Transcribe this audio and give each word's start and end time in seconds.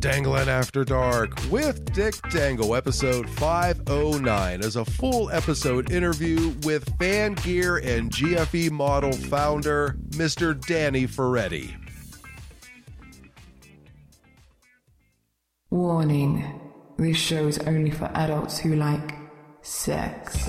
Dangling 0.00 0.48
After 0.48 0.84
Dark 0.84 1.32
with 1.50 1.92
Dick 1.92 2.14
Dangle, 2.30 2.76
episode 2.76 3.28
509, 3.30 4.60
is 4.60 4.76
a 4.76 4.84
full 4.84 5.28
episode 5.30 5.90
interview 5.90 6.54
with 6.62 6.88
Fan 7.00 7.34
Gear 7.34 7.78
and 7.78 8.08
GFE 8.08 8.70
model 8.70 9.10
founder, 9.10 9.96
Mr. 10.10 10.64
Danny 10.66 11.08
Ferretti. 11.08 11.74
Warning 15.70 16.44
this 16.96 17.16
show 17.16 17.48
is 17.48 17.58
only 17.58 17.90
for 17.90 18.08
adults 18.14 18.56
who 18.58 18.76
like 18.76 19.16
sex. 19.62 20.46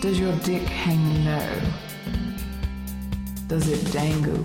Does 0.00 0.18
your 0.18 0.36
dick 0.40 0.62
hang 0.62 1.24
low? 1.24 1.60
Does 3.46 3.68
it 3.68 3.92
dangle 3.92 4.44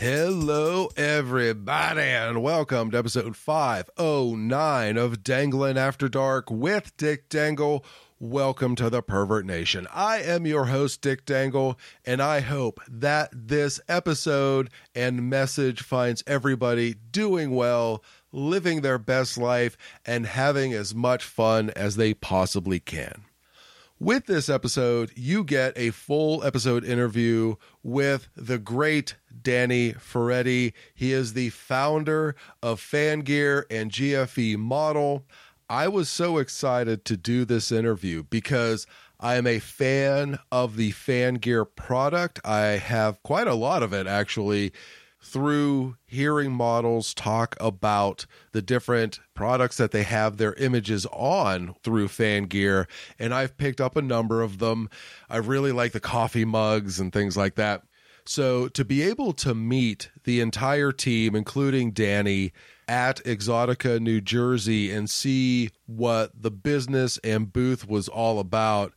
Hello, 0.00 0.88
everybody, 0.96 2.00
and 2.00 2.42
welcome 2.42 2.90
to 2.90 2.96
episode 2.96 3.36
509 3.36 4.96
of 4.96 5.22
Dangling 5.22 5.76
After 5.76 6.08
Dark 6.08 6.50
with 6.50 6.96
Dick 6.96 7.28
Dangle. 7.28 7.84
Welcome 8.18 8.76
to 8.76 8.88
the 8.88 9.02
Pervert 9.02 9.44
Nation. 9.44 9.86
I 9.92 10.22
am 10.22 10.46
your 10.46 10.64
host, 10.64 11.02
Dick 11.02 11.26
Dangle, 11.26 11.78
and 12.06 12.22
I 12.22 12.40
hope 12.40 12.80
that 12.88 13.28
this 13.30 13.78
episode 13.90 14.70
and 14.94 15.28
message 15.28 15.82
finds 15.82 16.24
everybody 16.26 16.94
doing 16.94 17.54
well, 17.54 18.02
living 18.32 18.80
their 18.80 18.98
best 18.98 19.36
life, 19.36 19.76
and 20.06 20.24
having 20.24 20.72
as 20.72 20.94
much 20.94 21.24
fun 21.24 21.68
as 21.76 21.96
they 21.96 22.14
possibly 22.14 22.80
can. 22.80 23.24
With 23.98 24.24
this 24.24 24.48
episode, 24.48 25.12
you 25.14 25.44
get 25.44 25.76
a 25.76 25.90
full 25.90 26.42
episode 26.42 26.86
interview 26.86 27.56
with 27.82 28.28
the 28.34 28.56
great 28.56 29.16
Danny 29.42 29.92
Ferretti. 29.92 30.74
He 30.94 31.12
is 31.12 31.32
the 31.32 31.50
founder 31.50 32.34
of 32.62 32.80
Fangear 32.80 33.64
and 33.70 33.90
GFE 33.90 34.56
Model. 34.56 35.24
I 35.68 35.88
was 35.88 36.08
so 36.08 36.38
excited 36.38 37.04
to 37.06 37.16
do 37.16 37.44
this 37.44 37.70
interview 37.70 38.24
because 38.24 38.86
I 39.18 39.36
am 39.36 39.46
a 39.46 39.58
fan 39.58 40.38
of 40.50 40.76
the 40.76 40.90
Fan 40.90 41.34
Gear 41.34 41.64
product. 41.64 42.40
I 42.44 42.60
have 42.60 43.22
quite 43.22 43.46
a 43.46 43.54
lot 43.54 43.82
of 43.82 43.92
it 43.92 44.06
actually 44.06 44.72
through 45.22 45.96
hearing 46.06 46.50
models 46.50 47.12
talk 47.12 47.54
about 47.60 48.24
the 48.52 48.62
different 48.62 49.20
products 49.34 49.76
that 49.76 49.90
they 49.90 50.02
have 50.02 50.38
their 50.38 50.54
images 50.54 51.04
on 51.12 51.74
through 51.82 52.08
fan 52.08 52.44
gear 52.44 52.88
and 53.18 53.34
i've 53.34 53.56
picked 53.58 53.80
up 53.80 53.96
a 53.96 54.02
number 54.02 54.40
of 54.40 54.58
them 54.58 54.88
i 55.28 55.36
really 55.36 55.72
like 55.72 55.92
the 55.92 56.00
coffee 56.00 56.46
mugs 56.46 56.98
and 56.98 57.12
things 57.12 57.36
like 57.36 57.54
that 57.56 57.82
so 58.24 58.68
to 58.68 58.84
be 58.84 59.02
able 59.02 59.32
to 59.32 59.54
meet 59.54 60.10
the 60.24 60.40
entire 60.40 60.92
team 60.92 61.34
including 61.34 61.90
danny 61.90 62.52
at 62.90 63.22
Exotica, 63.24 64.00
New 64.00 64.20
Jersey, 64.20 64.90
and 64.90 65.08
see 65.08 65.70
what 65.86 66.32
the 66.34 66.50
business 66.50 67.18
and 67.22 67.52
booth 67.52 67.86
was 67.86 68.08
all 68.08 68.40
about 68.40 68.92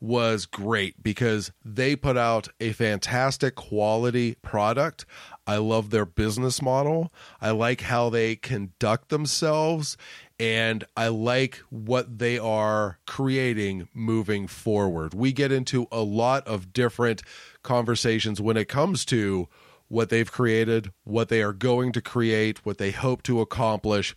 was 0.00 0.44
great 0.44 1.02
because 1.02 1.50
they 1.64 1.96
put 1.96 2.18
out 2.18 2.48
a 2.60 2.72
fantastic 2.72 3.54
quality 3.54 4.36
product. 4.42 5.06
I 5.46 5.56
love 5.56 5.88
their 5.88 6.04
business 6.04 6.60
model. 6.60 7.10
I 7.40 7.50
like 7.50 7.80
how 7.80 8.10
they 8.10 8.36
conduct 8.36 9.08
themselves 9.08 9.96
and 10.40 10.84
I 10.96 11.08
like 11.08 11.56
what 11.70 12.18
they 12.18 12.38
are 12.38 12.98
creating 13.06 13.88
moving 13.92 14.46
forward. 14.46 15.14
We 15.14 15.32
get 15.32 15.50
into 15.50 15.88
a 15.90 16.00
lot 16.02 16.46
of 16.46 16.72
different 16.72 17.22
conversations 17.62 18.40
when 18.40 18.56
it 18.56 18.68
comes 18.68 19.04
to 19.06 19.48
what 19.88 20.10
they've 20.10 20.30
created, 20.30 20.92
what 21.04 21.28
they 21.28 21.42
are 21.42 21.52
going 21.52 21.92
to 21.92 22.00
create, 22.00 22.64
what 22.64 22.78
they 22.78 22.90
hope 22.90 23.22
to 23.24 23.40
accomplish. 23.40 24.14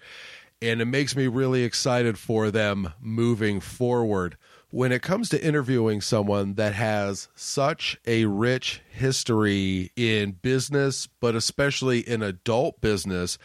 And 0.61 0.79
it 0.81 0.85
makes 0.85 1.15
me 1.15 1.27
really 1.27 1.63
excited 1.63 2.19
for 2.19 2.51
them 2.51 2.93
moving 2.99 3.59
forward. 3.59 4.37
When 4.69 4.91
it 4.91 5.01
comes 5.01 5.27
to 5.29 5.43
interviewing 5.43 6.01
someone 6.01 6.53
that 6.53 6.75
has 6.75 7.29
such 7.35 7.99
a 8.05 8.25
rich 8.25 8.81
history 8.89 9.91
in 9.95 10.33
business, 10.33 11.07
but 11.19 11.35
especially 11.35 11.99
in 11.99 12.21
adult 12.21 12.79
business, 12.79 13.37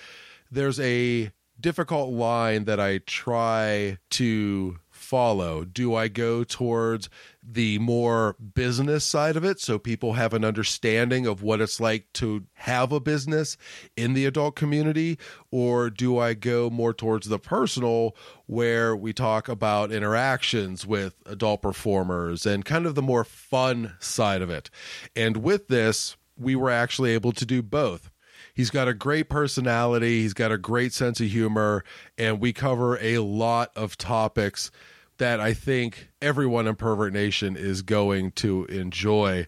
there's 0.50 0.78
a 0.78 1.32
difficult 1.60 2.12
line 2.12 2.64
that 2.64 2.80
I 2.80 2.98
try 2.98 3.98
to 4.10 4.78
follow? 4.90 5.64
Do 5.64 5.94
I 5.94 6.08
go 6.08 6.42
towards 6.42 7.08
the 7.42 7.78
more 7.78 8.34
business 8.54 9.04
side 9.04 9.36
of 9.36 9.44
it 9.44 9.60
so 9.60 9.78
people 9.78 10.14
have 10.14 10.34
an 10.34 10.44
understanding 10.44 11.26
of 11.26 11.42
what 11.42 11.60
it's 11.60 11.80
like 11.80 12.12
to 12.14 12.44
have 12.54 12.90
a 12.90 12.98
business 12.98 13.56
in 13.96 14.14
the 14.14 14.26
adult 14.26 14.56
community? 14.56 15.18
Or 15.50 15.90
do 15.90 16.18
I 16.18 16.34
go 16.34 16.70
more 16.70 16.92
towards 16.92 17.28
the 17.28 17.38
personal 17.38 18.16
where 18.46 18.96
we 18.96 19.12
talk 19.12 19.48
about 19.48 19.92
interactions 19.92 20.86
with 20.86 21.14
adult 21.24 21.62
performers 21.62 22.44
and 22.44 22.64
kind 22.64 22.86
of 22.86 22.94
the 22.94 23.02
more 23.02 23.24
fun 23.24 23.94
side 24.00 24.42
of 24.42 24.50
it? 24.50 24.70
And 25.14 25.38
with 25.38 25.68
this, 25.68 26.16
we 26.36 26.56
were 26.56 26.70
actually 26.70 27.12
able 27.12 27.32
to 27.32 27.46
do 27.46 27.62
both. 27.62 28.10
He's 28.56 28.70
got 28.70 28.88
a 28.88 28.94
great 28.94 29.28
personality, 29.28 30.22
he's 30.22 30.32
got 30.32 30.50
a 30.50 30.56
great 30.56 30.94
sense 30.94 31.20
of 31.20 31.26
humor, 31.26 31.84
and 32.16 32.40
we 32.40 32.54
cover 32.54 32.98
a 33.02 33.18
lot 33.18 33.70
of 33.76 33.98
topics 33.98 34.70
that 35.18 35.40
I 35.40 35.52
think 35.52 36.08
everyone 36.22 36.66
in 36.66 36.74
Pervert 36.74 37.12
Nation 37.12 37.54
is 37.54 37.82
going 37.82 38.32
to 38.32 38.64
enjoy. 38.64 39.46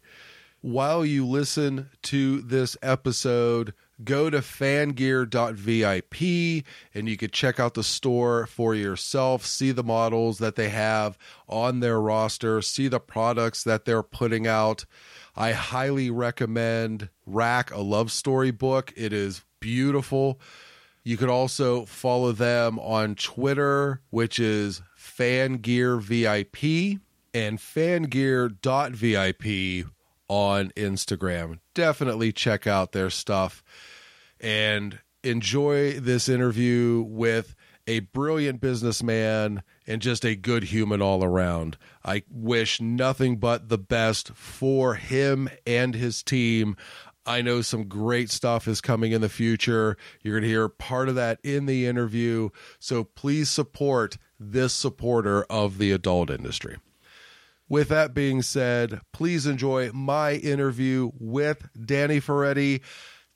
While 0.60 1.06
you 1.06 1.24
listen 1.24 1.88
to 2.02 2.42
this 2.42 2.76
episode, 2.82 3.72
go 4.04 4.28
to 4.28 4.38
fangear.vip 4.38 6.14
and 6.94 7.08
you 7.08 7.16
can 7.16 7.30
check 7.30 7.58
out 7.58 7.75
the 7.75 7.82
store 7.82 8.46
for 8.46 8.75
yourself, 8.75 9.46
see 9.46 9.72
the 9.72 9.82
models 9.82 10.38
that 10.38 10.56
they 10.56 10.69
have 10.69 11.16
on 11.48 11.80
their 11.80 12.00
roster, 12.00 12.60
see 12.60 12.88
the 12.88 13.00
products 13.00 13.64
that 13.64 13.84
they're 13.86 14.02
putting 14.02 14.46
out. 14.46 14.84
I 15.36 15.52
highly 15.52 16.10
recommend 16.10 17.10
Rack, 17.26 17.70
a 17.70 17.80
love 17.80 18.10
story 18.10 18.50
book. 18.50 18.92
It 18.96 19.12
is 19.12 19.44
beautiful. 19.60 20.40
You 21.04 21.16
could 21.16 21.30
also 21.30 21.84
follow 21.84 22.32
them 22.32 22.78
on 22.78 23.14
Twitter, 23.14 24.02
which 24.10 24.38
is 24.38 24.82
Fangear 24.98 26.00
VIP 26.00 27.00
and 27.32 27.58
fangear.vip 27.58 28.62
on 30.28 30.70
Instagram. 30.70 31.60
Definitely 31.74 32.32
check 32.32 32.66
out 32.66 32.92
their 32.92 33.10
stuff 33.10 33.62
and 34.40 34.98
enjoy 35.24 35.98
this 35.98 36.28
interview 36.28 37.04
with 37.06 37.54
a 37.88 38.00
brilliant 38.00 38.60
businessman 38.60 39.62
and 39.87 40.03
just 40.03 40.22
a 40.25 40.37
good 40.37 40.65
human 40.65 41.00
all 41.00 41.25
around. 41.25 41.78
I 42.04 42.22
wish 42.31 42.82
nothing 42.82 43.38
but 43.38 43.71
the 43.71 43.78
best 43.78 44.28
for 44.34 44.94
him 44.94 45.49
and 45.66 45.94
his 45.94 46.23
team. 46.23 46.76
I 47.25 47.40
know 47.40 47.62
some 47.62 47.88
great 47.88 48.31
stuff 48.31 48.69
is 48.69 48.82
coming 48.82 49.12
in 49.12 49.23
the 49.23 49.29
future. 49.31 49.96
You're 50.23 50.35
going 50.35 50.43
to 50.43 50.49
hear 50.49 50.69
part 50.69 51.08
of 51.08 51.14
that 51.14 51.40
in 51.43 51.64
the 51.64 51.87
interview. 51.87 52.50
So 52.79 53.05
please 53.05 53.49
support 53.49 54.19
this 54.38 54.75
supporter 54.75 55.44
of 55.44 55.79
the 55.79 55.91
adult 55.91 56.31
industry. 56.31 56.76
With 57.70 57.88
that 57.88 58.12
being 58.12 58.43
said, 58.43 59.00
please 59.12 59.46
enjoy 59.46 59.93
my 59.93 60.34
interview 60.34 61.11
with 61.19 61.69
Danny 61.87 62.20
Ferretti. 62.20 62.82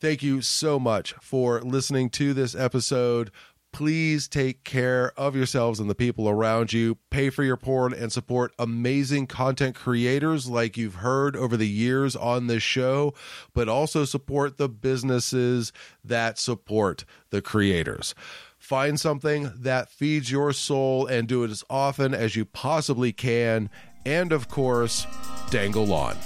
Thank 0.03 0.23
you 0.23 0.43
so 0.43 0.81
much 0.81 1.13
for 1.21 1.61
listening 1.61 2.11
to 2.11 2.35
this 2.35 2.57
episode. 2.57 3.31
Please 3.73 4.29
take 4.29 4.65
care 4.65 5.13
of 5.17 5.35
yourselves 5.35 5.81
and 5.81 5.89
the 5.89 5.95
people 5.95 6.29
around 6.29 6.75
you. 6.75 6.99
Pay 7.09 7.31
for 7.31 7.43
your 7.43 7.57
porn 7.57 7.95
and 7.95 8.13
support 8.13 8.53
amazing 8.59 9.27
content 9.27 9.75
creators 9.75 10.49
like 10.49 10.77
you've 10.77 10.97
heard 10.97 11.35
over 11.35 11.57
the 11.57 11.69
years 11.69 12.15
on 12.15 12.49
this 12.49 12.63
show, 12.63 13.15
but 13.55 13.71
also 13.71 14.05
support 14.05 14.59
the 14.59 14.69
businesses 14.69 15.73
that 16.05 16.39
support 16.39 17.07
the 17.31 17.41
creators. 17.41 18.15
Find 18.59 19.01
something 19.01 19.51
that 19.57 19.89
feeds 19.89 20.31
your 20.31 20.53
soul 20.53 21.07
and 21.07 21.27
do 21.27 21.43
it 21.43 21.51
as 21.51 21.65
often 21.71 22.13
as 22.15 22.37
you 22.37 22.45
possibly 22.45 23.13
can. 23.13 23.71
And 24.05 24.33
of 24.33 24.49
course, 24.49 25.07
dangle 25.51 25.93
on. 25.93 26.17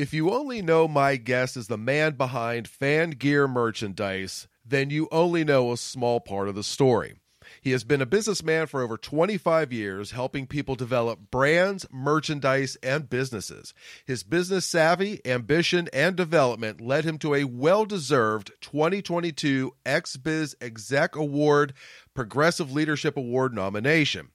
If 0.00 0.14
you 0.14 0.30
only 0.30 0.62
know 0.62 0.88
my 0.88 1.16
guest 1.16 1.58
is 1.58 1.66
the 1.66 1.76
man 1.76 2.12
behind 2.12 2.66
fan 2.66 3.10
gear 3.10 3.46
merchandise, 3.46 4.48
then 4.64 4.88
you 4.88 5.08
only 5.12 5.44
know 5.44 5.72
a 5.72 5.76
small 5.76 6.20
part 6.20 6.48
of 6.48 6.54
the 6.54 6.62
story. 6.62 7.16
He 7.60 7.72
has 7.72 7.84
been 7.84 8.00
a 8.00 8.06
businessman 8.06 8.66
for 8.66 8.80
over 8.80 8.96
25 8.96 9.74
years, 9.74 10.12
helping 10.12 10.46
people 10.46 10.74
develop 10.74 11.30
brands, 11.30 11.84
merchandise, 11.92 12.78
and 12.82 13.10
businesses. 13.10 13.74
His 14.06 14.22
business 14.22 14.64
savvy, 14.64 15.20
ambition, 15.26 15.90
and 15.92 16.16
development 16.16 16.80
led 16.80 17.04
him 17.04 17.18
to 17.18 17.34
a 17.34 17.44
well 17.44 17.84
deserved 17.84 18.52
2022 18.62 19.74
XBiz 19.84 20.54
Exec 20.62 21.14
Award 21.14 21.74
Progressive 22.14 22.72
Leadership 22.72 23.18
Award 23.18 23.52
nomination 23.52 24.30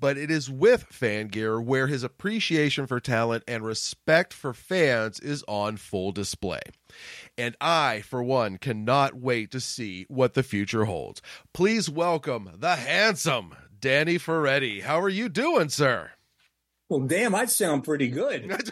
but 0.00 0.16
it 0.16 0.30
is 0.30 0.50
with 0.50 0.88
Fangear 0.88 1.62
where 1.62 1.86
his 1.86 2.02
appreciation 2.02 2.86
for 2.86 2.98
talent 2.98 3.44
and 3.46 3.64
respect 3.64 4.32
for 4.32 4.54
fans 4.54 5.20
is 5.20 5.44
on 5.46 5.76
full 5.76 6.10
display. 6.10 6.60
And 7.36 7.54
I, 7.60 8.00
for 8.00 8.22
one, 8.22 8.56
cannot 8.56 9.14
wait 9.14 9.50
to 9.52 9.60
see 9.60 10.06
what 10.08 10.34
the 10.34 10.42
future 10.42 10.86
holds. 10.86 11.20
Please 11.52 11.90
welcome 11.90 12.50
the 12.56 12.76
handsome 12.76 13.54
Danny 13.78 14.18
Ferretti. 14.18 14.80
How 14.80 15.00
are 15.00 15.08
you 15.08 15.28
doing, 15.28 15.68
sir? 15.68 16.10
Well, 16.88 17.00
damn, 17.00 17.34
I'd 17.34 17.50
sound 17.50 17.84
pretty 17.84 18.08
good. 18.08 18.60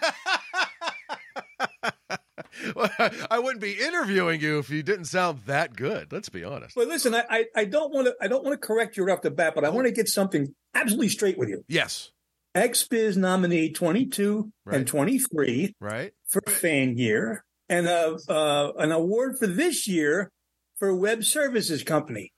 I 3.30 3.38
wouldn't 3.38 3.60
be 3.60 3.72
interviewing 3.72 4.40
you 4.40 4.58
if 4.58 4.70
you 4.70 4.82
didn't 4.82 5.06
sound 5.06 5.40
that 5.46 5.76
good. 5.76 6.12
Let's 6.12 6.28
be 6.28 6.44
honest. 6.44 6.74
But 6.74 6.88
listen, 6.88 7.14
I, 7.14 7.24
I, 7.30 7.44
I 7.54 7.64
don't 7.64 7.92
want 7.92 8.08
to 8.08 8.16
I 8.20 8.26
don't 8.26 8.44
want 8.44 8.60
to 8.60 8.66
correct 8.66 8.96
you 8.96 9.04
right 9.04 9.12
off 9.12 9.22
the 9.22 9.30
bat, 9.30 9.54
but 9.54 9.64
I 9.64 9.70
want 9.70 9.86
to 9.86 9.92
oh. 9.92 9.94
get 9.94 10.08
something 10.08 10.54
absolutely 10.80 11.08
straight 11.08 11.38
with 11.38 11.48
you. 11.48 11.64
Yes. 11.68 12.10
XBiz 12.56 13.16
nominee 13.16 13.70
22 13.72 14.50
Right. 14.64 14.76
and 14.76 14.86
23 14.86 15.74
Right? 15.80 16.12
for 16.26 16.40
FanGear 16.42 17.38
and 17.68 17.86
uh, 17.86 18.16
uh, 18.28 18.72
an 18.78 18.90
award 18.92 19.36
for 19.38 19.46
this 19.46 19.86
year 19.86 20.30
for 20.76 20.94
web 20.94 21.24
services 21.24 21.82
company. 21.82 22.32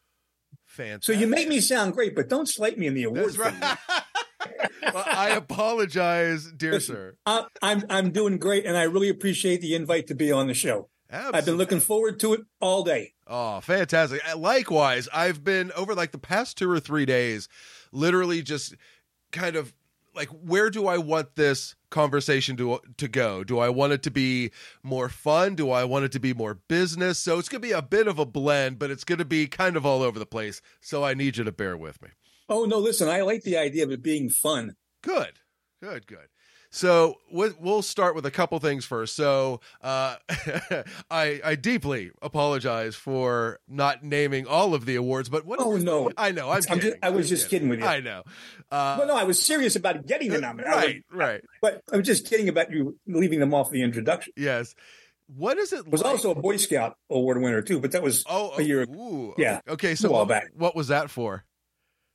So 1.01 1.13
you 1.13 1.27
make 1.27 1.49
me 1.49 1.61
sound 1.61 1.93
great, 1.95 2.15
but 2.15 2.29
don't 2.29 2.49
slight 2.49 2.79
me 2.79 2.87
in 2.87 2.95
the 2.95 3.05
awards. 3.05 3.37
That's 3.37 3.53
right. 3.61 3.79
well, 4.95 5.05
I 5.07 5.31
apologize, 5.31 6.51
dear 6.57 6.73
Listen, 6.73 6.95
sir. 6.95 7.15
I, 7.27 7.45
I'm 7.61 7.83
I'm 7.91 8.11
doing 8.13 8.39
great, 8.39 8.65
and 8.67 8.77
I 8.77 8.85
really 8.85 9.09
appreciate 9.09 9.61
the 9.61 9.75
invite 9.75 10.07
to 10.07 10.15
be 10.15 10.31
on 10.33 10.47
the 10.47 10.55
show. 10.55 10.89
I've 11.13 11.45
been 11.45 11.57
looking 11.57 11.81
forward 11.81 12.21
to 12.21 12.35
it 12.35 12.41
all 12.61 12.85
day. 12.85 13.15
Oh, 13.27 13.61
fantastic. 13.61 14.23
Likewise, 14.37 15.09
I've 15.13 15.43
been 15.43 15.73
over 15.73 15.95
like 15.95 16.13
the 16.13 16.19
past 16.19 16.57
two 16.57 16.71
or 16.71 16.79
three 16.79 17.05
days, 17.05 17.49
literally 17.93 18.43
just 18.43 18.75
kind 19.33 19.57
of 19.57 19.73
like, 20.15 20.29
where 20.29 20.71
do 20.71 20.87
I 20.87 20.99
want 20.99 21.37
this 21.37 21.77
conversation 21.91 22.57
to 22.57 22.81
to 22.97 23.09
go? 23.09 23.45
Do 23.45 23.59
I 23.59 23.69
want 23.69 23.93
it 23.93 24.03
to 24.05 24.11
be 24.11 24.51
more 24.83 25.09
fun? 25.09 25.55
Do 25.55 25.71
I 25.71 25.85
want 25.85 26.05
it 26.05 26.13
to 26.13 26.21
be 26.21 26.35
more 26.35 26.55
business? 26.55 27.19
So 27.19 27.39
it's 27.39 27.49
going 27.49 27.63
to 27.63 27.69
be 27.69 27.73
a 27.73 27.83
bit 27.83 28.09
of 28.09 28.19
a 28.19 28.27
blend, 28.27 28.79
but 28.79 28.91
it's 28.91 29.05
going 29.05 29.19
to 29.19 29.25
be 29.25 29.47
kind 29.47 29.77
of 29.77 29.87
all 29.87 30.03
over 30.03 30.19
the 30.19 30.27
place. 30.27 30.61
So 30.81 31.05
I 31.05 31.15
need 31.15 31.37
you 31.37 31.45
to 31.45 31.53
bear 31.53 31.77
with 31.77 32.03
me. 32.03 32.09
Oh 32.49 32.65
no, 32.65 32.79
listen, 32.79 33.09
I 33.09 33.21
like 33.21 33.43
the 33.43 33.57
idea 33.57 33.85
of 33.85 33.93
it 33.93 34.03
being 34.03 34.29
fun. 34.31 34.75
Good, 35.03 35.39
good, 35.81 36.07
good. 36.07 36.29
So 36.73 37.17
we- 37.33 37.51
we'll 37.59 37.83
start 37.83 38.15
with 38.15 38.25
a 38.27 38.31
couple 38.31 38.59
things 38.61 38.85
first. 38.85 39.17
So 39.17 39.61
uh, 39.83 40.17
I 41.11 41.41
I 41.45 41.55
deeply 41.57 42.13
apologize 42.23 42.95
for 42.95 43.59
not 43.69 44.05
naming 44.05 44.47
all 44.47 44.73
of 44.75 44.87
the 44.87 44.95
awards, 44.95 45.29
but 45.29 45.45
what? 45.45 45.59
Oh, 45.61 45.77
no. 45.77 46.11
I 46.17 46.31
know. 46.31 46.49
I'm, 46.51 46.63
I'm 46.71 46.81
just- 46.81 46.97
I 47.03 47.11
was 47.11 47.27
I'm 47.27 47.29
just 47.37 47.51
kidding 47.51 47.69
with 47.69 47.81
you. 47.81 47.87
I 47.87 48.01
know. 48.01 48.23
Uh, 48.71 48.97
Well, 48.99 49.09
no, 49.09 49.17
I 49.17 49.25
was 49.25 49.43
serious 49.45 49.75
about 49.75 50.07
getting 50.07 50.31
the 50.31 50.41
nomination. 50.41 50.73
I 50.73 50.77
was- 50.77 50.85
right, 50.87 51.05
right. 51.13 51.41
But 51.61 51.83
I'm 51.93 52.05
just 52.05 52.27
kidding 52.29 52.49
about 52.49 52.71
you 52.71 52.97
leaving 53.07 53.41
them 53.41 53.53
off 53.53 53.71
the 53.71 53.83
introduction. 53.83 54.33
Yes. 54.37 54.75
What 55.37 55.59
is 55.59 55.73
it? 55.73 55.85
I 55.87 55.89
was 55.91 56.03
like- 56.03 56.13
also 56.13 56.31
a 56.31 56.35
Boy 56.37 56.57
Scout 56.57 56.97
award 57.11 57.41
winner 57.43 57.63
too, 57.63 57.81
but 57.81 57.91
that 57.93 58.03
was 58.03 58.25
oh 58.29 58.53
a 58.57 58.63
year. 58.63 58.83
Ooh, 58.83 59.35
Yeah, 59.37 59.61
Okay. 59.69 59.97
So 59.97 60.11
what, 60.13 60.29
back. 60.29 60.51
what 60.55 60.77
was 60.77 60.89
that 60.89 61.11
for? 61.11 61.45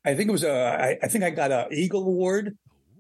I 0.06 0.16
think 0.16 0.30
it 0.30 0.32
was 0.32 0.44
a. 0.46 0.54
I, 0.54 0.98
I 1.04 1.08
think 1.10 1.24
I 1.26 1.30
got 1.32 1.52
a 1.52 1.68
Eagle 1.72 2.04
Award 2.06 2.58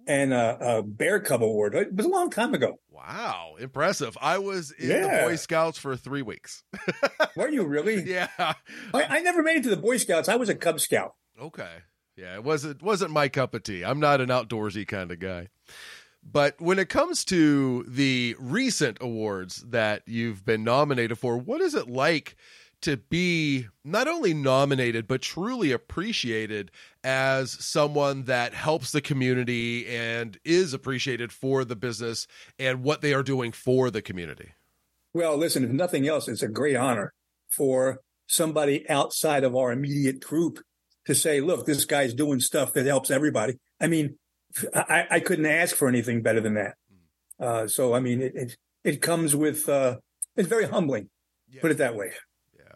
and 0.08 0.34
a, 0.34 0.78
a 0.78 0.84
Bear 0.84 1.20
Cub 1.20 1.44
Award. 1.44 1.76
It 1.76 1.96
was 1.96 2.06
a 2.06 2.10
long 2.10 2.30
time 2.30 2.54
ago. 2.54 2.80
Wow, 2.90 3.56
impressive! 3.60 4.18
I 4.22 4.38
was 4.38 4.72
in 4.72 4.90
the 4.90 5.22
Boy 5.24 5.36
Scouts 5.36 5.78
for 5.78 5.96
three 5.96 6.22
weeks. 6.22 6.64
Were 7.36 7.50
you 7.50 7.66
really? 7.66 8.04
yeah. 8.04 8.28
I, 8.38 8.56
I 8.94 9.20
never 9.22 9.44
made 9.44 9.58
it 9.58 9.64
to 9.64 9.70
the 9.70 9.78
Boy 9.78 9.98
Scouts. 9.98 10.30
I 10.30 10.36
was 10.36 10.50
a 10.50 10.56
Cub 10.56 10.80
Scout. 10.80 11.16
Okay. 11.40 11.70
Yeah, 12.16 12.36
it 12.36 12.44
wasn't 12.44 12.82
wasn't 12.82 13.12
my 13.12 13.28
cup 13.28 13.54
of 13.54 13.64
tea. 13.64 13.84
I'm 13.84 14.00
not 14.00 14.22
an 14.22 14.30
outdoorsy 14.30 14.88
kind 14.88 15.12
of 15.12 15.20
guy. 15.20 15.50
But 16.24 16.60
when 16.60 16.80
it 16.80 16.90
comes 16.90 17.24
to 17.26 17.84
the 17.84 18.36
recent 18.40 18.98
awards 19.00 19.64
that 19.68 20.02
you've 20.08 20.44
been 20.44 20.64
nominated 20.64 21.20
for, 21.20 21.38
what 21.38 21.62
is 21.62 21.76
it 21.76 21.88
like 21.88 22.36
to 22.86 22.98
be 22.98 23.68
not 23.84 24.08
only 24.08 24.34
nominated 24.34 25.08
but 25.08 25.22
truly 25.22 25.72
appreciated 25.72 26.72
as 27.04 27.52
someone 27.52 28.24
that 28.24 28.54
helps 28.54 28.92
the 28.92 29.02
community 29.02 29.86
and 29.88 30.40
is 30.44 30.74
appreciated 30.74 31.32
for 31.32 31.64
the 31.66 31.76
business 31.76 32.26
and 32.58 32.84
what 32.84 33.02
they 33.02 33.14
are 33.14 33.24
doing 33.24 33.52
for 33.52 33.92
the 33.92 34.02
community? 34.02 34.54
Well, 35.14 35.38
listen, 35.38 35.64
if 35.64 35.72
nothing 35.72 36.08
else, 36.08 36.28
it's 36.28 36.42
a 36.44 36.48
great 36.48 36.76
honor 36.76 37.14
for 37.50 38.02
somebody 38.28 38.90
outside 38.90 39.44
of 39.44 39.56
our 39.56 39.72
immediate 39.72 40.20
group 40.20 40.60
to 41.06 41.14
say, 41.16 41.40
look, 41.40 41.66
this 41.66 41.86
guy's 41.86 42.14
doing 42.14 42.40
stuff 42.40 42.74
that 42.74 42.86
helps 42.86 43.12
everybody. 43.12 43.56
I 43.80 43.88
mean, 43.88 44.18
I, 44.74 45.06
I 45.12 45.20
couldn't 45.20 45.46
ask 45.46 45.76
for 45.76 45.88
anything 45.88 46.22
better 46.22 46.42
than 46.42 46.56
that. 46.56 46.76
Uh, 47.40 47.68
so, 47.68 47.94
I 47.94 48.00
mean, 48.00 48.22
it, 48.22 48.36
it, 48.36 48.58
it 48.84 49.02
comes 49.02 49.36
with, 49.36 49.70
uh, 49.70 49.98
it's 50.36 50.48
very 50.50 50.66
humbling, 50.66 51.10
Yeah. 51.50 51.62
put 51.62 51.72
it 51.72 51.78
that 51.78 51.96
way. 51.96 52.12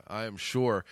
I 0.09 0.25
am 0.25 0.37
sure. 0.37 0.85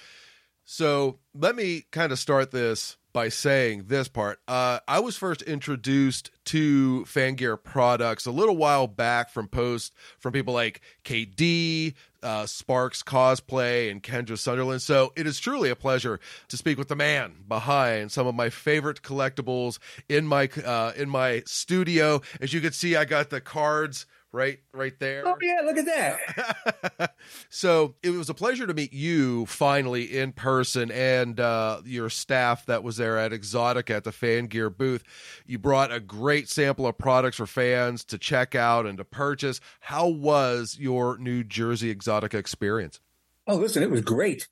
So 0.70 1.20
let 1.34 1.56
me 1.56 1.86
kind 1.92 2.12
of 2.12 2.20
start 2.20 2.52
this 2.52 2.98
by 3.14 3.30
saying 3.30 3.86
this 3.88 4.08
part. 4.08 4.40
Uh, 4.48 4.80
I 4.88 5.00
was 5.00 5.18
first 5.18 5.42
introduced 5.42 6.30
to 6.46 7.04
Fangear 7.06 7.58
products 7.62 8.26
a 8.26 8.32
little 8.32 8.58
while 8.58 8.86
back 8.86 9.32
from 9.32 9.48
posts 9.48 9.96
from 10.20 10.34
people 10.34 10.54
like 10.54 10.82
KD, 11.04 11.96
uh, 12.22 12.46
Sparks 12.46 13.02
Cosplay, 13.02 13.90
and 13.90 14.04
Kendra 14.04 14.38
Sunderland. 14.38 14.82
So 14.82 15.14
it 15.16 15.26
is 15.26 15.40
truly 15.40 15.70
a 15.70 15.76
pleasure 15.76 16.20
to 16.50 16.58
speak 16.58 16.78
with 16.78 16.90
the 16.90 16.96
man 16.96 17.38
behind 17.48 18.12
some 18.12 18.28
of 18.28 18.36
my 18.36 18.50
favorite 18.50 19.02
collectibles 19.02 19.80
in 20.10 20.28
my 20.28 20.50
uh, 20.64 20.92
in 20.96 21.10
my 21.10 21.44
studio. 21.48 22.22
As 22.42 22.54
you 22.54 22.62
can 22.62 22.74
see, 22.74 22.96
I 22.96 23.06
got 23.06 23.30
the 23.30 23.42
cards 23.42 24.06
right 24.32 24.60
right 24.74 24.94
there. 25.00 25.24
Oh, 25.26 25.36
yeah, 25.42 25.62
look 25.66 25.78
at 25.78 25.86
that. 25.86 27.16
so 27.50 27.96
it 28.04 28.12
was 28.12 28.30
a 28.30 28.34
pleasure 28.34 28.68
to 28.68 28.74
meet 28.74 28.94
you 28.94 29.46
finally 29.46 30.18
in 30.18 30.32
person 30.34 30.92
and 30.92 31.40
uh, 31.40 31.82
your 31.86 32.10
staff 32.10 32.66
that 32.66 32.84
was 32.84 32.98
there 32.98 33.18
at 33.18 33.32
Exotica 33.32 33.92
at 33.96 34.04
the 34.04 34.12
Fan 34.12 34.48
Gear 34.48 34.70
booth. 34.70 35.04
You 35.46 35.58
brought 35.60 35.92
a 35.92 36.00
great 36.00 36.50
sample 36.50 36.88
of 36.88 36.98
products 36.98 37.38
for 37.38 37.48
fans 37.48 38.04
to 38.06 38.18
check 38.18 38.56
out 38.56 38.86
and 38.86 38.98
to 38.98 39.06
purchase. 39.06 39.60
How 39.80 40.08
was 40.08 40.78
your 40.80 41.18
New 41.18 41.44
Jersey 41.44 41.94
Exotica 41.94 42.36
experience? 42.36 43.00
Oh, 43.48 43.56
listen, 43.56 43.82
it 43.84 43.90
was 43.92 44.02
great. 44.02 44.48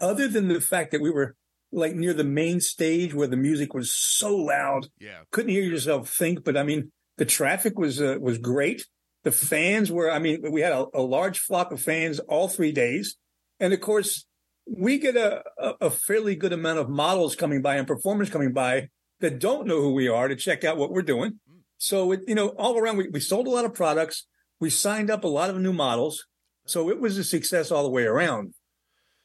Other 0.00 0.28
than 0.28 0.48
the 0.48 0.60
fact 0.60 0.92
that 0.92 1.00
we 1.02 1.10
were 1.10 1.34
like 1.70 1.94
near 1.94 2.14
the 2.14 2.24
main 2.24 2.60
stage 2.60 3.12
where 3.12 3.26
the 3.28 3.36
music 3.36 3.74
was 3.74 3.92
so 3.94 4.34
loud, 4.34 4.86
Yeah. 4.98 5.18
couldn't 5.30 5.50
hear 5.50 5.62
yourself 5.64 6.08
think. 6.08 6.44
But 6.44 6.56
I 6.56 6.62
mean, 6.62 6.92
the 7.18 7.26
traffic 7.26 7.78
was 7.78 8.00
uh, 8.00 8.16
was 8.20 8.38
great. 8.38 8.86
The 9.28 9.32
fans 9.32 9.92
were, 9.92 10.10
I 10.10 10.20
mean, 10.20 10.40
we 10.50 10.62
had 10.62 10.72
a, 10.72 10.86
a 10.94 11.02
large 11.02 11.40
flock 11.40 11.70
of 11.70 11.82
fans 11.82 12.18
all 12.18 12.48
three 12.48 12.72
days, 12.72 13.16
and 13.60 13.74
of 13.74 13.80
course, 13.82 14.24
we 14.66 14.96
get 14.96 15.16
a, 15.16 15.42
a, 15.82 15.90
fairly 15.90 16.34
good 16.34 16.54
amount 16.54 16.78
of 16.78 16.88
models 16.88 17.36
coming 17.36 17.60
by 17.60 17.76
and 17.76 17.86
performers 17.86 18.30
coming 18.30 18.54
by 18.54 18.88
that 19.20 19.38
don't 19.38 19.66
know 19.66 19.82
who 19.82 19.92
we 19.92 20.08
are 20.08 20.28
to 20.28 20.34
check 20.34 20.64
out 20.64 20.78
what 20.78 20.90
we're 20.90 21.02
doing. 21.02 21.40
So, 21.76 22.12
it, 22.12 22.20
you 22.26 22.34
know, 22.34 22.54
all 22.56 22.78
around, 22.78 22.96
we, 22.96 23.08
we 23.08 23.20
sold 23.20 23.46
a 23.46 23.50
lot 23.50 23.66
of 23.66 23.74
products. 23.74 24.26
We 24.60 24.70
signed 24.70 25.10
up 25.10 25.24
a 25.24 25.28
lot 25.28 25.50
of 25.50 25.60
new 25.60 25.74
models. 25.74 26.24
So 26.64 26.88
it 26.88 26.98
was 26.98 27.18
a 27.18 27.24
success 27.24 27.70
all 27.70 27.82
the 27.82 27.90
way 27.90 28.04
around. 28.04 28.54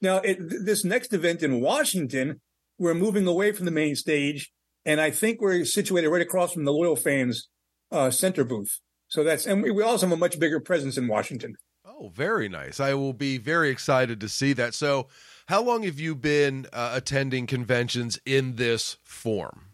Now, 0.01 0.17
it, 0.17 0.38
this 0.65 0.83
next 0.83 1.13
event 1.13 1.43
in 1.43 1.62
Washington, 1.62 2.41
we're 2.77 2.93
moving 2.93 3.25
away 3.25 3.53
from 3.53 3.63
the 3.63 3.72
main 3.72 3.95
stage, 3.95 4.51
and 4.83 5.00
I 5.00 5.12
think 5.12 5.39
we're 5.39 5.63
situated 5.63 6.10
right 6.10 6.22
across 6.22 6.51
from 6.51 6.65
the 6.65 6.74
Loyal 6.74 6.98
Fans 6.98 7.48
uh, 7.89 8.12
center 8.12 8.43
booth. 8.43 8.81
So 9.13 9.24
that's, 9.24 9.46
and 9.46 9.62
we, 9.62 9.70
we 9.70 9.84
also 9.84 10.08
have 10.08 10.13
a 10.13 10.17
much 10.17 10.39
bigger 10.39 10.60
presence 10.60 10.98
in 10.98 11.08
Washington. 11.08 11.55
Oh, 11.86 12.12
very 12.15 12.50
nice. 12.50 12.79
I 12.79 12.96
will 12.96 13.13
be 13.13 13.38
very 13.38 13.70
excited 13.70 14.20
to 14.22 14.27
see 14.27 14.53
that. 14.53 14.74
So, 14.74 15.08
how 15.46 15.62
long 15.62 15.84
have 15.84 16.00
you 16.00 16.15
been 16.15 16.65
uh, 16.74 16.93
attending 16.96 17.46
conventions 17.46 18.20
in 18.25 18.55
this 18.55 18.98
form? 19.03 19.65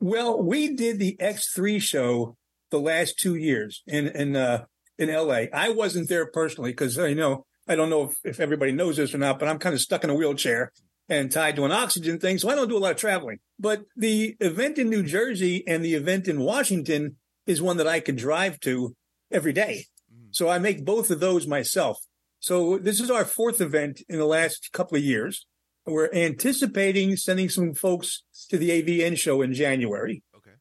Well, 0.00 0.42
we 0.42 0.74
did 0.74 0.98
the 0.98 1.14
X3 1.20 1.78
show 1.82 2.38
the 2.70 2.80
last 2.80 3.18
two 3.18 3.34
years 3.34 3.82
in 3.86 4.08
in 4.08 4.34
uh, 4.34 4.64
in 4.98 5.12
LA. 5.12 5.42
I 5.52 5.68
wasn't 5.68 6.08
there 6.08 6.24
personally 6.24 6.70
because 6.70 6.96
you 6.96 7.14
know 7.14 7.44
I 7.68 7.76
don't 7.76 7.90
know 7.90 8.04
if, 8.04 8.16
if 8.24 8.40
everybody 8.40 8.72
knows 8.72 8.96
this 8.96 9.14
or 9.14 9.18
not, 9.18 9.38
but 9.38 9.46
I'm 9.46 9.58
kind 9.58 9.74
of 9.74 9.82
stuck 9.82 10.04
in 10.04 10.10
a 10.10 10.14
wheelchair 10.14 10.72
and 11.10 11.30
tied 11.30 11.56
to 11.56 11.66
an 11.66 11.72
oxygen 11.72 12.18
thing, 12.18 12.38
so 12.38 12.48
I 12.48 12.54
don't 12.54 12.68
do 12.68 12.78
a 12.78 12.84
lot 12.84 12.92
of 12.92 12.96
traveling. 12.96 13.40
But 13.58 13.82
the 13.94 14.36
event 14.40 14.78
in 14.78 14.88
New 14.88 15.02
Jersey 15.02 15.62
and 15.66 15.84
the 15.84 15.96
event 15.96 16.28
in 16.28 16.40
Washington 16.40 17.16
is 17.46 17.60
one 17.62 17.76
that 17.78 17.86
I 17.88 18.00
can 18.00 18.16
drive 18.16 18.60
to 18.60 18.94
every 19.30 19.52
day. 19.52 19.86
Mm-hmm. 20.12 20.28
So 20.32 20.48
I 20.48 20.58
make 20.58 20.84
both 20.84 21.10
of 21.10 21.20
those 21.20 21.46
myself. 21.46 21.98
So 22.40 22.78
this 22.78 23.00
is 23.00 23.10
our 23.10 23.24
fourth 23.24 23.60
event 23.60 24.02
in 24.08 24.18
the 24.18 24.26
last 24.26 24.70
couple 24.72 24.96
of 24.98 25.02
years. 25.04 25.46
We're 25.86 26.10
anticipating 26.12 27.16
sending 27.16 27.48
some 27.48 27.74
folks 27.74 28.22
to 28.50 28.56
the 28.58 28.70
AVN 28.82 29.18
show 29.18 29.42
in 29.42 29.52
January. 29.52 30.22
Okay. 30.36 30.52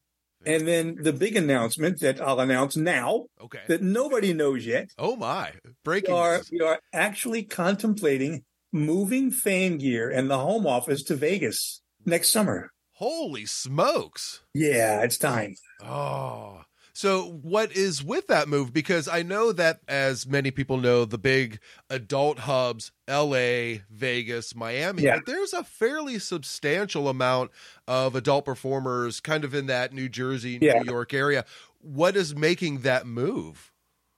And 0.46 0.68
then 0.68 0.98
the 1.02 1.14
big 1.14 1.36
announcement 1.38 2.00
that 2.02 2.20
I'll 2.22 2.40
announce 2.42 2.76
now 2.76 3.26
Okay. 3.42 3.62
that 3.68 3.82
nobody 3.82 4.34
knows 4.34 4.66
yet. 4.66 4.90
oh 4.98 5.16
my! 5.16 5.52
We 5.64 5.72
Breaking 5.86 6.14
are, 6.14 6.38
news. 6.38 6.50
we 6.52 6.60
are 6.62 6.80
actually 6.92 7.44
contemplating 7.44 8.44
moving 8.74 9.32
fan 9.32 9.78
gear 9.78 10.10
and 10.10 10.30
the 10.30 10.40
home 10.40 10.66
office 10.68 11.04
to 11.04 11.16
Vegas 11.16 11.82
next 12.06 12.30
summer. 12.30 12.72
Holy 12.96 13.46
smokes! 13.46 14.42
Yeah, 14.54 15.02
it's 15.04 15.18
time. 15.18 15.56
Oh. 15.82 16.63
So 16.96 17.24
what 17.42 17.72
is 17.72 18.04
with 18.04 18.28
that 18.28 18.48
move? 18.48 18.72
Because 18.72 19.08
I 19.08 19.24
know 19.24 19.52
that 19.52 19.80
as 19.88 20.28
many 20.28 20.52
people 20.52 20.78
know, 20.78 21.06
the 21.06 21.18
big 21.18 21.60
adult 21.90 22.40
hubs, 22.40 22.92
LA, 23.08 23.80
Vegas, 23.90 24.56
Miami, 24.56 25.04
Yeah. 25.04 25.16
but 25.16 25.26
there's 25.26 25.54
a 25.54 25.64
fairly 25.64 26.20
substantial 26.20 27.10
amount 27.10 27.50
of 27.88 28.16
adult 28.16 28.46
performers 28.46 29.20
kind 29.20 29.44
of 29.44 29.56
in 29.56 29.66
that 29.68 29.92
New 29.92 30.08
Jersey, 30.08 30.60
Yeah. 30.62 30.80
New 30.80 30.92
York 30.92 31.14
area. 31.16 31.46
What 31.80 32.16
is 32.16 32.36
making 32.36 32.80
that 32.82 33.08
move? 33.08 33.72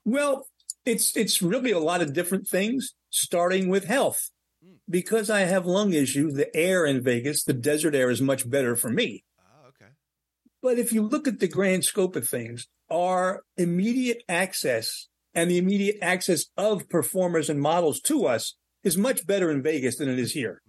Well, 0.04 0.46
it's 0.84 1.16
it's 1.16 1.40
really 1.40 1.72
a 1.72 1.78
lot 1.80 2.02
of 2.02 2.12
different 2.12 2.46
things, 2.46 2.92
starting 3.10 3.68
with 3.70 3.84
health. 3.84 4.30
Hmm. 4.62 4.74
Because 4.88 5.30
I 5.30 5.40
have 5.40 5.64
lung 5.66 5.94
issues, 5.94 6.34
the 6.34 6.54
air 6.54 6.84
in 6.84 7.02
Vegas, 7.02 7.42
the 7.42 7.54
desert 7.54 7.94
air 7.94 8.10
is 8.10 8.20
much 8.20 8.48
better 8.48 8.76
for 8.76 8.90
me. 8.90 9.24
But 10.66 10.80
if 10.80 10.92
you 10.92 11.02
look 11.02 11.28
at 11.28 11.38
the 11.38 11.46
grand 11.46 11.84
scope 11.84 12.16
of 12.16 12.28
things, 12.28 12.66
our 12.90 13.44
immediate 13.56 14.24
access 14.28 15.06
and 15.32 15.48
the 15.48 15.58
immediate 15.58 15.96
access 16.02 16.46
of 16.56 16.88
performers 16.88 17.48
and 17.48 17.60
models 17.60 18.00
to 18.00 18.26
us 18.26 18.56
is 18.82 18.98
much 18.98 19.28
better 19.28 19.48
in 19.48 19.62
Vegas 19.62 19.98
than 19.98 20.08
it 20.08 20.18
is 20.18 20.32
here. 20.32 20.62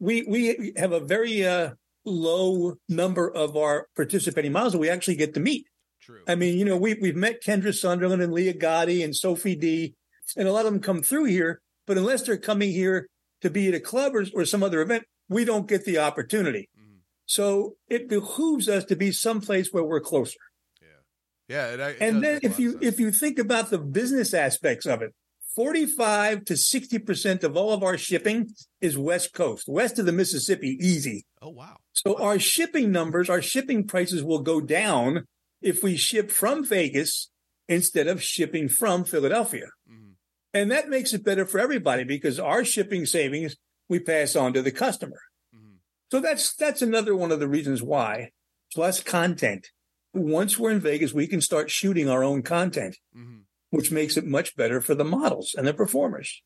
We 0.00 0.22
we 0.22 0.72
have 0.76 0.90
a 0.90 0.98
very 0.98 1.46
uh, 1.46 1.74
low 2.04 2.78
number 2.88 3.30
of 3.32 3.56
our 3.56 3.86
participating 3.94 4.50
models 4.50 4.72
that 4.72 4.80
we 4.80 4.90
actually 4.90 5.14
get 5.14 5.34
to 5.34 5.40
meet. 5.40 5.66
True. 6.02 6.22
I 6.26 6.34
mean, 6.34 6.58
you 6.58 6.64
know, 6.64 6.76
we 6.76 6.94
we've 6.94 7.14
met 7.14 7.40
Kendra 7.40 7.72
Sunderland 7.72 8.22
and 8.22 8.32
Leah 8.32 8.54
Gotti 8.54 9.04
and 9.04 9.14
Sophie 9.14 9.54
Dee, 9.54 9.94
and 10.36 10.48
a 10.48 10.52
lot 10.52 10.66
of 10.66 10.72
them 10.72 10.82
come 10.82 11.00
through 11.00 11.26
here. 11.26 11.60
But 11.86 11.96
unless 11.96 12.22
they're 12.22 12.38
coming 12.38 12.72
here 12.72 13.06
to 13.42 13.50
be 13.50 13.68
at 13.68 13.74
a 13.74 13.78
club 13.78 14.16
or, 14.16 14.24
or 14.34 14.44
some 14.46 14.64
other 14.64 14.80
event, 14.80 15.04
we 15.28 15.44
don't 15.44 15.68
get 15.68 15.84
the 15.84 15.98
opportunity. 15.98 16.68
Mhm. 16.76 16.83
So 17.26 17.76
it 17.88 18.08
behooves 18.08 18.68
us 18.68 18.84
to 18.86 18.96
be 18.96 19.12
someplace 19.12 19.72
where 19.72 19.84
we're 19.84 20.00
closer. 20.00 20.38
Yeah. 20.82 20.88
Yeah. 21.48 21.72
And, 21.72 21.80
it 21.80 21.96
And 22.00 22.24
then 22.24 22.40
if 22.42 22.58
you 22.58 22.78
if 22.80 23.00
you 23.00 23.10
think 23.10 23.38
about 23.38 23.70
the 23.70 23.78
business 23.78 24.34
aspects 24.34 24.86
of 24.86 25.02
it, 25.02 25.14
45 25.56 26.44
to 26.46 26.54
60% 26.54 27.44
of 27.44 27.56
all 27.56 27.72
of 27.72 27.82
our 27.84 27.96
shipping 27.96 28.50
is 28.80 28.98
West 28.98 29.32
Coast, 29.32 29.68
west 29.68 29.98
of 30.00 30.06
the 30.06 30.12
Mississippi, 30.12 30.76
easy. 30.80 31.24
oh 31.40 31.50
wow. 31.50 31.76
So 31.92 32.20
our 32.20 32.38
shipping 32.40 32.90
numbers, 32.90 33.30
our 33.30 33.40
shipping 33.40 33.86
prices 33.86 34.22
will 34.24 34.40
go 34.40 34.60
down 34.60 35.26
if 35.62 35.82
we 35.82 35.96
ship 35.96 36.30
from 36.30 36.64
Vegas 36.64 37.30
instead 37.68 38.08
of 38.08 38.22
shipping 38.22 38.68
from 38.68 39.04
Philadelphia. 39.04 39.68
Mhm. 39.88 40.14
And 40.52 40.70
that 40.72 40.88
makes 40.88 41.12
it 41.14 41.24
better 41.24 41.46
for 41.46 41.58
everybody 41.60 42.04
because 42.04 42.38
our 42.40 42.64
shipping 42.64 43.06
savings 43.06 43.56
we 43.88 44.00
pass 44.00 44.34
on 44.34 44.52
to 44.54 44.62
the 44.62 44.72
customer. 44.72 45.20
So 46.14 46.20
that's 46.20 46.54
that's 46.54 46.80
another 46.80 47.16
one 47.16 47.32
of 47.32 47.40
the 47.40 47.48
reasons 47.48 47.82
why. 47.82 48.30
Plus 48.72 49.02
content. 49.02 49.70
Once 50.12 50.56
we're 50.56 50.70
in 50.70 50.78
Vegas, 50.78 51.12
we 51.12 51.26
can 51.26 51.40
start 51.40 51.72
shooting 51.72 52.08
our 52.08 52.22
own 52.22 52.42
content, 52.42 52.96
Mhm. 53.16 53.46
which 53.70 53.90
makes 53.90 54.16
it 54.16 54.24
much 54.24 54.54
better 54.54 54.80
for 54.80 54.94
the 54.94 55.02
models 55.04 55.56
and 55.58 55.66
the 55.66 55.74
performers. 55.74 56.40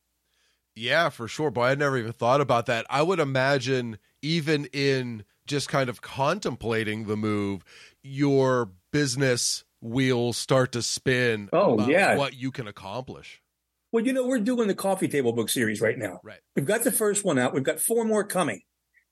Yeah, 0.75 1.11
for 1.11 1.29
sure. 1.29 1.51
But 1.51 1.61
I 1.61 1.75
never 1.75 1.99
even 1.99 2.13
thought 2.15 2.41
about 2.41 2.65
that. 2.65 2.87
I 2.89 3.03
would 3.03 3.21
imagine, 3.21 3.99
even 4.23 4.65
in 4.73 5.27
just 5.47 5.69
kind 5.69 5.91
of 5.91 6.01
contemplating 6.01 7.05
the 7.05 7.19
move, 7.19 7.63
your 8.03 8.71
business 8.91 9.65
wheels 9.83 10.39
start 10.39 10.73
to 10.73 10.83
spin. 10.83 11.51
Oh, 11.53 11.75
about 11.75 11.91
yeah. 11.91 12.17
what 12.17 12.33
you 12.33 12.51
can 12.51 12.67
accomplish. 12.67 13.43
Well, 13.93 14.03
you 14.03 14.15
know, 14.15 14.27
we're 14.27 14.39
doing 14.39 14.67
the 14.69 14.75
coffee 14.75 15.09
table 15.09 15.35
book 15.35 15.51
series 15.51 15.83
right 15.83 15.99
now. 15.99 16.21
Right. 16.25 16.41
We've 16.57 16.65
got 16.65 16.85
the 16.85 16.93
first 16.93 17.23
one 17.23 17.39
out. 17.39 17.53
We've 17.53 17.63
got 17.63 17.81
four 17.81 18.07
more 18.07 18.25
coming. 18.25 18.63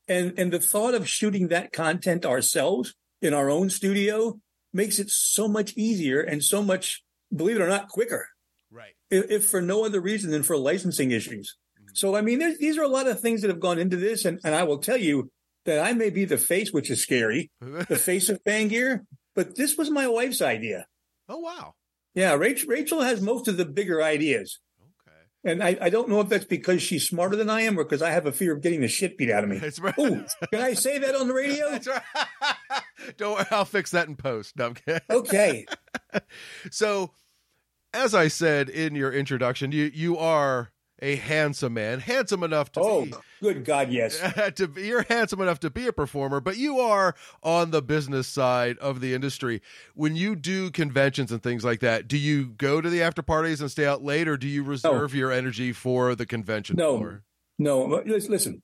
And 0.09 0.39
and 0.39 0.53
the 0.53 0.61
thought 0.61 0.95
of 0.95 1.09
shooting 1.09 1.49
that 1.49 1.73
content 1.73 2.25
ourselves 2.25 2.95
in 3.21 3.35
our 3.35 3.51
own 3.51 3.71
studio 3.71 4.39
makes 4.73 4.99
it 4.99 5.11
so 5.11 5.49
much 5.49 5.73
easier 5.77 6.21
and 6.21 6.45
so 6.45 6.63
much, 6.63 7.03
believe 7.35 7.57
it 7.57 7.63
or 7.63 7.69
not, 7.69 7.89
quicker. 7.89 8.29
Right. 8.71 8.95
if, 9.11 9.31
if 9.31 9.47
for 9.47 9.63
no 9.63 9.85
other 9.85 10.01
reason 10.01 10.31
than 10.31 10.43
for 10.43 10.57
licensing 10.57 11.11
issues. 11.11 11.57
Mm-hmm. 11.79 11.95
So, 11.95 12.17
I 12.17 12.21
mean, 12.21 12.39
there's, 12.39 12.59
these 12.59 12.77
are 12.79 12.83
a 12.83 12.89
lot 12.89 13.07
of 13.07 13.21
things 13.21 13.41
that 13.41 13.49
have 13.49 13.61
gone 13.61 13.79
into 13.79 13.97
this. 13.97 14.25
And, 14.25 14.41
and 14.45 14.55
I 14.55 14.65
will 14.65 14.79
tell 14.79 14.97
you 14.97 15.31
that 15.65 15.85
I 15.85 15.93
may 15.93 16.11
be 16.11 16.25
the 16.25 16.39
face, 16.39 16.73
which 16.73 16.91
is 16.91 17.03
scary, 17.03 17.51
the 17.61 17.97
face 17.97 18.29
of 18.29 18.43
FanGear, 18.45 19.01
but 19.35 19.57
this 19.57 19.77
was 19.77 19.91
my 19.91 20.07
wife's 20.07 20.43
idea. 20.43 20.87
oh 21.29 21.39
wow. 21.39 21.75
Yeah, 22.15 22.35
Rachel, 22.35 22.69
Rachel 22.69 23.03
has 23.03 23.21
most 23.21 23.47
of 23.47 23.59
the 23.59 23.67
bigger 23.67 24.03
ideas. 24.03 24.59
And 25.47 25.63
I, 25.63 25.79
I 25.81 25.91
don't 25.91 26.09
know 26.09 26.21
if 26.21 26.29
that's 26.29 26.45
because 26.45 26.83
she's 26.83 27.07
smarter 27.07 27.37
than 27.37 27.49
I 27.49 27.61
am 27.61 27.79
or 27.79 27.85
because 27.85 28.03
I 28.03 28.11
have 28.11 28.27
a 28.27 28.33
fear 28.33 28.53
of 28.53 28.63
getting 28.63 28.81
the 28.81 28.89
shit 28.89 29.17
beat 29.17 29.31
out 29.31 29.45
of 29.45 29.49
me. 29.49 29.59
That's 29.59 29.79
right. 29.79 29.95
Oh, 29.97 30.25
can 30.53 30.61
I 30.61 30.75
say 30.75 30.99
that 30.99 31.15
on 31.15 31.29
the 31.29 31.35
radio? 31.35 31.71
That's 31.71 31.87
right. 31.87 32.03
Don't 33.17 33.37
worry, 33.37 33.47
I'll 33.53 33.65
fix 33.65 33.93
that 33.93 34.09
in 34.09 34.17
post. 34.17 34.57
No. 34.57 34.75
Okay. 35.09 35.65
So, 36.71 37.13
as 37.93 38.15
I 38.15 38.29
said 38.29 38.69
in 38.69 38.95
your 38.95 39.13
introduction, 39.13 39.73
you 39.73 39.91
you 39.93 40.17
are 40.19 40.73
a 41.01 41.17
handsome 41.17 41.75
man, 41.75 42.01
handsome 42.01 42.43
enough 42.43 42.73
to 42.73 42.81
Oh, 42.81 43.05
be 43.05 43.13
good 43.43 43.65
God, 43.65 43.91
yes. 43.91 44.19
to 44.57 44.69
be, 44.69 44.87
you're 44.87 45.03
handsome 45.09 45.41
enough 45.41 45.61
to 45.61 45.71
be 45.71 45.87
a 45.87 45.93
performer, 45.93 46.41
but 46.41 46.57
you 46.57 46.81
are 46.81 47.15
on 47.43 47.71
the 47.71 47.83
business 47.83 48.27
side 48.27 48.79
of 48.79 49.01
the 49.01 49.13
industry. 49.13 49.61
When 49.95 50.17
you 50.17 50.35
do 50.37 50.71
conventions 50.71 51.31
and 51.33 51.43
things 51.43 51.65
like 51.65 51.81
that, 51.81 52.09
do 52.09 52.17
you 52.17 52.47
go 52.47 52.81
to 52.81 52.89
the 52.89 53.03
after 53.03 53.23
parties 53.23 53.61
and 53.61 53.71
stay 53.71 53.85
out 53.87 54.03
late, 54.03 54.27
or 54.29 54.37
do 54.37 54.49
you 54.49 54.63
reserve 54.63 55.15
your 55.15 55.31
energy 55.33 55.73
for 55.73 56.15
the 56.15 56.25
convention 56.27 56.77
No. 56.77 56.97
floor? 56.97 57.23
No, 57.59 58.03
listen, 58.07 58.63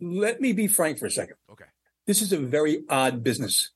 let 0.00 0.40
me 0.40 0.52
be 0.52 0.66
frank 0.68 0.98
for 0.98 1.06
a 1.06 1.10
second. 1.10 1.36
Okay. 1.50 1.64
This 2.06 2.22
is 2.22 2.32
a 2.32 2.38
very 2.38 2.84
odd 2.88 3.22
business, 3.24 3.72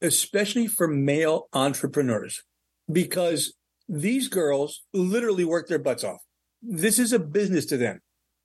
especially 0.00 0.66
for 0.66 0.88
male 0.88 1.48
entrepreneurs, 1.52 2.42
because 2.90 3.54
these 3.88 4.28
girls 4.28 4.82
literally 4.92 5.44
work 5.44 5.68
their 5.68 5.78
butts 5.78 6.02
off. 6.04 6.20
This 6.68 6.98
is 6.98 7.12
a 7.12 7.18
business 7.18 7.66
to 7.66 7.76
them. 7.76 8.00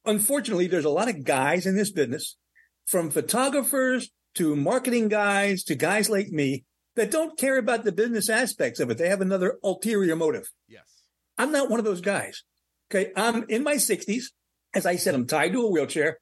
Unfortunately, 0.06 0.68
there's 0.68 0.86
a 0.86 0.90
lot 0.90 1.10
of 1.10 1.24
guys 1.24 1.66
in 1.66 1.76
this 1.76 1.92
business, 1.92 2.38
from 2.86 3.10
photographers 3.10 4.12
to 4.36 4.56
marketing 4.56 5.08
guys 5.08 5.64
to 5.64 5.76
guys 5.76 6.10
like 6.10 6.30
me, 6.30 6.66
that 6.96 7.12
don't 7.12 7.38
care 7.38 7.58
about 7.58 7.84
the 7.84 7.92
business 7.92 8.30
aspects 8.30 8.80
of 8.80 8.90
it. 8.90 8.98
They 8.98 9.10
have 9.10 9.22
another 9.22 9.58
ulterior 9.64 10.16
motive. 10.16 10.52
Yes. 10.68 11.04
I'm 11.38 11.52
not 11.52 11.70
one 11.70 11.80
of 11.80 11.86
those 11.86 12.02
guys. 12.02 12.44
Okay. 12.92 13.12
I'm 13.16 13.46
in 13.50 13.64
my 13.64 13.76
60s. 13.76 14.26
As 14.74 14.86
I 14.86 14.96
said, 14.98 15.16
I'm 15.16 15.28
tied 15.28 15.54
to 15.54 15.66
a 15.66 15.72
wheelchair. 15.72 16.20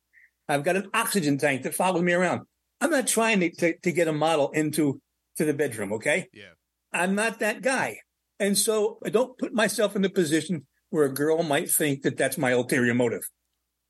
I've 0.48 0.64
got 0.64 0.76
an 0.76 0.90
oxygen 0.94 1.38
tank 1.38 1.64
that 1.64 1.76
follows 1.76 2.04
me 2.04 2.14
around. 2.14 2.42
I'm 2.82 2.92
not 2.92 3.08
trying 3.08 3.40
to, 3.42 3.52
to, 3.58 3.78
to 3.78 3.92
get 3.92 4.08
a 4.08 4.14
model 4.14 4.52
into 4.52 5.02
to 5.38 5.46
the 5.46 5.54
bedroom. 5.54 5.94
Okay. 5.94 6.28
Yeah. 6.34 6.54
I'm 6.94 7.16
not 7.16 7.40
that 7.40 7.62
guy. 7.62 7.98
And 8.40 8.58
so 8.58 9.00
I 9.06 9.10
don't 9.10 9.38
put 9.38 9.54
myself 9.54 9.96
in 9.96 10.02
the 10.02 10.10
position 10.10 10.66
where 10.90 11.06
a 11.06 11.14
girl 11.14 11.44
might 11.44 11.70
think 11.70 12.02
that 12.04 12.18
that's 12.18 12.38
my 12.38 12.52
ulterior 12.52 12.94
motive. 12.94 13.22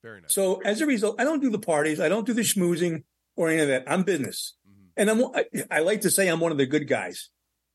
Very 0.03 0.21
nice. 0.21 0.33
So 0.33 0.61
as 0.63 0.81
a 0.81 0.85
result, 0.85 1.19
I 1.19 1.23
don't 1.23 1.41
do 1.41 1.49
the 1.49 1.59
parties. 1.59 1.99
I 1.99 2.09
don't 2.09 2.25
do 2.25 2.33
the 2.33 2.41
schmoozing 2.41 3.03
or 3.35 3.49
any 3.49 3.61
of 3.61 3.67
that. 3.67 3.83
I'm 3.87 4.03
business. 4.03 4.55
Mhm. 4.67 4.87
And 4.97 5.09
I'm, 5.09 5.23
I, 5.35 5.45
I 5.71 5.79
like 5.79 6.01
to 6.01 6.11
say 6.11 6.27
I'm 6.27 6.39
one 6.39 6.51
of 6.51 6.57
the 6.57 6.65
good 6.65 6.87
guys. 6.87 7.29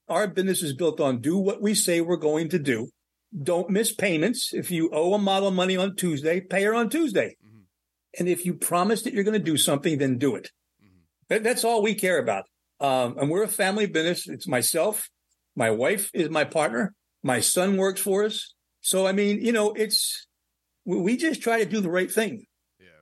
Our 0.08 0.26
business 0.28 0.62
is 0.62 0.74
built 0.74 1.00
on 1.00 1.20
do 1.20 1.38
what 1.38 1.62
we 1.62 1.74
say 1.74 2.00
we're 2.00 2.16
going 2.16 2.48
to 2.50 2.58
do. 2.58 2.88
Don't 3.42 3.70
miss 3.70 3.92
payments. 3.94 4.52
If 4.54 4.70
you 4.70 4.90
owe 4.92 5.14
a 5.14 5.18
model 5.18 5.50
money 5.50 5.76
on 5.76 5.96
Tuesday, 5.96 6.40
pay 6.40 6.64
her 6.64 6.74
on 6.74 6.88
Tuesday. 6.90 7.36
Mhm. 7.44 7.62
And 8.18 8.28
if 8.28 8.44
you 8.46 8.54
promise 8.54 9.02
that 9.02 9.12
you're 9.14 9.24
going 9.24 9.38
to 9.38 9.50
do 9.52 9.56
something, 9.56 9.98
then 9.98 10.18
do 10.18 10.34
it. 10.36 10.50
Mhm. 10.82 10.88
That, 11.28 11.42
that's 11.42 11.64
all 11.64 11.82
we 11.82 11.94
care 11.94 12.18
about. 12.18 12.44
Um, 12.80 13.16
and 13.18 13.30
we're 13.30 13.42
a 13.42 13.48
family 13.48 13.86
business. 13.86 14.28
It's 14.28 14.46
myself. 14.46 15.08
My 15.56 15.70
wife 15.70 16.10
is 16.14 16.30
my 16.30 16.44
partner. 16.44 16.94
My 17.22 17.40
son 17.40 17.76
works 17.76 18.00
for 18.00 18.24
us. 18.24 18.53
So, 18.84 19.06
I 19.06 19.12
mean, 19.12 19.40
you 19.42 19.50
know, 19.50 19.72
it's, 19.72 20.26
we 20.84 21.16
just 21.16 21.40
try 21.40 21.58
to 21.58 21.64
do 21.64 21.80
the 21.80 21.88
right 21.90 22.12
thing. 22.12 22.44
Yeah. 22.78 23.00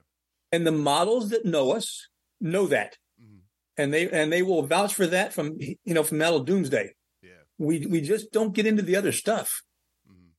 And 0.53 0.65
the 0.65 0.71
models 0.71 1.31
that 1.31 1.43
know 1.45 1.71
us 1.71 2.07
know 2.39 2.67
that. 2.67 2.95
Mhm. 3.21 3.39
And 3.75 3.93
they, 3.93 4.09
and 4.09 4.31
they 4.31 4.43
will 4.43 4.65
vouch 4.65 4.93
for 4.95 5.05
that 5.07 5.33
from, 5.33 5.57
you 5.59 5.93
know, 5.93 6.03
from 6.03 6.19
Metal 6.19 6.39
Doomsday. 6.39 6.93
Yeah. 7.21 7.31
We, 7.57 7.85
we 7.85 7.99
just 7.99 8.31
don't 8.31 8.55
get 8.55 8.65
into 8.65 8.81
the 8.81 8.95
other 8.95 9.11
stuff. 9.11 9.61
Mhm. 10.09 10.29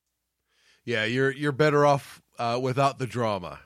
Yeah. 0.86 1.04
You're 1.04 1.30
you're 1.30 1.52
better 1.52 1.84
off 1.84 2.22
uh, 2.38 2.58
without 2.62 2.98
the 2.98 3.06
drama. 3.06 3.60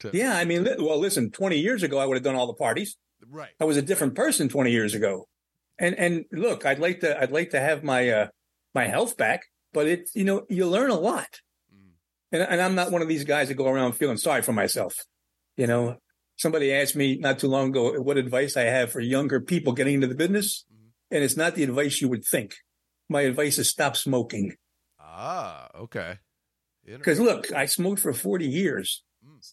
To, 0.00 0.10
Yeah. 0.12 0.36
I 0.36 0.44
mean, 0.44 0.68
well, 0.78 0.98
listen, 0.98 1.30
20 1.30 1.58
years 1.58 1.82
ago, 1.82 1.98
I 1.98 2.04
would 2.04 2.18
have 2.18 2.22
done 2.24 2.34
all 2.36 2.46
the 2.46 2.52
parties. 2.52 2.98
Right. 3.26 3.52
I 3.58 3.64
was 3.64 3.78
a 3.78 3.82
different 3.82 4.14
person 4.14 4.50
20 4.50 4.70
years 4.70 4.92
ago. 4.94 5.26
And, 5.78 5.94
and 5.94 6.24
look, 6.32 6.66
I'd 6.66 6.80
like 6.80 7.00
to, 7.00 7.18
I'd 7.18 7.32
like 7.32 7.50
to 7.50 7.60
have 7.60 7.82
my, 7.82 8.10
uh, 8.10 8.26
my 8.74 8.84
health 8.84 9.16
back. 9.16 9.40
But 9.72 9.86
it, 9.86 10.10
you 10.14 10.24
know, 10.24 10.44
you 10.48 10.66
learn 10.66 10.90
a 10.90 10.98
lot. 10.98 11.40
Mm. 11.74 11.90
And, 12.32 12.42
and 12.42 12.60
I'm 12.62 12.74
not 12.74 12.90
one 12.92 13.02
of 13.02 13.08
these 13.08 13.24
guys 13.24 13.48
that 13.48 13.54
go 13.54 13.68
around 13.68 13.92
feeling 13.92 14.16
sorry 14.16 14.42
for 14.42 14.52
myself. 14.52 14.94
You 15.56 15.66
know, 15.66 15.96
somebody 16.36 16.72
asked 16.72 16.96
me 16.96 17.16
not 17.18 17.38
too 17.38 17.48
long 17.48 17.70
ago 17.70 18.00
what 18.00 18.16
advice 18.16 18.56
I 18.56 18.62
have 18.62 18.92
for 18.92 19.00
younger 19.00 19.40
people 19.40 19.72
getting 19.72 19.94
into 19.94 20.06
the 20.06 20.14
business. 20.14 20.64
Mhm. 20.72 20.90
And 21.10 21.24
it's 21.24 21.36
not 21.36 21.54
the 21.54 21.64
advice 21.64 22.00
you 22.00 22.08
would 22.08 22.24
think. 22.24 22.54
My 23.08 23.22
advice 23.22 23.58
is 23.58 23.68
stop 23.70 23.96
smoking. 23.96 24.54
Ah, 25.00 25.68
okay. 25.74 26.18
Because 26.86 27.18
look, 27.20 27.52
I 27.52 27.66
smoked 27.66 28.00
for 28.00 28.12
40 28.12 28.46
years. 28.46 29.02
Mm. 29.26 29.52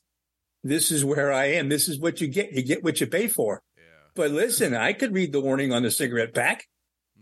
This 0.63 0.91
is 0.91 1.03
where 1.03 1.31
I 1.33 1.45
am. 1.45 1.69
This 1.69 1.87
is 1.87 1.99
what 1.99 2.21
you 2.21 2.27
get. 2.27 2.51
You 2.53 2.63
get 2.63 2.83
what 2.83 2.99
you 3.01 3.07
pay 3.07 3.27
for. 3.27 3.61
yeah. 3.77 3.83
But 4.15 4.31
listen, 4.31 4.73
I 4.73 4.93
could 4.93 5.13
read 5.13 5.31
the 5.31 5.41
warning 5.41 5.71
on 5.73 5.83
the 5.83 5.91
cigarette 5.91 6.33
pack. 6.33 6.65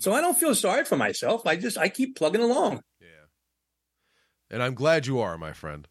So 0.04 0.12
I 0.12 0.20
don't 0.20 0.38
feel 0.38 0.54
sorry 0.54 0.84
for 0.84 0.98
myself. 0.98 1.48
I 1.48 1.56
just, 1.56 1.78
I 1.78 1.88
keep 1.88 2.18
plugging 2.18 2.42
along. 2.42 2.82
Yeah. 3.00 3.08
And 4.52 4.62
I'm 4.62 4.74
glad 4.74 5.08
you 5.08 5.22
are, 5.22 5.38
my 5.38 5.54
friend. 5.54 5.88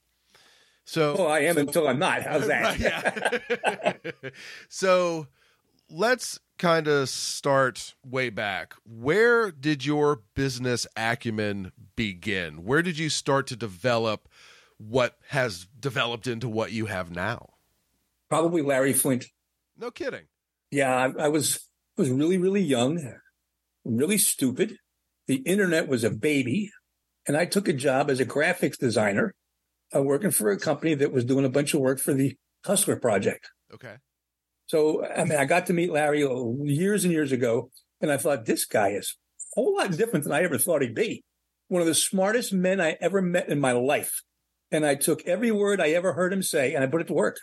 So 0.84 1.16
Oh, 1.18 1.26
I 1.28 1.38
am 1.44 1.56
until 1.56 1.88
I'm 1.88 1.98
not. 1.98 2.20
How's 2.22 2.46
that? 2.46 2.78
Yeah. 4.22 4.30
so 4.68 5.28
let's 5.88 6.38
kind 6.58 6.88
of 6.88 7.08
start 7.08 7.94
way 8.04 8.28
back. 8.28 8.74
Where 8.84 9.50
did 9.50 9.86
your 9.86 10.20
business 10.34 10.86
acumen 10.94 11.72
begin? 11.96 12.64
Where 12.66 12.82
did 12.82 12.98
you 12.98 13.08
start 13.08 13.46
to 13.46 13.56
develop 13.56 14.28
what 14.76 15.16
has 15.28 15.66
developed 15.80 16.26
into 16.26 16.50
what 16.50 16.70
you 16.70 16.84
have 16.84 17.10
now? 17.10 17.54
Probably 18.28 18.60
Larry 18.60 18.92
Flynt. 18.92 19.24
No 19.78 19.90
kidding. 19.90 20.24
Yeah, 20.70 20.94
I, 20.94 21.24
I 21.24 21.28
was 21.28 21.66
was 21.96 22.10
really 22.10 22.36
really 22.36 22.62
young, 22.62 23.14
really 23.84 24.18
stupid. 24.18 24.76
The 25.26 25.36
internet 25.36 25.88
was 25.88 26.04
a 26.04 26.10
baby, 26.10 26.70
and 27.26 27.36
I 27.36 27.46
took 27.46 27.68
a 27.68 27.72
job 27.72 28.10
as 28.10 28.20
a 28.20 28.26
graphics 28.26 28.78
designer, 28.78 29.34
uh, 29.94 30.02
working 30.02 30.30
for 30.30 30.50
a 30.50 30.58
company 30.58 30.94
that 30.94 31.12
was 31.12 31.24
doing 31.24 31.44
a 31.44 31.50
bunch 31.50 31.74
of 31.74 31.80
work 31.80 32.00
for 32.00 32.12
the 32.12 32.36
Hustler 32.64 32.96
Project. 32.96 33.50
Okay. 33.72 33.96
So 34.66 35.04
I 35.04 35.24
mean, 35.24 35.38
I 35.38 35.44
got 35.44 35.66
to 35.66 35.72
meet 35.72 35.92
Larry 35.92 36.26
years 36.64 37.04
and 37.04 37.12
years 37.12 37.32
ago, 37.32 37.70
and 38.00 38.10
I 38.10 38.16
thought 38.16 38.46
this 38.46 38.64
guy 38.64 38.90
is 38.90 39.16
a 39.56 39.60
whole 39.60 39.76
lot 39.76 39.96
different 39.96 40.24
than 40.24 40.32
I 40.32 40.42
ever 40.42 40.58
thought 40.58 40.82
he'd 40.82 40.94
be. 40.94 41.24
One 41.68 41.82
of 41.82 41.88
the 41.88 41.94
smartest 41.94 42.52
men 42.52 42.80
I 42.80 42.96
ever 43.00 43.22
met 43.22 43.48
in 43.48 43.60
my 43.60 43.72
life, 43.72 44.22
and 44.70 44.84
I 44.84 44.94
took 44.94 45.26
every 45.26 45.50
word 45.50 45.80
I 45.80 45.90
ever 45.90 46.14
heard 46.14 46.32
him 46.32 46.42
say 46.42 46.74
and 46.74 46.82
I 46.82 46.86
put 46.86 47.02
it 47.02 47.06
to 47.08 47.14
work. 47.14 47.38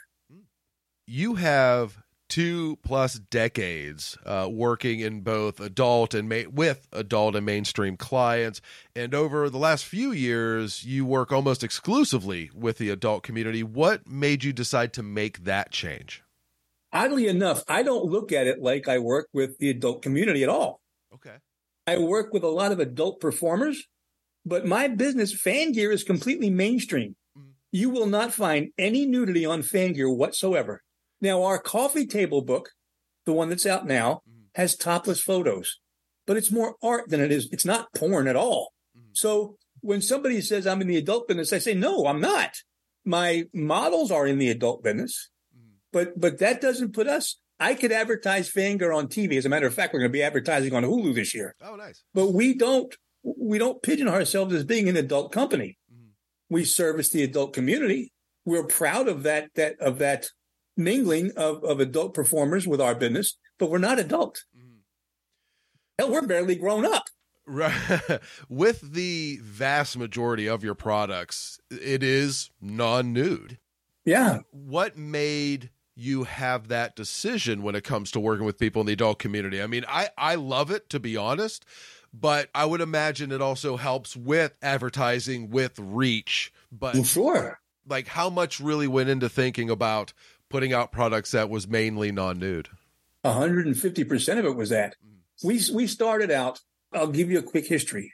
You 1.05 1.35
have 1.35 1.97
two 2.29 2.77
plus 2.83 3.15
decades 3.15 4.17
uh, 4.25 4.47
working 4.49 4.99
in 4.99 5.21
both 5.21 5.59
adult 5.59 6.13
and 6.13 6.29
ma- 6.29 6.49
with 6.49 6.87
adult 6.93 7.35
and 7.35 7.45
mainstream 7.45 7.97
clients, 7.97 8.61
and 8.95 9.13
over 9.13 9.49
the 9.49 9.57
last 9.57 9.85
few 9.85 10.11
years, 10.11 10.85
you 10.85 11.05
work 11.05 11.31
almost 11.31 11.63
exclusively 11.63 12.49
with 12.53 12.77
the 12.77 12.89
adult 12.89 13.23
community. 13.23 13.63
What 13.63 14.07
made 14.07 14.43
you 14.43 14.53
decide 14.53 14.93
to 14.93 15.03
make 15.03 15.43
that 15.43 15.71
change? 15.71 16.23
Oddly 16.93 17.27
enough, 17.27 17.63
I 17.67 17.83
don't 17.83 18.05
look 18.05 18.31
at 18.31 18.47
it 18.47 18.61
like 18.61 18.87
I 18.87 18.99
work 18.99 19.27
with 19.33 19.57
the 19.59 19.69
adult 19.69 20.01
community 20.01 20.43
at 20.43 20.49
all. 20.49 20.81
Okay. 21.13 21.35
I 21.85 21.97
work 21.97 22.33
with 22.33 22.43
a 22.43 22.47
lot 22.47 22.71
of 22.71 22.79
adult 22.79 23.19
performers, 23.19 23.87
but 24.45 24.65
my 24.65 24.87
business, 24.87 25.33
fan 25.33 25.71
gear, 25.71 25.91
is 25.91 26.03
completely 26.03 26.49
mainstream. 26.49 27.15
Mhm. 27.37 27.53
You 27.71 27.89
will 27.89 28.07
not 28.07 28.33
find 28.33 28.69
any 28.77 29.05
nudity 29.05 29.45
on 29.45 29.61
fan 29.63 29.93
gear 29.93 30.09
whatsoever. 30.09 30.81
Now, 31.21 31.43
our 31.43 31.59
coffee 31.59 32.05
table 32.05 32.41
book, 32.41 32.69
the 33.25 33.33
one 33.33 33.49
that's 33.49 33.65
out 33.65 33.85
now, 33.85 34.21
Mhm. 34.27 34.45
has 34.55 34.75
topless 34.75 35.21
photos, 35.21 35.79
but 36.25 36.37
it's 36.37 36.51
more 36.51 36.75
art 36.81 37.09
than 37.09 37.21
it 37.21 37.31
is. 37.31 37.49
It's 37.51 37.65
not 37.65 37.93
porn 37.93 38.27
at 38.27 38.35
all. 38.35 38.73
Mhm. 38.97 39.09
So 39.13 39.57
when 39.81 40.01
somebody 40.01 40.41
says 40.41 40.65
I'm 40.65 40.81
in 40.81 40.87
the 40.87 40.97
adult 40.97 41.27
business, 41.27 41.53
I 41.53 41.59
say, 41.59 41.73
no, 41.73 42.05
I'm 42.05 42.21
not. 42.21 42.51
My 43.05 43.45
models 43.53 44.11
are 44.11 44.27
in 44.27 44.37
the 44.37 44.49
adult 44.49 44.83
business, 44.83 45.29
Mhm. 45.55 45.71
but 45.91 46.19
but 46.19 46.39
that 46.39 46.61
doesn't 46.61 46.93
put 46.93 47.07
us. 47.07 47.37
I 47.59 47.73
could 47.75 47.91
advertise 47.91 48.49
FanGear 48.49 48.95
on 48.95 49.09
TV. 49.09 49.35
As 49.37 49.45
a 49.45 49.49
matter 49.49 49.67
of 49.67 49.73
fact, 49.73 49.93
we're 49.93 49.99
going 49.99 50.11
to 50.11 50.17
be 50.17 50.23
advertising 50.23 50.73
on 50.73 50.83
Hulu 50.83 51.13
this 51.13 51.35
year 51.35 51.55
Oh, 51.61 51.75
nice. 51.75 52.03
but 52.13 52.31
we 52.31 52.53
don't 52.53 52.95
we 53.21 53.57
don't 53.57 53.81
pigeon 53.83 54.07
ourselves 54.07 54.53
as 54.53 54.63
being 54.63 54.87
an 54.87 54.95
adult 54.95 55.33
company. 55.33 55.77
Mhm. 55.93 56.11
We 56.49 56.63
service 56.63 57.09
the 57.09 57.21
adult 57.23 57.53
community. 57.53 58.13
We're 58.45 58.65
proud 58.65 59.09
of 59.09 59.23
that 59.23 59.53
that 59.55 59.77
of 59.79 59.97
that 59.99 60.29
mingling 60.79 61.31
of, 61.37 61.63
of 61.63 61.79
adult 61.79 62.13
performers 62.15 62.65
with 62.65 62.81
our 62.81 62.95
business, 62.95 63.37
but 63.59 63.69
we're 63.69 63.77
not 63.77 63.99
adult. 63.99 64.45
Mhm. 64.57 64.79
Hell, 65.99 66.11
we're 66.11 66.25
barely 66.25 66.55
grown 66.55 66.85
up. 66.85 67.09
Right. 67.45 68.19
With 68.49 68.93
the 68.93 69.39
vast 69.41 69.97
majority 69.97 70.47
of 70.47 70.63
your 70.63 70.75
products, 70.75 71.59
it 71.71 72.03
is 72.03 72.51
non 72.61 73.11
nude. 73.11 73.57
Yeah. 74.05 74.39
What 74.51 74.97
made 74.97 75.71
you 75.95 76.23
have 76.25 76.67
that 76.69 76.95
decision 76.95 77.61
when 77.63 77.75
it 77.75 77.83
comes 77.83 78.11
to 78.11 78.19
working 78.19 78.45
with 78.45 78.57
people 78.57 78.79
in 78.81 78.87
the 78.87 78.93
adult 78.93 79.19
community? 79.19 79.61
I 79.61 79.67
mean, 79.67 79.83
I, 79.89 80.09
I 80.17 80.35
love 80.35 80.71
it, 80.71 80.89
to 80.91 80.99
be 80.99 81.17
honest, 81.17 81.65
but 82.13 82.49
I 82.55 82.65
would 82.65 82.81
imagine 82.81 83.31
it 83.31 83.41
also 83.41 83.75
helps 83.77 84.15
with 84.15 84.55
advertising, 84.61 85.49
with 85.49 85.77
reach. 85.79 86.53
But 86.71 87.03
Sure. 87.05 87.59
like, 87.87 88.07
how 88.07 88.29
much 88.29 88.59
really 88.59 88.87
went 88.87 89.09
into 89.09 89.27
thinking 89.27 89.69
about 89.69 90.13
putting 90.49 90.73
out 90.73 90.91
products 90.91 91.31
that 91.31 91.49
was 91.49 91.67
mainly 91.67 92.11
non 92.11 92.39
nude? 92.39 92.69
150% 93.25 94.39
of 94.39 94.45
it 94.45 94.55
was 94.55 94.69
that. 94.69 94.95
Mm-hmm. 94.95 95.47
We 95.47 95.61
we 95.73 95.87
started 95.87 96.31
out, 96.31 96.59
I'll 96.93 97.07
give 97.07 97.29
you 97.31 97.39
a 97.39 97.43
quick 97.43 97.67
history. 97.67 98.11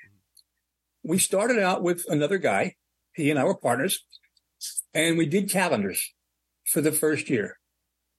We 1.04 1.18
started 1.18 1.60
out 1.60 1.84
with 1.84 2.04
another 2.08 2.38
guy, 2.38 2.76
he 3.14 3.30
and 3.30 3.40
I 3.40 3.44
were 3.44 3.56
partners, 3.56 4.06
and 4.94 5.18
we 5.18 5.26
did 5.26 5.52
calendars 5.52 6.14
for 6.66 6.82
the 6.82 6.92
first 6.92 7.30
year. 7.30 7.60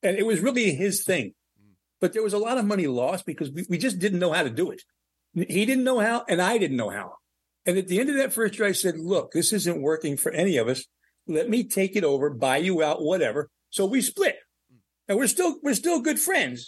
And 0.02 0.16
it 0.16 0.26
was 0.26 0.40
really 0.40 0.74
his 0.74 1.04
thing. 1.04 1.34
Mm-hmm. 1.60 1.72
But 2.00 2.12
there 2.12 2.22
was 2.22 2.32
a 2.32 2.38
lot 2.38 2.58
of 2.58 2.64
money 2.64 2.86
lost 2.86 3.26
because 3.26 3.50
we, 3.50 3.66
we 3.68 3.78
just 3.78 3.98
didn't 3.98 4.20
know 4.20 4.32
how 4.32 4.42
to 4.42 4.50
do 4.50 4.70
it. 4.70 4.82
He 5.34 5.66
didn't 5.66 5.84
know 5.84 5.98
how, 5.98 6.24
and 6.28 6.40
I 6.40 6.56
didn't 6.58 6.78
know 6.78 6.90
how. 6.90 7.16
And 7.66 7.76
at 7.76 7.88
the 7.88 7.98
end 8.00 8.08
of 8.08 8.16
that 8.16 8.32
first 8.32 8.58
year, 8.58 8.68
I 8.68 8.72
said, 8.72 8.96
look, 8.96 9.32
this 9.32 9.52
isn't 9.52 9.82
working 9.82 10.16
for 10.16 10.30
any 10.32 10.56
of 10.56 10.68
us. 10.68 10.86
Let 11.26 11.50
me 11.50 11.64
take 11.64 11.96
it 11.96 12.04
over, 12.04 12.30
buy 12.30 12.58
you 12.58 12.82
out, 12.82 13.02
whatever. 13.02 13.50
So 13.76 13.84
we 13.84 14.00
split. 14.00 14.36
And 15.06 15.18
we're 15.18 15.26
still 15.26 15.58
we're 15.62 15.74
still 15.74 16.00
good 16.00 16.18
friends. 16.18 16.66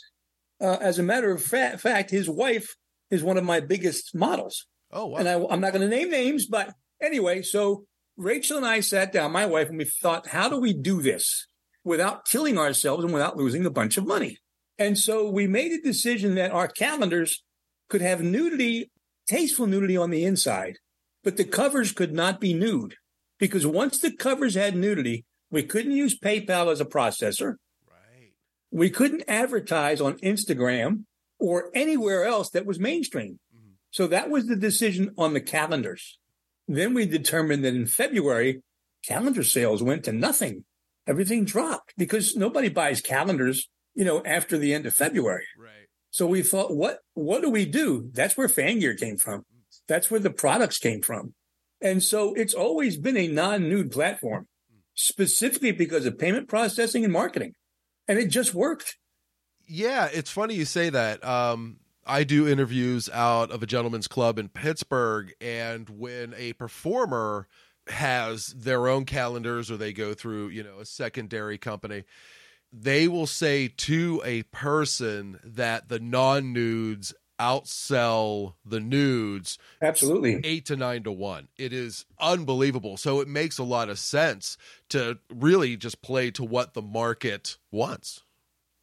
Uh, 0.60 0.76
as 0.80 0.98
a 0.98 1.02
matter 1.02 1.30
of 1.30 1.42
fa- 1.42 1.78
fact, 1.78 2.10
his 2.10 2.28
wife 2.28 2.76
is 3.10 3.22
one 3.22 3.38
of 3.38 3.44
my 3.44 3.60
biggest 3.60 4.14
models. 4.14 4.66
Oh, 4.92 5.06
wow. 5.06 5.18
And 5.18 5.28
I, 5.28 5.42
I'm 5.48 5.60
not 5.60 5.72
going 5.72 5.88
to 5.88 5.96
name 5.96 6.10
names, 6.10 6.46
but 6.46 6.74
anyway, 7.02 7.40
so 7.40 7.84
Rachel 8.18 8.58
and 8.58 8.66
I 8.66 8.80
sat 8.80 9.10
down, 9.10 9.32
my 9.32 9.46
wife, 9.46 9.70
and 9.70 9.78
we 9.78 9.86
thought, 9.86 10.26
how 10.26 10.50
do 10.50 10.58
we 10.58 10.74
do 10.74 11.00
this 11.00 11.46
without 11.82 12.26
killing 12.26 12.58
ourselves 12.58 13.04
and 13.04 13.12
without 13.12 13.38
losing 13.38 13.64
a 13.64 13.70
bunch 13.70 13.96
of 13.96 14.06
money? 14.06 14.36
And 14.78 14.98
so 14.98 15.30
we 15.30 15.46
made 15.46 15.72
a 15.72 15.80
decision 15.80 16.34
that 16.34 16.50
our 16.50 16.68
calendars 16.68 17.42
could 17.88 18.02
have 18.02 18.20
nudity, 18.20 18.90
tasteful 19.28 19.66
nudity 19.66 19.96
on 19.96 20.10
the 20.10 20.24
inside, 20.24 20.76
but 21.24 21.38
the 21.38 21.44
covers 21.44 21.92
could 21.92 22.12
not 22.12 22.40
be 22.40 22.52
nude 22.52 22.96
because 23.38 23.66
once 23.66 23.98
the 23.98 24.12
covers 24.12 24.56
had 24.56 24.76
nudity, 24.76 25.24
we 25.50 25.62
couldn't 25.62 25.92
use 25.92 26.18
PayPal 26.18 26.70
as 26.70 26.80
a 26.80 26.84
processor. 26.84 27.54
right. 27.88 28.32
We 28.70 28.90
couldn't 28.90 29.24
advertise 29.28 30.00
on 30.00 30.18
Instagram 30.18 31.04
or 31.38 31.70
anywhere 31.74 32.24
else 32.24 32.50
that 32.50 32.66
was 32.66 32.78
mainstream. 32.78 33.38
Mhm. 33.54 33.72
So 33.90 34.06
that 34.08 34.28
was 34.30 34.46
the 34.46 34.56
decision 34.56 35.14
on 35.16 35.32
the 35.34 35.40
calendars. 35.40 36.18
Then 36.66 36.92
we 36.94 37.06
determined 37.06 37.64
that 37.64 37.74
in 37.74 37.86
February, 37.86 38.62
calendar 39.04 39.42
sales 39.44 39.82
went 39.82 40.04
to 40.04 40.12
nothing. 40.12 40.64
Everything 41.06 41.44
dropped 41.44 41.94
because 41.96 42.36
nobody 42.36 42.68
buys 42.68 43.00
calendars, 43.00 43.70
you 43.94 44.04
know, 44.04 44.22
after 44.24 44.58
the 44.58 44.74
end 44.74 44.84
of 44.84 44.92
February. 44.94 45.46
Right. 45.56 45.86
So 46.10 46.26
we 46.26 46.42
thought, 46.42 46.74
what 46.74 46.98
what 47.14 47.40
do 47.42 47.48
we 47.50 47.64
do? 47.64 48.10
That's 48.12 48.36
where 48.36 48.48
Fangear 48.48 48.98
came 48.98 49.16
from. 49.16 49.46
That's 49.86 50.10
where 50.10 50.20
the 50.20 50.30
products 50.30 50.78
came 50.78 51.00
from. 51.00 51.34
And 51.80 52.02
so 52.02 52.34
it's 52.34 52.52
always 52.54 52.98
been 52.98 53.16
a 53.16 53.28
non-nude 53.28 53.92
platform, 53.92 54.48
specifically 54.98 55.70
because 55.70 56.06
of 56.06 56.18
payment 56.18 56.48
processing 56.48 57.04
and 57.04 57.12
marketing. 57.12 57.52
And 58.08 58.18
it 58.18 58.26
just 58.26 58.52
worked. 58.52 58.96
Yeah, 59.68 60.08
it's 60.12 60.30
funny 60.30 60.54
you 60.54 60.64
say 60.64 60.90
that. 60.90 61.24
Um, 61.24 61.78
I 62.04 62.24
do 62.24 62.48
interviews 62.48 63.08
out 63.12 63.52
of 63.52 63.62
a 63.62 63.66
gentleman's 63.66 64.08
club 64.08 64.38
in 64.38 64.48
Pittsburgh, 64.48 65.32
and 65.40 65.88
when 65.88 66.34
a 66.36 66.54
performer 66.54 67.46
has 67.86 68.48
their 68.48 68.88
own 68.88 69.04
calendars 69.04 69.70
or 69.70 69.76
they 69.76 69.92
go 69.92 70.14
through, 70.14 70.48
you 70.48 70.64
know, 70.64 70.80
a 70.80 70.84
secondary 70.84 71.58
company, 71.58 72.04
they 72.72 73.06
will 73.06 73.26
say 73.26 73.68
to 73.68 74.20
a 74.24 74.42
person 74.44 75.38
that 75.44 75.88
the 75.88 76.00
non 76.00 76.52
nudes 76.52 77.14
outsell 77.38 78.54
the 78.64 78.80
nudes 78.80 79.58
Absolutely. 79.80 80.40
eight 80.44 80.66
to 80.66 80.76
nine 80.76 81.02
to 81.04 81.12
one. 81.12 81.48
It 81.56 81.72
is 81.72 82.04
unbelievable. 82.20 82.96
So 82.96 83.20
it 83.20 83.28
makes 83.28 83.58
a 83.58 83.64
lot 83.64 83.88
of 83.88 83.98
sense 83.98 84.56
to 84.90 85.18
really 85.32 85.76
just 85.76 86.02
play 86.02 86.30
to 86.32 86.44
what 86.44 86.74
the 86.74 86.82
market 86.82 87.56
wants. 87.70 88.22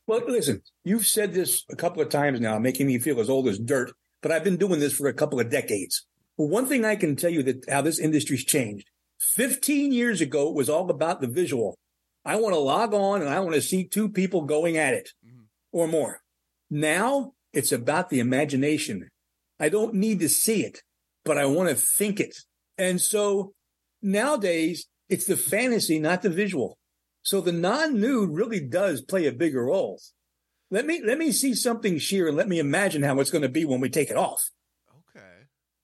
Well, 0.08 0.22
listen, 0.28 0.62
you've 0.84 1.08
said 1.08 1.34
this 1.34 1.64
a 1.72 1.76
couple 1.76 2.02
of 2.02 2.10
times 2.10 2.40
now, 2.40 2.60
making 2.60 2.88
me 2.88 3.00
feel 3.00 3.20
as 3.20 3.30
old 3.30 3.48
as 3.48 3.58
dirt, 3.58 3.92
but 4.22 4.32
I've 4.32 4.44
been 4.44 4.58
doing 4.58 4.80
this 4.80 4.94
for 4.94 5.08
a 5.08 5.14
couple 5.14 5.40
of 5.40 5.50
decades. 5.50 6.06
Well, 6.38 6.48
one 6.48 6.68
thing 6.68 6.86
I 6.86 6.96
can 6.96 7.16
tell 7.16 7.32
you 7.32 7.44
that 7.44 7.70
how 7.70 7.82
this 7.82 8.00
industry's 8.00 8.46
changed. 8.46 8.90
15 9.20 9.92
years 9.92 10.22
ago, 10.22 10.50
it 10.50 10.56
was 10.56 10.70
all 10.70 10.90
about 10.90 11.22
the 11.22 11.28
visual. 11.28 11.78
I 12.24 12.36
want 12.38 12.54
to 12.54 12.60
log 12.60 12.94
on 12.94 13.22
and 13.22 13.30
I 13.30 13.40
want 13.40 13.56
to 13.56 13.62
see 13.62 13.88
two 13.88 14.10
people 14.10 14.42
going 14.42 14.78
at 14.78 14.94
it 14.94 15.10
mm-hmm. 15.26 15.44
or 15.72 15.88
more. 15.88 16.22
Now 16.70 17.34
it's 17.56 17.72
about 17.72 18.10
the 18.10 18.20
imagination. 18.20 19.10
I 19.60 19.70
don't 19.70 19.94
need 19.96 20.20
to 20.20 20.30
see 20.30 20.64
it, 20.64 20.82
but 21.24 21.38
I 21.38 21.46
want 21.46 21.70
to 21.70 21.76
think 21.76 22.20
it. 22.20 22.36
And 22.78 23.00
so 23.00 23.54
nowadays 24.02 24.88
it's 25.10 25.26
the 25.26 25.38
fantasy, 25.38 26.00
not 26.00 26.22
the 26.22 26.30
visual. 26.30 26.78
So 27.24 27.42
the 27.42 27.52
non-nude 27.52 28.32
really 28.32 28.60
does 28.60 29.02
play 29.02 29.26
a 29.26 29.32
bigger 29.32 29.66
role. 29.66 30.00
Let 30.70 30.86
me 30.86 31.02
let 31.04 31.18
me 31.18 31.32
see 31.32 31.54
something 31.54 31.98
sheer 31.98 32.28
and 32.28 32.38
let 32.38 32.48
me 32.48 32.60
imagine 32.60 33.04
how 33.04 33.20
it's 33.20 33.32
going 33.32 33.44
to 33.44 33.50
be 33.50 33.66
when 33.66 33.80
we 33.80 33.90
take 33.90 34.10
it 34.10 34.18
off. 34.18 34.44
Okay. 35.10 35.26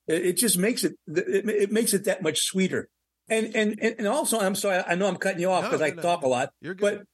It, 0.06 0.26
it 0.26 0.36
just 0.36 0.58
makes 0.58 0.84
it, 0.84 0.94
it 1.06 1.48
it 1.48 1.72
makes 1.72 1.94
it 1.94 2.04
that 2.04 2.22
much 2.22 2.40
sweeter. 2.40 2.88
And 3.28 3.54
and 3.56 3.80
and 3.80 4.06
also, 4.06 4.38
I'm 4.38 4.54
sorry, 4.54 4.82
I 4.86 4.96
know 4.96 5.06
I'm 5.06 5.16
cutting 5.16 5.40
you 5.40 5.50
off 5.50 5.64
because 5.64 5.80
no, 5.80 5.86
I 5.86 5.90
no. 5.90 6.02
talk 6.02 6.22
a 6.22 6.28
lot. 6.28 6.50
You're 6.60 6.74
good. 6.74 6.98
But 6.98 7.06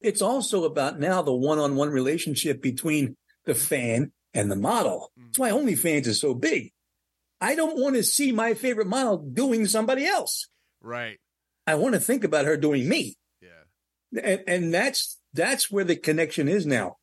it's 0.00 0.22
also 0.22 0.64
about 0.64 1.00
now 1.00 1.22
the 1.22 1.34
one-on-one 1.34 1.90
relationship 1.90 2.62
between 2.62 3.16
the 3.48 3.54
fan 3.54 4.12
and 4.34 4.50
the 4.50 4.56
model. 4.56 5.10
Mm. 5.18 5.24
That's 5.26 5.38
why 5.38 5.50
OnlyFans 5.50 6.06
is 6.06 6.20
so 6.20 6.34
big. 6.34 6.70
I 7.40 7.54
don't 7.54 7.80
want 7.80 7.96
to 7.96 8.02
see 8.02 8.30
my 8.30 8.54
favorite 8.54 8.86
model 8.86 9.18
doing 9.18 9.66
somebody 9.66 10.06
else. 10.06 10.48
Right. 10.80 11.18
I 11.66 11.74
want 11.74 11.94
to 11.94 12.00
think 12.00 12.24
about 12.24 12.46
her 12.46 12.56
doing 12.56 12.88
me. 12.88 13.16
Yeah. 13.42 14.20
And 14.22 14.44
and 14.46 14.74
that's 14.74 15.18
that's 15.34 15.70
where 15.70 15.84
the 15.84 15.96
connection 15.96 16.48
is 16.48 16.66
now 16.66 16.96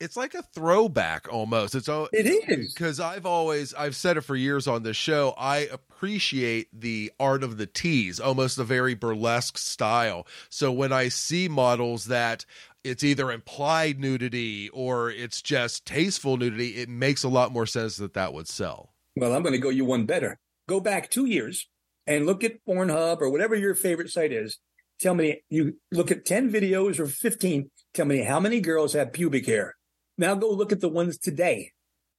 it's 0.00 0.16
like 0.16 0.34
a 0.34 0.42
throwback 0.54 1.30
almost. 1.30 1.74
It's 1.74 1.88
all 1.88 2.08
it 2.12 2.26
is 2.26 2.72
because 2.72 2.98
I've 2.98 3.26
always 3.26 3.74
I've 3.74 3.94
said 3.94 4.16
it 4.16 4.22
for 4.22 4.34
years 4.34 4.66
on 4.66 4.82
this 4.82 4.96
show. 4.96 5.34
I 5.36 5.58
appreciate 5.58 6.68
the 6.72 7.12
art 7.20 7.44
of 7.44 7.58
the 7.58 7.66
tease, 7.66 8.18
almost 8.18 8.58
a 8.58 8.64
very 8.64 8.94
burlesque 8.94 9.58
style. 9.58 10.26
So 10.48 10.72
when 10.72 10.92
I 10.92 11.08
see 11.08 11.48
models 11.48 12.06
that 12.06 12.46
it's 12.84 13.04
either 13.04 13.30
implied 13.30 13.98
nudity 13.98 14.68
or 14.70 15.10
it's 15.10 15.42
just 15.42 15.86
tasteful 15.86 16.36
nudity, 16.36 16.76
it 16.76 16.88
makes 16.88 17.22
a 17.22 17.28
lot 17.28 17.52
more 17.52 17.66
sense 17.66 17.96
that 17.96 18.14
that 18.14 18.32
would 18.32 18.48
sell. 18.48 18.94
Well, 19.16 19.34
I'm 19.34 19.42
going 19.42 19.52
to 19.52 19.58
go 19.58 19.70
you 19.70 19.84
one 19.84 20.06
better. 20.06 20.38
Go 20.68 20.80
back 20.80 21.10
two 21.10 21.26
years 21.26 21.68
and 22.06 22.26
look 22.26 22.44
at 22.44 22.64
Pornhub 22.66 23.20
or 23.20 23.30
whatever 23.30 23.54
your 23.54 23.74
favorite 23.74 24.10
site 24.10 24.32
is. 24.32 24.58
Tell 25.00 25.14
me, 25.14 25.42
you 25.48 25.78
look 25.90 26.10
at 26.10 26.24
10 26.24 26.50
videos 26.52 26.98
or 26.98 27.06
15. 27.06 27.70
Tell 27.94 28.06
me 28.06 28.22
how 28.22 28.38
many 28.38 28.60
girls 28.60 28.92
have 28.92 29.12
pubic 29.12 29.46
hair 29.46 29.74
now 30.20 30.34
go 30.34 30.50
look 30.50 30.70
at 30.70 30.80
the 30.80 30.88
ones 30.88 31.18
today. 31.18 31.72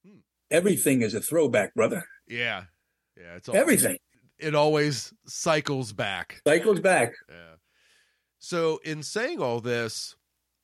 Hmm. 0.06 0.18
Everything 0.50 1.02
is 1.04 1.14
a 1.14 1.22
throwback, 1.22 1.74
brother. 1.74 2.04
Yeah. 2.28 2.64
Yeah. 3.16 3.36
It's 3.36 3.48
all, 3.48 3.56
everything. 3.56 3.98
It 4.40 4.56
always 4.56 5.14
cycles 5.28 5.94
back. 5.94 6.42
Cycles 6.46 6.80
back. 6.80 7.14
Yeah. 7.30 7.56
So, 8.40 8.80
in 8.84 9.04
saying 9.04 9.40
all 9.40 9.62
this, 9.62 10.16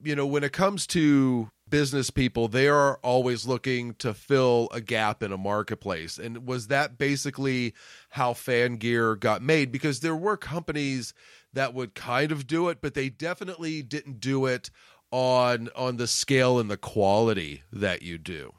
you 0.03 0.15
know, 0.15 0.27
when 0.27 0.43
it 0.43 0.53
comes 0.53 0.87
to 0.87 1.49
business 1.69 2.09
people, 2.09 2.47
they 2.47 2.67
are 2.67 2.97
always 3.03 3.45
looking 3.45 3.93
to 3.95 4.13
fill 4.13 4.69
a 4.71 4.79
gap 4.79 5.21
in 5.21 5.31
a 5.31 5.37
marketplace. 5.37 6.17
And 6.17 6.47
was 6.47 6.67
that 6.67 6.97
basically 6.97 7.73
how 8.09 8.33
fan 8.33 8.77
gear 8.77 9.15
got 9.15 9.41
made? 9.41 9.71
Because 9.71 9.99
there 9.99 10.15
were 10.15 10.37
companies 10.37 11.13
that 11.53 11.73
would 11.73 11.95
kind 11.95 12.31
of 12.31 12.47
do 12.47 12.69
it, 12.69 12.79
but 12.81 12.93
they 12.93 13.09
definitely 13.09 13.81
didn't 13.81 14.19
do 14.19 14.45
it 14.45 14.69
on 15.11 15.69
on 15.75 15.97
the 15.97 16.07
scale 16.07 16.59
and 16.59 16.69
the 16.69 16.77
quality 16.77 17.63
that 17.71 18.01
you 18.01 18.17
do? 18.17 18.53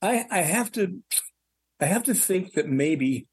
I 0.00 0.24
I 0.30 0.42
have 0.42 0.70
to 0.72 1.02
I 1.80 1.86
have 1.86 2.04
to 2.04 2.14
think 2.14 2.54
that 2.54 2.68
maybe 2.68 3.26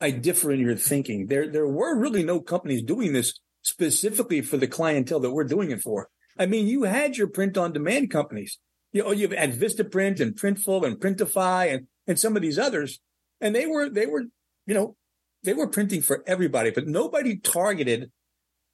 I 0.00 0.10
differ 0.10 0.52
in 0.52 0.60
your 0.60 0.76
thinking. 0.76 1.26
There 1.26 1.50
there 1.50 1.66
were 1.66 1.98
really 1.98 2.24
no 2.24 2.40
companies 2.40 2.82
doing 2.82 3.12
this 3.12 3.38
specifically 3.62 4.40
for 4.40 4.56
the 4.56 4.66
clientele 4.66 5.20
that 5.20 5.30
we're 5.30 5.44
doing 5.44 5.70
it 5.70 5.80
for. 5.80 6.08
I 6.38 6.46
mean, 6.46 6.66
you 6.68 6.84
had 6.84 7.16
your 7.16 7.26
print 7.26 7.58
on 7.58 7.72
demand 7.72 8.10
companies. 8.10 8.58
You 8.92 9.02
know, 9.02 9.10
you've 9.12 9.32
had 9.32 9.58
Vistaprint 9.58 10.20
and 10.20 10.34
Printful 10.34 10.86
and 10.86 10.98
Printify 10.98 11.72
and 11.72 11.86
and 12.06 12.18
some 12.18 12.36
of 12.36 12.42
these 12.42 12.58
others, 12.58 13.00
and 13.40 13.54
they 13.54 13.66
were 13.66 13.90
they 13.90 14.06
were 14.06 14.24
you 14.66 14.74
know 14.74 14.96
they 15.42 15.52
were 15.52 15.68
printing 15.68 16.02
for 16.02 16.24
everybody, 16.26 16.70
but 16.70 16.86
nobody 16.86 17.36
targeted 17.36 18.10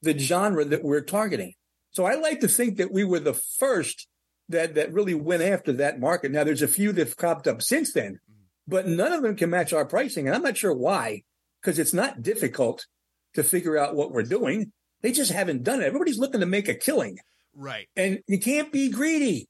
the 0.03 0.17
genre 0.19 0.65
that 0.65 0.85
we're 0.85 1.01
targeting. 1.01 1.55
So 1.91 2.05
I 2.05 2.15
like 2.15 2.41
to 2.41 2.49
think 2.49 2.77
that 2.79 2.93
we 2.93 3.05
were 3.05 3.21
the 3.21 3.35
first 3.35 4.07
that 4.49 4.75
that 4.75 4.93
really 4.93 5.15
went 5.15 5.43
after 5.43 5.73
that 5.75 6.01
market. 6.01 6.31
Now 6.31 6.45
there's 6.45 6.63
a 6.63 6.69
few 6.69 6.93
that've 6.93 7.17
cropped 7.17 7.49
up 7.49 7.63
since 7.63 7.93
then, 7.93 8.15
mm-hmm. 8.15 8.43
but 8.69 8.87
none 8.87 9.13
of 9.13 9.23
them 9.23 9.37
can 9.37 9.51
match 9.51 9.73
our 9.73 9.87
pricing, 9.87 10.27
and 10.27 10.37
I'm 10.37 10.43
not 10.43 10.57
sure 10.57 10.75
why, 10.75 11.23
because 11.61 11.79
it's 11.79 11.95
not 11.95 12.23
difficult 12.23 12.87
to 13.35 13.43
figure 13.43 13.77
out 13.77 13.97
what 13.97 14.13
we're 14.13 14.23
doing. 14.23 14.73
They 15.03 15.13
just 15.13 15.33
haven't 15.33 15.65
done 15.65 15.83
it. 15.83 15.87
Everybody's 15.87 16.19
looking 16.19 16.41
to 16.41 16.47
make 16.47 16.69
a 16.69 16.75
killing, 16.75 17.19
right? 17.57 17.89
And 17.97 18.21
you 18.27 18.39
can't 18.39 18.73
be 18.73 18.91
greedy. 18.91 19.49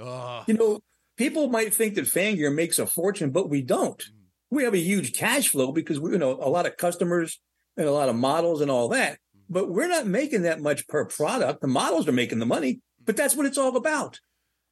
Uh. 0.00 0.44
You 0.46 0.54
know, 0.54 0.80
people 1.16 1.48
might 1.48 1.74
think 1.74 1.94
that 1.94 2.04
Fangear 2.04 2.54
makes 2.54 2.78
a 2.78 2.86
fortune, 2.86 3.30
but 3.30 3.48
we 3.48 3.62
don't. 3.62 3.98
Mm. 3.98 4.10
We 4.50 4.64
have 4.64 4.74
a 4.74 4.78
huge 4.78 5.16
cash 5.16 5.48
flow 5.48 5.72
because 5.72 5.98
we, 5.98 6.12
you 6.12 6.18
know, 6.18 6.32
a 6.32 6.48
lot 6.48 6.66
of 6.66 6.76
customers 6.76 7.40
and 7.76 7.86
a 7.86 7.92
lot 7.92 8.08
of 8.08 8.16
models 8.16 8.60
and 8.60 8.70
all 8.70 8.88
that 8.90 9.18
but 9.48 9.70
we're 9.70 9.88
not 9.88 10.06
making 10.06 10.42
that 10.42 10.60
much 10.60 10.86
per 10.88 11.04
product. 11.04 11.60
The 11.60 11.66
models 11.66 12.08
are 12.08 12.12
making 12.12 12.38
the 12.38 12.46
money, 12.46 12.80
but 13.04 13.16
that's 13.16 13.34
what 13.34 13.46
it's 13.46 13.58
all 13.58 13.76
about. 13.76 14.20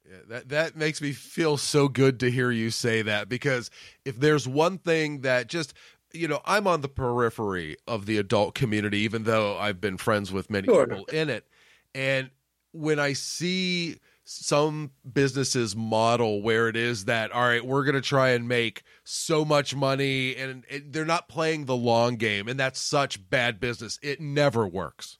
Yeah, 0.09 0.17
that 0.27 0.49
that 0.49 0.75
makes 0.75 1.01
me 1.01 1.13
feel 1.13 1.57
so 1.57 1.87
good 1.87 2.19
to 2.19 2.29
hear 2.29 2.51
you 2.51 2.69
say 2.69 3.01
that 3.03 3.29
because 3.29 3.69
if 4.03 4.19
there's 4.19 4.47
one 4.47 4.77
thing 4.77 5.21
that 5.21 5.47
just 5.47 5.73
you 6.11 6.27
know 6.27 6.41
I'm 6.45 6.67
on 6.67 6.81
the 6.81 6.89
periphery 6.89 7.77
of 7.87 8.05
the 8.05 8.17
adult 8.17 8.55
community, 8.55 8.99
even 8.99 9.23
though 9.23 9.57
I've 9.57 9.79
been 9.79 9.97
friends 9.97 10.31
with 10.31 10.49
many 10.49 10.67
sure. 10.67 10.87
people 10.87 11.05
in 11.05 11.29
it, 11.29 11.47
and 11.95 12.29
when 12.73 12.99
I 12.99 13.13
see 13.13 13.99
some 14.25 14.91
businesses 15.11 15.75
model 15.75 16.41
where 16.41 16.69
it 16.69 16.77
is 16.77 17.05
that 17.05 17.31
all 17.33 17.41
right 17.41 17.65
we're 17.65 17.83
going 17.83 17.95
to 17.95 18.01
try 18.01 18.29
and 18.29 18.47
make 18.47 18.83
so 19.03 19.43
much 19.43 19.75
money 19.75 20.35
and 20.35 20.63
it, 20.69 20.93
they're 20.93 21.03
not 21.03 21.27
playing 21.27 21.65
the 21.65 21.75
long 21.75 22.15
game 22.15 22.47
and 22.47 22.59
that's 22.59 22.79
such 22.79 23.29
bad 23.29 23.59
business. 23.59 23.99
It 24.01 24.21
never 24.21 24.67
works. 24.67 25.17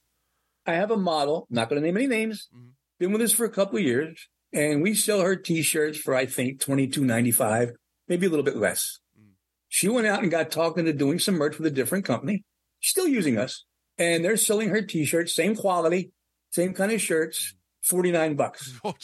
I 0.66 0.74
have 0.74 0.90
a 0.90 0.96
model 0.96 1.46
not 1.50 1.68
going 1.68 1.80
to 1.80 1.86
name 1.86 1.96
any 1.96 2.06
names. 2.06 2.48
Mm-hmm. 2.54 2.68
been 2.98 3.12
with 3.12 3.20
us 3.20 3.32
for 3.32 3.44
a 3.44 3.50
couple 3.50 3.78
of 3.78 3.84
years 3.84 4.28
and 4.52 4.82
we 4.82 4.94
sell 4.94 5.20
her 5.20 5.36
t-shirts 5.36 5.98
for 5.98 6.14
i 6.14 6.24
think 6.26 6.60
22.95 6.60 7.72
maybe 8.08 8.26
a 8.26 8.30
little 8.30 8.44
bit 8.44 8.56
less. 8.56 9.00
Mm-hmm. 9.18 9.32
she 9.68 9.88
went 9.88 10.06
out 10.06 10.22
and 10.22 10.30
got 10.30 10.50
talking 10.50 10.86
to 10.86 10.92
doing 10.92 11.18
some 11.18 11.34
merch 11.34 11.58
with 11.58 11.66
a 11.66 11.70
different 11.70 12.06
company. 12.06 12.42
She's 12.80 12.90
still 12.90 13.08
using 13.08 13.36
us 13.36 13.64
and 13.98 14.24
they're 14.24 14.38
selling 14.38 14.70
her 14.70 14.80
t-shirts 14.80 15.34
same 15.34 15.54
quality 15.54 16.10
same 16.54 16.72
kind 16.72 16.92
of 16.92 17.00
shirts 17.00 17.38
mm-hmm 17.40 17.58
49 17.84 18.34
bucks. 18.36 18.72
Oh, 18.84 18.94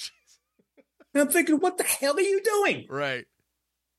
and 1.13 1.23
I'm 1.23 1.29
thinking, 1.29 1.57
what 1.57 1.77
the 1.77 1.83
hell 1.83 2.17
are 2.17 2.21
you 2.21 2.41
doing? 2.41 2.87
Right. 2.89 3.25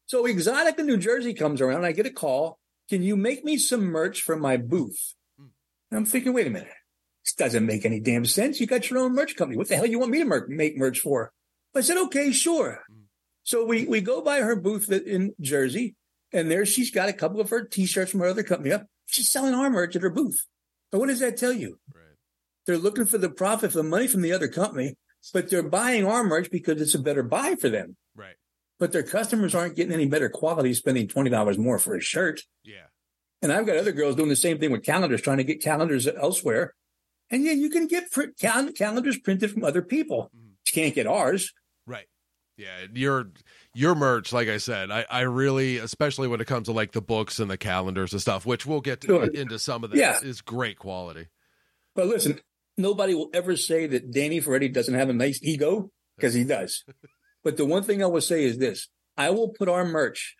So 0.05 0.25
Exotic 0.25 0.79
in 0.79 0.85
New 0.85 0.95
Jersey 0.95 1.33
comes 1.33 1.59
around. 1.59 1.83
I 1.83 1.91
get 1.91 2.05
a 2.05 2.09
call. 2.09 2.57
Can 2.89 3.03
you 3.03 3.17
make 3.17 3.43
me 3.43 3.57
some 3.57 3.83
merch 3.83 4.21
for 4.21 4.37
my 4.37 4.55
booth? 4.55 5.13
Hmm. 5.37 5.47
And 5.89 5.97
I'm 5.97 6.05
thinking, 6.05 6.31
wait 6.31 6.47
a 6.47 6.49
minute. 6.49 6.69
This 7.25 7.33
doesn't 7.33 7.65
make 7.65 7.85
any 7.85 7.99
damn 7.99 8.25
sense. 8.25 8.61
You 8.61 8.65
got 8.65 8.89
your 8.89 8.99
own 8.99 9.13
merch 9.13 9.35
company. 9.35 9.57
What 9.57 9.67
the 9.67 9.75
hell 9.75 9.85
you 9.85 9.99
want 9.99 10.11
me 10.11 10.19
to 10.19 10.25
mer- 10.25 10.47
make 10.47 10.77
merch 10.77 10.99
for? 10.99 11.33
I 11.75 11.81
said, 11.81 11.97
okay, 11.97 12.31
sure. 12.31 12.81
Mm. 12.89 13.01
So 13.43 13.65
we, 13.65 13.85
we 13.85 13.99
go 13.99 14.21
by 14.21 14.39
her 14.39 14.55
booth 14.55 14.89
in 14.89 15.35
Jersey 15.41 15.95
and 16.31 16.49
there 16.49 16.65
she's 16.65 16.91
got 16.91 17.09
a 17.09 17.13
couple 17.13 17.41
of 17.41 17.49
her 17.49 17.65
t-shirts 17.65 18.11
from 18.11 18.21
her 18.21 18.27
other 18.27 18.43
company 18.43 18.71
up. 18.71 18.87
She's 19.05 19.29
selling 19.29 19.53
our 19.53 19.69
merch 19.69 19.97
at 19.97 20.01
her 20.01 20.09
booth. 20.09 20.45
But 20.93 20.99
what 20.99 21.07
does 21.07 21.19
that 21.19 21.35
tell 21.35 21.51
you? 21.51 21.77
Right. 21.93 22.00
They're 22.71 22.79
looking 22.79 23.05
for 23.05 23.17
the 23.17 23.29
profit, 23.29 23.73
for 23.73 23.79
the 23.79 23.83
money 23.83 24.07
from 24.07 24.21
the 24.21 24.31
other 24.31 24.47
company, 24.47 24.95
but 25.33 25.49
they're 25.49 25.61
buying 25.61 26.05
our 26.05 26.23
merch 26.23 26.49
because 26.49 26.81
it's 26.81 26.95
a 26.95 26.99
better 26.99 27.21
buy 27.21 27.55
for 27.55 27.67
them. 27.67 27.97
Right. 28.15 28.35
But 28.79 28.93
their 28.93 29.03
customers 29.03 29.53
aren't 29.53 29.75
getting 29.75 29.91
any 29.91 30.05
better 30.05 30.29
quality 30.29 30.73
spending 30.73 31.09
$20 31.09 31.57
more 31.57 31.79
for 31.79 31.97
a 31.97 31.99
shirt. 31.99 32.43
Yeah. 32.63 32.85
And 33.41 33.51
I've 33.51 33.65
got 33.65 33.75
other 33.75 33.91
girls 33.91 34.15
doing 34.15 34.29
the 34.29 34.37
same 34.37 34.57
thing 34.57 34.71
with 34.71 34.85
calendars, 34.85 35.21
trying 35.21 35.39
to 35.39 35.43
get 35.43 35.61
calendars 35.61 36.07
elsewhere. 36.07 36.73
And 37.29 37.43
yeah, 37.43 37.51
you 37.51 37.69
can 37.69 37.87
get 37.87 38.09
print, 38.09 38.37
cal- 38.39 38.71
calendars 38.71 39.19
printed 39.19 39.51
from 39.51 39.65
other 39.65 39.81
people. 39.81 40.29
Mm-hmm. 40.33 40.47
You 40.47 40.71
can't 40.71 40.95
get 40.95 41.07
ours. 41.07 41.51
Right. 41.85 42.07
Yeah, 42.55 42.85
your 42.93 43.31
your 43.73 43.95
merch, 43.95 44.31
like 44.31 44.47
I 44.47 44.59
said, 44.59 44.91
I, 44.91 45.05
I 45.09 45.21
really, 45.21 45.77
especially 45.77 46.29
when 46.29 46.39
it 46.39 46.47
comes 46.47 46.67
to 46.67 46.71
like 46.71 46.93
the 46.93 47.01
books 47.01 47.39
and 47.39 47.51
the 47.51 47.57
calendars 47.57 48.13
and 48.13 48.21
stuff, 48.21 48.45
which 48.45 48.65
we'll 48.65 48.79
get 48.79 49.01
to, 49.01 49.07
sure. 49.07 49.23
into 49.25 49.59
some 49.59 49.83
of 49.83 49.89
that, 49.89 49.97
yeah. 49.97 50.19
is 50.21 50.39
great 50.39 50.79
quality. 50.79 51.27
But 51.95 52.07
listen, 52.07 52.39
nobody 52.81 53.13
will 53.13 53.29
ever 53.33 53.55
say 53.55 53.87
that 53.87 54.11
Danny 54.11 54.39
Ferretti 54.39 54.69
doesn't 54.69 54.93
have 54.93 55.09
a 55.09 55.13
nice 55.13 55.39
ego 55.41 55.91
because 56.15 56.33
he 56.33 56.43
does. 56.43 56.83
but 57.43 57.57
the 57.57 57.65
one 57.65 57.83
thing 57.83 58.03
I 58.03 58.07
will 58.07 58.21
say 58.21 58.43
is 58.43 58.57
this 58.57 58.89
I 59.17 59.29
will 59.29 59.49
put 59.49 59.69
our 59.69 59.85
merch 59.85 60.35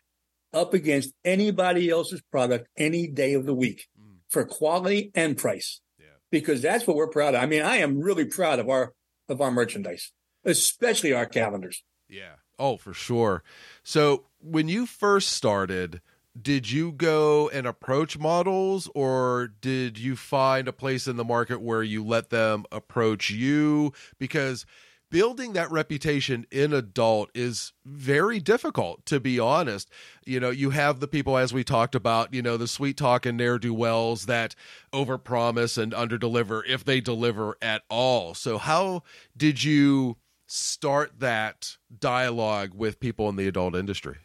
up 0.53 0.73
against 0.73 1.13
anybody 1.23 1.89
else's 1.89 2.21
product 2.31 2.67
any 2.77 3.07
day 3.07 3.33
of 3.33 3.45
the 3.45 3.53
week 3.53 3.87
mm. 3.99 4.17
for 4.29 4.45
quality 4.45 5.11
and 5.15 5.37
price. 5.37 5.81
Yeah. 5.99 6.05
Because 6.29 6.61
that's 6.61 6.85
what 6.85 6.97
we're 6.97 7.07
proud 7.07 7.35
of. 7.35 7.41
I 7.41 7.45
mean, 7.45 7.61
I 7.61 7.77
am 7.77 7.99
really 7.99 8.25
proud 8.25 8.59
of 8.59 8.69
our 8.69 8.93
of 9.29 9.41
our 9.41 9.51
merchandise, 9.51 10.11
especially 10.43 11.13
our 11.13 11.25
calendars. 11.25 11.83
Yeah. 12.09 12.35
Oh, 12.59 12.77
for 12.77 12.93
sure. 12.93 13.43
So 13.83 14.25
when 14.39 14.67
you 14.67 14.85
first 14.85 15.29
started 15.29 16.01
did 16.39 16.69
you 16.69 16.91
go 16.91 17.49
and 17.49 17.67
approach 17.67 18.17
models 18.17 18.89
or 18.95 19.51
did 19.59 19.97
you 19.97 20.15
find 20.15 20.67
a 20.67 20.73
place 20.73 21.07
in 21.07 21.17
the 21.17 21.23
market 21.23 21.61
where 21.61 21.83
you 21.83 22.03
let 22.03 22.29
them 22.29 22.65
approach 22.71 23.29
you? 23.29 23.91
Because 24.17 24.65
building 25.09 25.51
that 25.53 25.69
reputation 25.69 26.47
in 26.49 26.73
adult 26.73 27.29
is 27.35 27.73
very 27.85 28.39
difficult 28.39 29.05
to 29.05 29.19
be 29.19 29.39
honest. 29.39 29.89
You 30.25 30.39
know 30.39 30.49
you 30.49 30.69
have 30.69 31.01
the 31.01 31.07
people 31.07 31.37
as 31.37 31.53
we 31.53 31.63
talked 31.65 31.95
about 31.95 32.33
you 32.33 32.41
know 32.41 32.55
the 32.55 32.67
sweet 32.67 32.95
talk 32.95 33.25
and 33.25 33.37
ne'er-do-wells 33.37 34.25
that 34.27 34.55
overpromise 34.93 35.77
and 35.77 35.91
underdeliver 35.91 36.61
if 36.65 36.85
they 36.85 37.01
deliver 37.01 37.57
at 37.61 37.83
all. 37.89 38.33
So 38.33 38.57
how 38.57 39.03
did 39.35 39.63
you 39.63 40.15
start 40.47 41.19
that 41.19 41.77
dialogue 41.99 42.71
with 42.73 42.99
people 42.99 43.27
in 43.27 43.35
the 43.35 43.47
adult 43.47 43.75
industry 43.75 44.17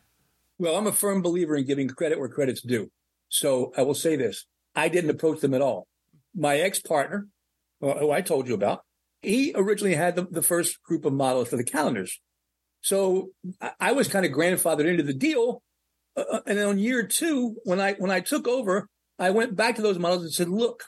well, 0.58 0.76
I'm 0.76 0.86
a 0.86 0.92
firm 0.92 1.22
believer 1.22 1.56
in 1.56 1.66
giving 1.66 1.88
credit 1.88 2.18
where 2.18 2.28
credit's 2.28 2.62
due. 2.62 2.90
So 3.28 3.72
I 3.76 3.82
will 3.82 3.94
say 3.94 4.16
this 4.16 4.46
I 4.74 4.88
didn't 4.88 5.10
approach 5.10 5.40
them 5.40 5.54
at 5.54 5.62
all. 5.62 5.86
My 6.34 6.58
ex 6.58 6.80
partner, 6.80 7.26
who 7.80 8.10
I 8.10 8.20
told 8.20 8.48
you 8.48 8.54
about, 8.54 8.80
he 9.22 9.52
originally 9.54 9.94
had 9.94 10.16
the, 10.16 10.26
the 10.30 10.42
first 10.42 10.82
group 10.82 11.04
of 11.04 11.12
models 11.12 11.48
for 11.48 11.56
the 11.56 11.64
calendars. 11.64 12.20
So 12.80 13.30
I 13.80 13.92
was 13.92 14.08
kind 14.08 14.24
of 14.24 14.32
grandfathered 14.32 14.86
into 14.86 15.02
the 15.02 15.14
deal. 15.14 15.62
Uh, 16.16 16.24
uh, 16.30 16.40
and 16.46 16.58
then 16.58 16.68
on 16.68 16.78
year 16.78 17.04
two, 17.06 17.56
when 17.64 17.80
I 17.80 17.94
when 17.94 18.10
I 18.10 18.20
took 18.20 18.46
over, 18.46 18.88
I 19.18 19.30
went 19.30 19.56
back 19.56 19.76
to 19.76 19.82
those 19.82 19.98
models 19.98 20.22
and 20.22 20.32
said, 20.32 20.48
"Look, 20.48 20.84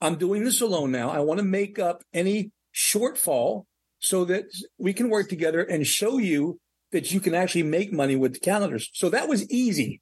I'm 0.00 0.16
doing 0.16 0.44
this 0.44 0.60
alone 0.60 0.92
now. 0.92 1.10
I 1.10 1.20
want 1.20 1.38
to 1.38 1.44
make 1.44 1.78
up 1.78 2.02
any 2.12 2.50
shortfall 2.74 3.64
so 3.98 4.24
that 4.26 4.44
we 4.78 4.92
can 4.92 5.08
work 5.08 5.28
together 5.28 5.62
and 5.62 5.86
show 5.86 6.18
you 6.18 6.60
that 6.92 7.12
you 7.12 7.20
can 7.20 7.34
actually 7.34 7.64
make 7.64 7.92
money 7.92 8.16
with 8.16 8.34
the 8.34 8.40
calendars. 8.40 8.90
So 8.94 9.10
that 9.10 9.28
was 9.28 9.48
easy, 9.50 10.00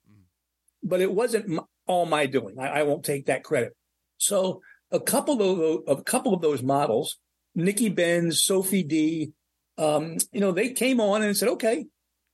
but 0.83 1.01
it 1.01 1.13
wasn't 1.13 1.61
all 1.87 2.07
my 2.07 2.27
doing. 2.27 2.59
I, 2.59 2.69
I 2.69 2.83
won't 2.83 3.05
take 3.05 3.27
that 3.27 3.45
credit. 3.45 3.73
So 4.19 4.61
a 4.91 5.01
couple 5.01 5.35
of 5.35 5.59
those, 5.59 5.83
a 5.89 6.03
couple 6.03 6.33
of 6.35 6.43
those 6.43 6.63
models, 6.63 7.19
Nikki 7.55 7.89
Benz, 7.89 8.43
Sophie 8.43 8.83
Dee, 8.83 9.33
um, 9.79 10.17
you 10.33 10.41
know, 10.41 10.53
they 10.53 10.71
came 10.71 11.01
on 11.01 11.23
and 11.23 11.37
said, 11.37 11.49
okay, 11.51 11.87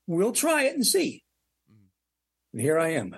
we'll 0.06 0.32
try 0.32 0.64
it 0.64 0.74
and 0.74 0.86
see. 0.86 1.24
And 2.52 2.60
here 2.60 2.78
I 2.78 2.90
am 2.90 3.14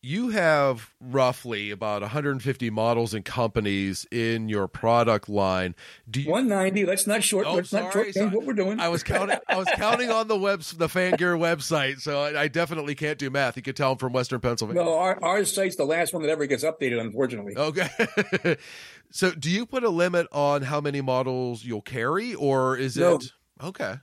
you 0.00 0.28
have 0.28 0.94
roughly 1.00 1.70
about 1.70 2.02
150 2.02 2.70
models 2.70 3.14
and 3.14 3.24
companies 3.24 4.06
in 4.12 4.48
your 4.48 4.68
product 4.68 5.28
line. 5.28 5.74
Do 6.08 6.22
you, 6.22 6.30
190? 6.30 6.86
Let's 6.86 7.06
not 7.06 7.24
short. 7.24 7.46
Oh, 7.46 7.54
let's 7.54 7.70
sorry, 7.70 7.84
not 7.84 7.92
short 7.92 8.14
sorry. 8.14 8.28
what 8.28 8.46
we're 8.46 8.52
doing. 8.52 8.78
I 8.78 8.88
was 8.88 9.02
counting. 9.02 9.38
I 9.48 9.56
was 9.56 9.68
counting 9.74 10.10
on 10.10 10.28
the 10.28 10.38
webs, 10.38 10.72
the 10.72 10.86
Fangear 10.86 11.36
website, 11.36 12.00
so 12.00 12.22
I, 12.22 12.42
I, 12.42 12.48
definitely 12.48 12.94
can't 12.94 13.18
do 13.18 13.28
math. 13.28 13.56
You 13.56 13.62
can 13.62 13.74
tell 13.74 13.92
I'm 13.92 13.98
from 13.98 14.12
Western 14.12 14.40
Pennsylvania. 14.40 14.84
No, 14.84 14.96
our, 14.96 15.22
our 15.22 15.44
site's 15.44 15.76
the 15.76 15.84
last 15.84 16.12
one 16.12 16.22
that 16.22 16.30
ever 16.30 16.46
gets 16.46 16.62
updated, 16.62 17.00
unfortunately. 17.00 17.56
Okay. 17.56 18.56
so, 19.10 19.32
do 19.32 19.50
you 19.50 19.66
put 19.66 19.82
a 19.82 19.90
limit 19.90 20.28
on 20.30 20.62
how 20.62 20.80
many 20.80 21.00
models 21.00 21.64
you'll 21.64 21.82
carry, 21.82 22.34
or 22.34 22.76
is 22.76 22.96
no. 22.96 23.16
it 23.16 23.32
okay? 23.62 23.96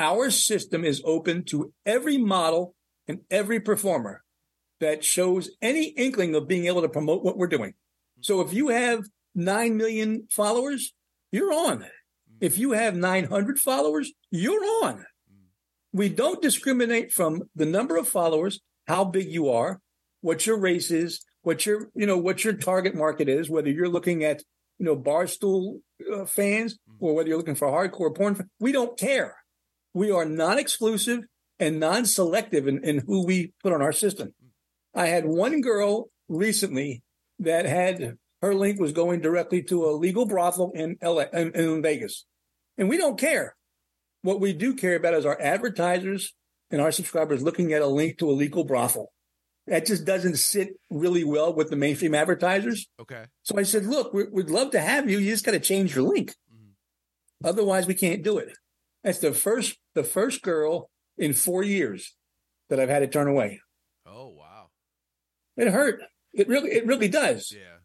Our 0.00 0.30
system 0.30 0.84
is 0.84 1.02
open 1.04 1.44
to 1.44 1.72
every 1.86 2.18
model 2.18 2.74
and 3.06 3.20
every 3.30 3.60
performer 3.60 4.24
that 4.80 5.04
shows 5.04 5.50
any 5.62 5.88
inkling 5.88 6.34
of 6.34 6.48
being 6.48 6.66
able 6.66 6.82
to 6.82 6.88
promote 6.88 7.22
what 7.22 7.36
we're 7.36 7.46
doing. 7.46 7.70
Mm-hmm. 7.70 8.22
So 8.22 8.40
if 8.40 8.52
you 8.52 8.68
have 8.68 9.04
9 9.34 9.76
million 9.76 10.26
followers, 10.30 10.92
you're 11.30 11.52
on. 11.52 11.78
Mm-hmm. 11.78 12.38
If 12.40 12.58
you 12.58 12.72
have 12.72 12.96
900 12.96 13.58
followers, 13.58 14.12
you're 14.30 14.64
on. 14.84 14.94
Mm-hmm. 14.98 15.98
We 15.98 16.08
don't 16.08 16.42
discriminate 16.42 17.12
from 17.12 17.42
the 17.54 17.66
number 17.66 17.96
of 17.96 18.08
followers, 18.08 18.60
how 18.86 19.04
big 19.04 19.30
you 19.30 19.50
are, 19.50 19.80
what 20.20 20.46
your 20.46 20.58
race 20.58 20.90
is, 20.90 21.24
what 21.42 21.64
your, 21.66 21.90
you 21.94 22.06
know, 22.06 22.18
what 22.18 22.44
your 22.44 22.54
target 22.54 22.94
market 22.94 23.28
is, 23.28 23.48
whether 23.48 23.70
you're 23.70 23.88
looking 23.88 24.24
at, 24.24 24.42
you 24.78 24.86
know, 24.86 24.96
barstool 24.96 25.80
uh, 26.12 26.24
fans 26.24 26.78
or 26.98 27.14
whether 27.14 27.28
you're 27.28 27.38
looking 27.38 27.54
for 27.54 27.68
hardcore 27.68 28.14
porn. 28.14 28.48
We 28.58 28.72
don't 28.72 28.98
care. 28.98 29.36
We 29.94 30.10
are 30.10 30.24
non-exclusive 30.24 31.24
and 31.58 31.80
non-selective 31.80 32.66
in, 32.66 32.84
in 32.84 32.98
who 33.06 33.26
we 33.26 33.52
put 33.62 33.72
on 33.72 33.82
our 33.82 33.92
system. 33.92 34.34
I 35.00 35.06
had 35.06 35.24
one 35.24 35.62
girl 35.62 36.10
recently 36.28 37.02
that 37.38 37.64
had 37.64 38.18
her 38.42 38.54
link 38.54 38.78
was 38.78 38.92
going 38.92 39.20
directly 39.20 39.62
to 39.64 39.86
a 39.86 39.92
legal 39.96 40.26
brothel 40.26 40.72
in 40.74 40.98
LA 41.02 41.24
in, 41.32 41.52
in 41.52 41.82
Vegas. 41.82 42.26
And 42.76 42.86
we 42.86 42.98
don't 42.98 43.18
care. 43.18 43.56
What 44.20 44.40
we 44.40 44.52
do 44.52 44.74
care 44.74 44.96
about 44.96 45.14
is 45.14 45.24
our 45.24 45.40
advertisers 45.40 46.34
and 46.70 46.82
our 46.82 46.92
subscribers 46.92 47.42
looking 47.42 47.72
at 47.72 47.80
a 47.80 47.86
link 47.86 48.18
to 48.18 48.28
a 48.28 48.32
legal 48.32 48.64
brothel. 48.64 49.10
That 49.66 49.86
just 49.86 50.04
doesn't 50.04 50.36
sit 50.36 50.68
really 50.90 51.24
well 51.24 51.54
with 51.54 51.70
the 51.70 51.76
mainstream 51.76 52.14
advertisers. 52.14 52.86
Okay. 53.00 53.24
So 53.42 53.56
I 53.56 53.62
said, 53.62 53.86
look, 53.86 54.12
we'd 54.12 54.50
love 54.50 54.72
to 54.72 54.80
have 54.80 55.08
you. 55.08 55.18
You 55.18 55.30
just 55.30 55.46
got 55.46 55.52
to 55.52 55.60
change 55.60 55.94
your 55.94 56.04
link. 56.04 56.34
Mm-hmm. 56.52 57.48
Otherwise, 57.48 57.86
we 57.86 57.94
can't 57.94 58.22
do 58.22 58.36
it. 58.36 58.52
That's 59.02 59.20
the 59.20 59.32
first 59.32 59.78
the 59.94 60.04
first 60.04 60.42
girl 60.42 60.90
in 61.16 61.32
four 61.32 61.62
years 61.62 62.14
that 62.68 62.78
I've 62.78 62.90
had 62.90 62.98
to 62.98 63.06
turn 63.06 63.28
away. 63.28 63.60
It 65.60 65.68
hurt. 65.72 66.00
It 66.32 66.48
really, 66.48 66.70
it 66.70 66.86
really 66.86 67.08
does. 67.08 67.52
Yeah. 67.54 67.78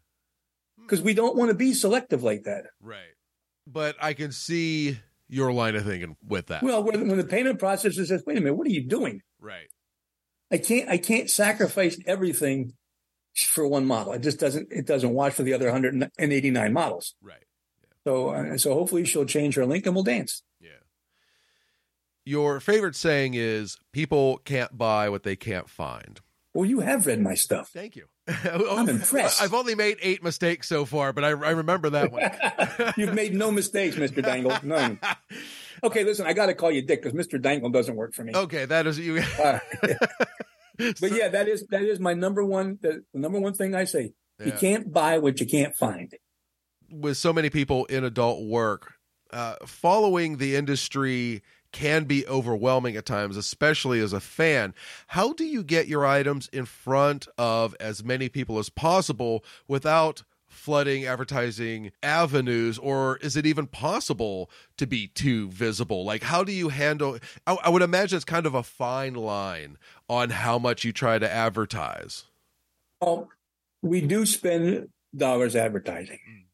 Because 0.80 1.02
we 1.02 1.14
don't 1.14 1.36
want 1.36 1.50
to 1.50 1.54
be 1.54 1.74
selective 1.74 2.22
like 2.22 2.44
that. 2.44 2.64
Right. 2.80 3.14
But 3.66 3.96
I 4.00 4.14
can 4.14 4.32
see 4.32 4.98
your 5.28 5.52
line 5.52 5.74
of 5.74 5.84
thinking 5.84 6.16
with 6.26 6.46
that. 6.46 6.62
Well, 6.62 6.82
when, 6.82 7.08
when 7.08 7.18
the 7.18 7.24
payment 7.24 7.58
processor 7.58 8.06
says, 8.06 8.22
"Wait 8.26 8.38
a 8.38 8.40
minute, 8.40 8.56
what 8.56 8.66
are 8.66 8.70
you 8.70 8.86
doing?" 8.86 9.22
Right. 9.40 9.66
I 10.50 10.58
can't. 10.58 10.88
I 10.88 10.96
can't 10.96 11.28
sacrifice 11.28 11.98
everything 12.06 12.72
for 13.34 13.66
one 13.66 13.84
model. 13.84 14.12
It 14.12 14.22
just 14.22 14.38
doesn't. 14.38 14.68
It 14.70 14.86
doesn't 14.86 15.12
wash 15.12 15.34
for 15.34 15.42
the 15.42 15.52
other 15.52 15.66
189 15.66 16.72
models. 16.72 17.14
Right. 17.20 17.44
Yeah. 17.82 17.88
So, 18.04 18.28
uh, 18.28 18.58
so 18.58 18.74
hopefully 18.74 19.04
she'll 19.04 19.26
change 19.26 19.56
her 19.56 19.66
link 19.66 19.84
and 19.84 19.94
we'll 19.94 20.04
dance. 20.04 20.42
Yeah. 20.60 20.70
Your 22.24 22.60
favorite 22.60 22.94
saying 22.94 23.34
is, 23.34 23.76
"People 23.92 24.38
can't 24.38 24.78
buy 24.78 25.08
what 25.08 25.24
they 25.24 25.36
can't 25.36 25.68
find." 25.68 26.20
Well, 26.56 26.64
you 26.64 26.80
have 26.80 27.06
read 27.06 27.20
my 27.20 27.34
stuff. 27.34 27.68
Thank 27.68 27.96
you. 27.96 28.06
I'm 28.26 28.88
impressed. 28.88 29.42
I've 29.42 29.52
only 29.52 29.74
made 29.74 29.98
eight 30.00 30.24
mistakes 30.24 30.66
so 30.66 30.86
far, 30.86 31.12
but 31.12 31.22
I, 31.22 31.28
I 31.28 31.50
remember 31.50 31.90
that 31.90 32.10
one. 32.10 32.22
You've 32.96 33.12
made 33.12 33.34
no 33.34 33.50
mistakes, 33.50 33.96
Mr. 33.96 34.22
Dangle. 34.22 34.56
None. 34.62 34.98
Okay, 35.84 36.04
listen, 36.04 36.26
I 36.26 36.32
got 36.32 36.46
to 36.46 36.54
call 36.54 36.70
you 36.70 36.80
Dick 36.80 37.02
because 37.02 37.12
Mr. 37.12 37.40
Dangle 37.40 37.68
doesn't 37.68 37.96
work 37.96 38.14
for 38.14 38.24
me. 38.24 38.32
Okay, 38.34 38.64
that 38.64 38.86
is 38.86 38.98
you. 38.98 39.18
uh, 39.18 39.58
but 40.78 41.12
yeah, 41.12 41.28
that 41.28 41.48
is 41.48 41.66
that 41.68 41.82
is 41.82 42.00
my 42.00 42.14
number 42.14 42.42
one. 42.42 42.78
The, 42.80 43.04
the 43.12 43.18
number 43.20 43.38
one 43.38 43.52
thing 43.52 43.74
I 43.74 43.84
say: 43.84 44.14
yeah. 44.40 44.46
you 44.46 44.52
can't 44.52 44.90
buy 44.90 45.18
what 45.18 45.38
you 45.38 45.44
can't 45.44 45.76
find. 45.76 46.10
With 46.90 47.18
so 47.18 47.30
many 47.30 47.50
people 47.50 47.84
in 47.84 48.04
adult 48.04 48.46
work, 48.46 48.94
uh, 49.34 49.56
following 49.66 50.38
the 50.38 50.56
industry 50.56 51.42
can 51.76 52.04
be 52.04 52.26
overwhelming 52.26 52.96
at 52.96 53.04
times, 53.04 53.36
especially 53.36 54.00
as 54.00 54.14
a 54.14 54.20
fan. 54.20 54.72
How 55.08 55.34
do 55.34 55.44
you 55.44 55.62
get 55.62 55.88
your 55.88 56.06
items 56.06 56.48
in 56.48 56.64
front 56.64 57.28
of 57.36 57.76
as 57.78 58.02
many 58.02 58.30
people 58.30 58.58
as 58.58 58.70
possible 58.70 59.44
without 59.68 60.22
flooding 60.48 61.04
advertising 61.04 61.92
avenues 62.02 62.78
or 62.78 63.18
is 63.18 63.36
it 63.36 63.44
even 63.44 63.66
possible 63.66 64.48
to 64.78 64.86
be 64.86 65.08
too 65.08 65.50
visible 65.50 66.02
like 66.02 66.22
how 66.22 66.42
do 66.42 66.50
you 66.50 66.70
handle 66.70 67.18
I, 67.46 67.58
I, 67.64 67.68
would 67.68 67.82
imagine 67.82 68.16
it's 68.16 68.24
kind 68.24 68.46
of 68.46 68.54
a 68.54 68.62
fine 68.62 69.14
line 69.14 69.76
on 70.08 70.30
how 70.30 70.58
much 70.58 70.82
you 70.82 70.92
try 70.92 71.18
to 71.18 71.30
advertise 71.30 72.24
well 73.02 73.28
we 73.82 74.00
do 74.00 74.24
spend 74.24 74.88
dollars 75.14 75.54
advertising 75.54 76.20
mm. 76.26 76.44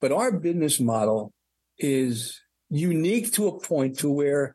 but 0.00 0.12
our 0.12 0.30
business 0.30 0.78
model 0.78 1.32
is 1.76 2.40
unique 2.70 3.32
to 3.32 3.48
a 3.48 3.58
point 3.58 3.98
to 3.98 4.10
where 4.10 4.54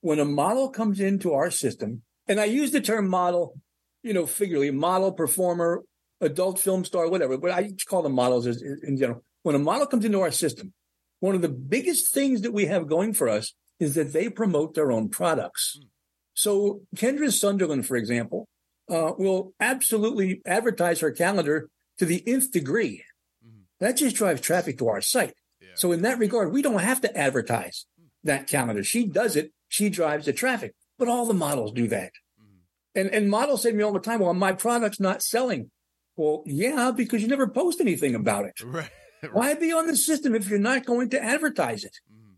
when 0.00 0.18
a 0.18 0.24
model 0.24 0.70
comes 0.70 1.00
into 1.00 1.32
our 1.34 1.50
system, 1.50 2.02
and 2.28 2.40
I 2.40 2.44
use 2.44 2.70
the 2.70 2.80
term 2.80 3.08
model, 3.08 3.58
you 4.02 4.12
know, 4.12 4.26
figuratively, 4.26 4.70
model, 4.70 5.12
performer, 5.12 5.82
adult 6.20 6.58
film 6.58 6.84
star, 6.84 7.08
whatever, 7.08 7.36
but 7.38 7.50
I 7.50 7.72
call 7.86 8.02
them 8.02 8.14
models 8.14 8.46
in 8.46 8.96
general. 8.96 9.24
When 9.42 9.54
a 9.54 9.58
model 9.58 9.86
comes 9.86 10.04
into 10.04 10.20
our 10.20 10.30
system, 10.30 10.72
one 11.20 11.34
of 11.34 11.42
the 11.42 11.48
biggest 11.48 12.12
things 12.12 12.42
that 12.42 12.52
we 12.52 12.66
have 12.66 12.88
going 12.88 13.14
for 13.14 13.28
us 13.28 13.54
is 13.78 13.94
that 13.94 14.12
they 14.12 14.28
promote 14.28 14.74
their 14.74 14.92
own 14.92 15.08
products. 15.08 15.78
Mm. 15.78 15.88
So 16.34 16.82
Kendra 16.96 17.32
Sunderland, 17.32 17.86
for 17.86 17.96
example, 17.96 18.48
uh, 18.88 19.12
will 19.18 19.52
absolutely 19.60 20.42
advertise 20.46 21.00
her 21.00 21.10
calendar 21.10 21.68
to 21.98 22.04
the 22.04 22.22
nth 22.26 22.52
degree. 22.52 23.04
Mm. 23.46 23.62
That 23.80 23.96
just 23.96 24.16
drives 24.16 24.40
traffic 24.40 24.78
to 24.78 24.88
our 24.88 25.00
site. 25.00 25.34
Yeah. 25.60 25.68
So 25.74 25.92
in 25.92 26.02
that 26.02 26.18
regard, 26.18 26.52
we 26.52 26.62
don't 26.62 26.80
have 26.80 27.00
to 27.02 27.16
advertise 27.16 27.86
mm. 28.00 28.06
that 28.24 28.46
calendar. 28.46 28.84
She 28.84 29.06
does 29.06 29.36
it 29.36 29.52
she 29.70 29.88
drives 29.88 30.26
the 30.26 30.34
traffic. 30.34 30.74
But 30.98 31.08
all 31.08 31.24
the 31.24 31.32
models 31.32 31.72
do 31.72 31.88
that. 31.88 32.12
Mm-hmm. 32.38 33.00
And 33.00 33.10
and 33.10 33.30
models 33.30 33.62
say 33.62 33.70
to 33.70 33.76
me 33.76 33.82
all 33.82 33.92
the 33.92 34.00
time, 34.00 34.20
well, 34.20 34.34
my 34.34 34.52
product's 34.52 35.00
not 35.00 35.22
selling. 35.22 35.70
Well, 36.16 36.42
yeah, 36.44 36.90
because 36.94 37.22
you 37.22 37.28
never 37.28 37.48
post 37.48 37.80
anything 37.80 38.14
about 38.14 38.44
it. 38.44 38.60
Right. 39.22 39.34
Why 39.34 39.52
be 39.52 39.70
on 39.70 39.86
the 39.86 39.98
system 39.98 40.34
if 40.34 40.48
you're 40.48 40.58
not 40.58 40.86
going 40.86 41.10
to 41.10 41.22
advertise 41.22 41.84
it? 41.84 41.98
Mm-hmm. 42.10 42.32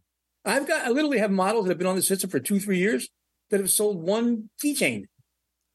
I've 0.44 0.66
got 0.66 0.84
I 0.84 0.88
literally 0.88 1.18
have 1.18 1.30
models 1.30 1.66
that 1.66 1.70
have 1.70 1.78
been 1.78 1.86
on 1.86 1.94
the 1.94 2.02
system 2.02 2.28
for 2.28 2.40
two, 2.40 2.58
three 2.58 2.78
years 2.78 3.08
that 3.50 3.60
have 3.60 3.70
sold 3.70 4.02
one 4.02 4.50
keychain. 4.60 5.04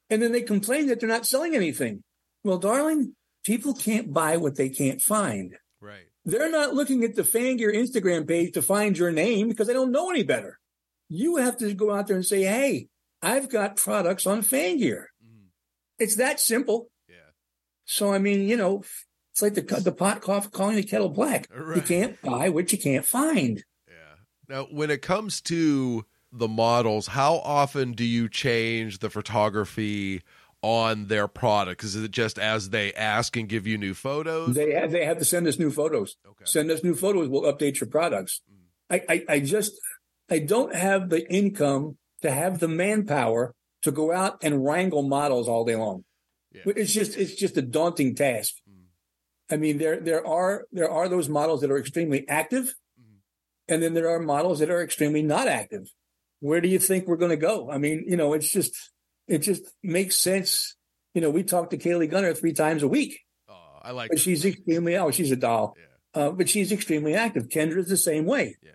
And 0.10 0.22
then 0.22 0.34
they 0.34 0.42
complain 0.42 0.88
that 0.88 1.00
they're 1.00 1.08
not 1.08 1.26
selling 1.26 1.56
anything. 1.56 2.04
Well, 2.44 2.58
darling, 2.58 3.16
people 3.46 3.74
can't 3.74 4.14
buy 4.14 4.36
what 4.36 4.58
they 4.58 4.68
can't 4.68 5.02
find. 5.02 5.56
Right. 5.80 6.08
They're 6.26 6.52
not 6.52 6.74
looking 6.74 7.06
at 7.06 7.16
the 7.16 7.24
Fangear 7.24 7.74
Instagram 7.74 8.28
page 8.28 8.54
to 8.56 8.62
find 8.62 8.98
your 8.98 9.12
name 9.12 9.48
because 9.48 9.68
they 9.68 9.74
don't 9.74 9.94
know 9.94 10.10
any 10.10 10.24
better. 10.24 10.60
You 11.10 11.38
have 11.38 11.58
to 11.58 11.74
go 11.74 11.92
out 11.94 12.08
there 12.08 12.16
and 12.18 12.26
say, 12.26 12.44
hey, 12.44 12.88
I've 13.22 13.50
got 13.50 13.78
products 13.78 14.28
on 14.28 14.42
FanGear. 14.42 15.06
Mhm. 15.24 15.48
It's 16.00 16.16
that 16.18 16.40
simple. 16.40 16.90
Yeah. 17.10 17.16
So, 17.86 18.14
I 18.14 18.20
mean, 18.20 18.48
you 18.48 18.58
know, 18.58 18.84
it's 19.32 19.42
like 19.42 19.54
the, 19.54 19.62
the 19.62 19.92
pot 19.92 20.22
cough 20.22 20.52
calling 20.52 20.76
the 20.76 20.84
kettle 20.84 21.10
black. 21.10 21.48
You 21.76 21.82
can't 21.82 22.22
buy 22.22 22.50
what 22.50 22.72
you 22.72 22.78
can't 22.78 23.06
find. 23.06 23.64
Yeah. 23.88 23.94
Now, 24.50 24.64
when 24.66 24.90
it 24.92 25.02
comes 25.02 25.42
to 25.42 26.06
the 26.32 26.48
models, 26.48 27.08
how 27.08 27.36
often 27.38 27.94
do 27.94 28.04
you 28.04 28.28
change 28.30 29.00
the 29.00 29.10
photography 29.10 30.22
on 30.62 31.08
their 31.08 31.28
products? 31.28 31.86
Is 31.86 31.96
it 31.96 32.12
just 32.12 32.38
as 32.38 32.72
they 32.72 32.94
ask 32.94 33.38
and 33.38 33.48
give 33.48 33.66
you 33.66 33.78
new 33.78 33.94
photos? 33.94 34.56
They 34.56 34.74
have, 34.74 34.92
they 34.92 35.06
have 35.06 35.20
to 35.20 35.26
send 35.26 35.48
us 35.48 35.58
new 35.58 35.72
photos. 35.72 36.18
okay. 36.28 36.44
Send 36.46 36.70
us 36.70 36.84
new 36.84 36.96
photos. 36.96 37.30
We'll 37.30 37.44
update 37.52 37.80
your 37.80 37.90
products. 37.90 38.42
Mm. 38.52 38.58
I, 38.90 39.14
I, 39.14 39.26
I 39.36 39.40
just, 39.40 39.74
I 40.30 40.40
don't 40.40 40.74
have 40.76 41.10
the 41.10 41.30
income 41.32 41.98
to 42.22 42.32
have 42.32 42.60
the 42.60 42.68
manpower 42.68 43.54
to 43.84 43.92
go 43.92 44.12
out 44.12 44.40
and 44.44 44.64
wrangle 44.66 45.04
models 45.04 45.48
all 45.48 45.64
day 45.66 45.76
long. 45.76 46.04
Yeah. 46.52 46.64
It's 46.76 46.92
just, 46.94 47.16
it's 47.18 47.36
just 47.36 47.58
a 47.58 47.62
daunting 47.62 48.16
task. 48.16 48.54
Mm. 48.70 49.54
I 49.54 49.58
mean, 49.58 49.78
there, 49.78 50.00
there 50.00 50.26
are, 50.26 50.66
there 50.72 50.90
are 50.90 51.08
those 51.08 51.30
models 51.30 51.62
that 51.62 51.72
are 51.72 51.78
extremely 51.78 52.28
active. 52.28 52.74
Mhm. 53.00 53.18
And 53.68 53.84
then 53.84 53.94
there 53.94 54.10
are 54.10 54.20
models 54.20 54.60
that 54.60 54.70
are 54.72 54.82
extremely 54.84 55.22
not 55.22 55.48
active. 55.48 55.88
Where 56.40 56.60
do 56.62 56.68
you 56.68 56.80
think 56.80 57.08
we're 57.08 57.18
going 57.18 57.32
to 57.32 57.38
go? 57.38 57.70
I 57.72 57.78
mean, 57.78 58.06
you 58.08 58.18
know, 58.18 58.34
it's 58.34 58.52
just, 58.52 58.74
it 59.28 59.40
just 59.40 59.64
makes 59.84 60.16
sense. 60.16 60.76
You 61.14 61.22
know, 61.22 61.30
we 61.30 61.44
talk 61.44 61.70
to 61.72 61.78
Kayley 61.78 62.10
Gunner 62.10 62.34
three 62.34 62.54
times 62.54 62.84
a 62.84 62.88
week, 62.88 63.20
Oh, 63.50 63.80
I 63.82 63.92
like 63.92 64.10
but 64.10 64.20
she's 64.20 64.44
extremely, 64.46 64.98
oh, 64.98 65.12
she's 65.12 65.32
a 65.32 65.36
doll 65.36 65.76
Yeah. 66.16 66.22
uh, 66.22 66.32
but 66.32 66.50
she's 66.50 66.72
extremely 66.72 67.14
active. 67.16 67.50
Kendra's 67.50 67.88
the 67.90 67.98
same 67.98 68.26
way. 68.26 68.56
Yeah. 68.62 68.72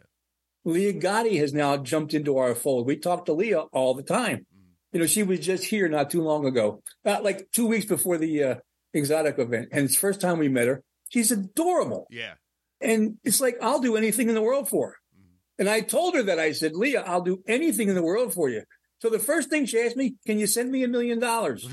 Leah 0.65 0.95
Gotti 0.95 1.39
has 1.39 1.53
now 1.53 1.77
jumped 1.77 2.15
into 2.15 2.39
our 2.39 2.55
fold. 2.55 2.87
We 2.87 2.97
talk 2.97 3.27
to 3.27 3.33
Leah 3.33 3.63
all 3.73 3.95
the 3.95 4.03
time. 4.03 4.47
You 4.93 5.01
know, 5.01 5.07
she 5.07 5.23
was 5.23 5.41
just 5.41 5.65
here 5.65 5.89
not 5.89 6.11
too 6.11 6.23
long 6.23 6.47
ago, 6.47 6.83
uh, 7.05 7.19
like 7.23 7.49
two 7.53 7.67
weeks 7.67 7.87
before 7.87 8.19
the 8.19 8.45
uh, 8.45 8.55
exotic 8.93 9.39
event. 9.39 9.69
And 9.73 9.85
it's 9.87 9.95
the 9.95 10.01
first 10.01 10.21
time 10.21 10.39
we 10.39 10.49
met 10.49 10.69
her. 10.69 10.83
She's 11.09 11.33
adorable. 11.33 12.07
Yeah. 12.11 12.35
And 12.81 13.17
it's 13.25 13.41
like, 13.41 13.57
I'll 13.63 13.81
do 13.81 13.97
anything 13.97 14.29
in 14.29 14.35
the 14.35 14.43
world 14.43 14.69
for 14.69 14.89
her. 14.89 14.97
Mm. 15.19 15.61
And 15.61 15.69
I 15.69 15.81
told 15.81 16.15
her 16.15 16.23
that 16.25 16.39
I 16.39 16.53
said, 16.53 16.73
Leah, 16.75 17.03
I'll 17.07 17.23
do 17.23 17.43
anything 17.49 17.89
in 17.89 17.95
the 17.95 18.03
world 18.03 18.35
for 18.35 18.51
you. 18.51 18.65
So 19.01 19.09
the 19.09 19.19
first 19.19 19.49
thing 19.51 19.67
she 19.67 19.81
asked 19.81 19.97
me, 19.97 20.17
can 20.27 20.39
you 20.39 20.47
send 20.47 20.71
me 20.71 20.85
a 20.85 20.89
million 20.89 21.19
dollars? 21.19 21.67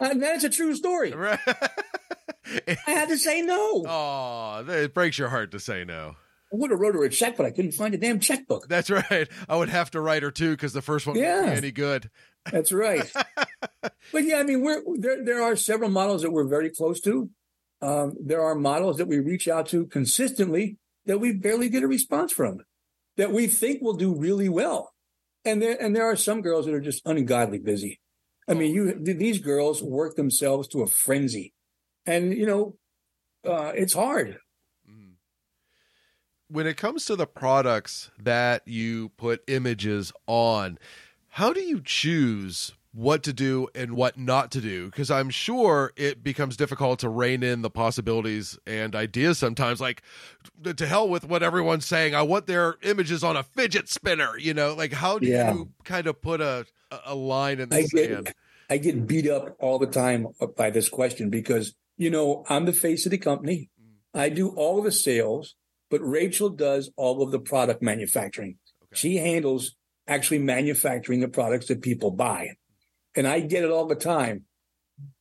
And 0.00 0.22
that's 0.22 0.44
a 0.44 0.48
true 0.48 0.74
story. 0.74 1.12
Right. 1.12 1.38
I 2.86 2.90
had 2.90 3.08
to 3.08 3.18
say 3.18 3.42
no. 3.42 3.84
oh, 3.86 4.64
it 4.66 4.94
breaks 4.94 5.18
your 5.18 5.28
heart 5.28 5.50
to 5.52 5.60
say 5.60 5.84
no. 5.84 6.16
I 6.52 6.56
would 6.56 6.70
have 6.70 6.80
wrote 6.80 6.94
her 6.94 7.04
a 7.04 7.10
check, 7.10 7.36
but 7.36 7.44
I 7.44 7.50
couldn't 7.50 7.72
find 7.72 7.94
a 7.94 7.98
damn 7.98 8.20
checkbook. 8.20 8.68
That's 8.68 8.88
right. 8.90 9.28
I 9.48 9.56
would 9.56 9.68
have 9.68 9.90
to 9.90 10.00
write 10.00 10.22
her 10.22 10.30
too 10.30 10.52
because 10.52 10.72
the 10.72 10.82
first 10.82 11.06
one 11.06 11.16
wouldn't 11.16 11.46
be 11.46 11.52
any 11.52 11.70
good. 11.72 12.10
That's 12.50 12.72
right. 12.72 13.10
but 13.82 14.24
yeah, 14.24 14.38
I 14.38 14.44
mean, 14.44 14.62
we're 14.62 14.82
there. 14.96 15.24
There 15.24 15.42
are 15.42 15.56
several 15.56 15.90
models 15.90 16.22
that 16.22 16.30
we're 16.30 16.48
very 16.48 16.70
close 16.70 17.00
to. 17.02 17.30
Um, 17.80 18.14
there 18.24 18.42
are 18.42 18.54
models 18.54 18.96
that 18.96 19.08
we 19.08 19.18
reach 19.18 19.46
out 19.46 19.68
to 19.68 19.86
consistently 19.86 20.78
that 21.06 21.18
we 21.18 21.32
barely 21.32 21.68
get 21.68 21.82
a 21.82 21.88
response 21.88 22.32
from, 22.32 22.60
that 23.16 23.32
we 23.32 23.46
think 23.46 23.80
will 23.80 23.94
do 23.94 24.14
really 24.14 24.48
well, 24.48 24.92
and 25.44 25.60
there 25.62 25.80
and 25.80 25.94
there 25.94 26.08
are 26.08 26.16
some 26.16 26.40
girls 26.40 26.66
that 26.66 26.74
are 26.74 26.80
just 26.80 27.02
ungodly 27.06 27.58
busy. 27.58 28.00
I 28.48 28.54
mean, 28.54 28.74
you 28.74 28.94
these 28.98 29.38
girls 29.38 29.82
work 29.82 30.16
themselves 30.16 30.66
to 30.68 30.82
a 30.82 30.86
frenzy, 30.86 31.52
and 32.06 32.32
you 32.32 32.46
know, 32.46 32.76
uh, 33.46 33.72
it's 33.74 33.92
hard. 33.92 34.38
Mm. 36.50 36.54
When 36.54 36.66
it 36.66 36.76
comes 36.76 37.04
to 37.06 37.16
the 37.16 37.26
products 37.26 38.10
that 38.22 38.62
you 38.66 39.10
put 39.10 39.42
images 39.48 40.12
on, 40.26 40.78
how 41.28 41.52
do 41.52 41.60
you 41.60 41.80
choose 41.84 42.72
what 42.92 43.22
to 43.22 43.32
do 43.32 43.68
and 43.74 43.92
what 43.92 44.18
not 44.18 44.50
to 44.52 44.60
do? 44.60 44.86
Because 44.86 45.10
I'm 45.10 45.30
sure 45.30 45.92
it 45.96 46.24
becomes 46.24 46.56
difficult 46.56 46.98
to 47.00 47.08
rein 47.08 47.42
in 47.42 47.62
the 47.62 47.70
possibilities 47.70 48.58
and 48.66 48.96
ideas 48.96 49.38
sometimes. 49.38 49.80
Like, 49.80 50.02
to 50.64 50.86
hell 50.86 51.08
with 51.08 51.24
what 51.24 51.42
everyone's 51.42 51.84
saying. 51.86 52.14
I 52.14 52.22
want 52.22 52.46
their 52.46 52.76
images 52.82 53.22
on 53.22 53.36
a 53.36 53.42
fidget 53.42 53.88
spinner. 53.88 54.36
You 54.38 54.54
know, 54.54 54.74
like 54.74 54.92
how 54.92 55.18
do 55.18 55.26
Yeah. 55.26 55.52
you 55.54 55.68
kind 55.84 56.06
of 56.06 56.20
put 56.20 56.40
a 56.40 56.66
a 57.04 57.14
line 57.14 57.60
in 57.60 57.68
the 57.68 57.76
I 57.76 57.82
sand? 57.84 58.24
get 58.26 58.34
I 58.70 58.78
get 58.78 59.06
beat 59.06 59.28
up 59.28 59.54
all 59.60 59.78
the 59.78 59.86
time 59.86 60.26
by 60.56 60.70
this 60.70 60.88
question 60.88 61.28
because 61.28 61.74
you 61.98 62.08
know 62.10 62.44
I'm 62.48 62.64
the 62.64 62.72
face 62.72 63.04
of 63.04 63.10
the 63.10 63.18
company. 63.18 63.68
I 64.14 64.30
do 64.30 64.48
all 64.48 64.82
the 64.82 64.90
sales, 64.90 65.54
but 65.90 66.00
Rachel 66.00 66.50
does 66.50 66.90
all 66.96 67.22
of 67.22 67.30
the 67.30 67.38
product 67.38 67.82
manufacturing. 67.82 68.56
Okay. 68.82 68.98
She 68.98 69.16
handles 69.16 69.76
actually 70.06 70.38
manufacturing 70.38 71.20
the 71.20 71.28
products 71.28 71.66
that 71.66 71.82
people 71.82 72.10
buy. 72.10 72.50
And 73.14 73.26
I 73.26 73.40
get 73.40 73.64
it 73.64 73.70
all 73.70 73.86
the 73.86 73.94
time. 73.94 74.44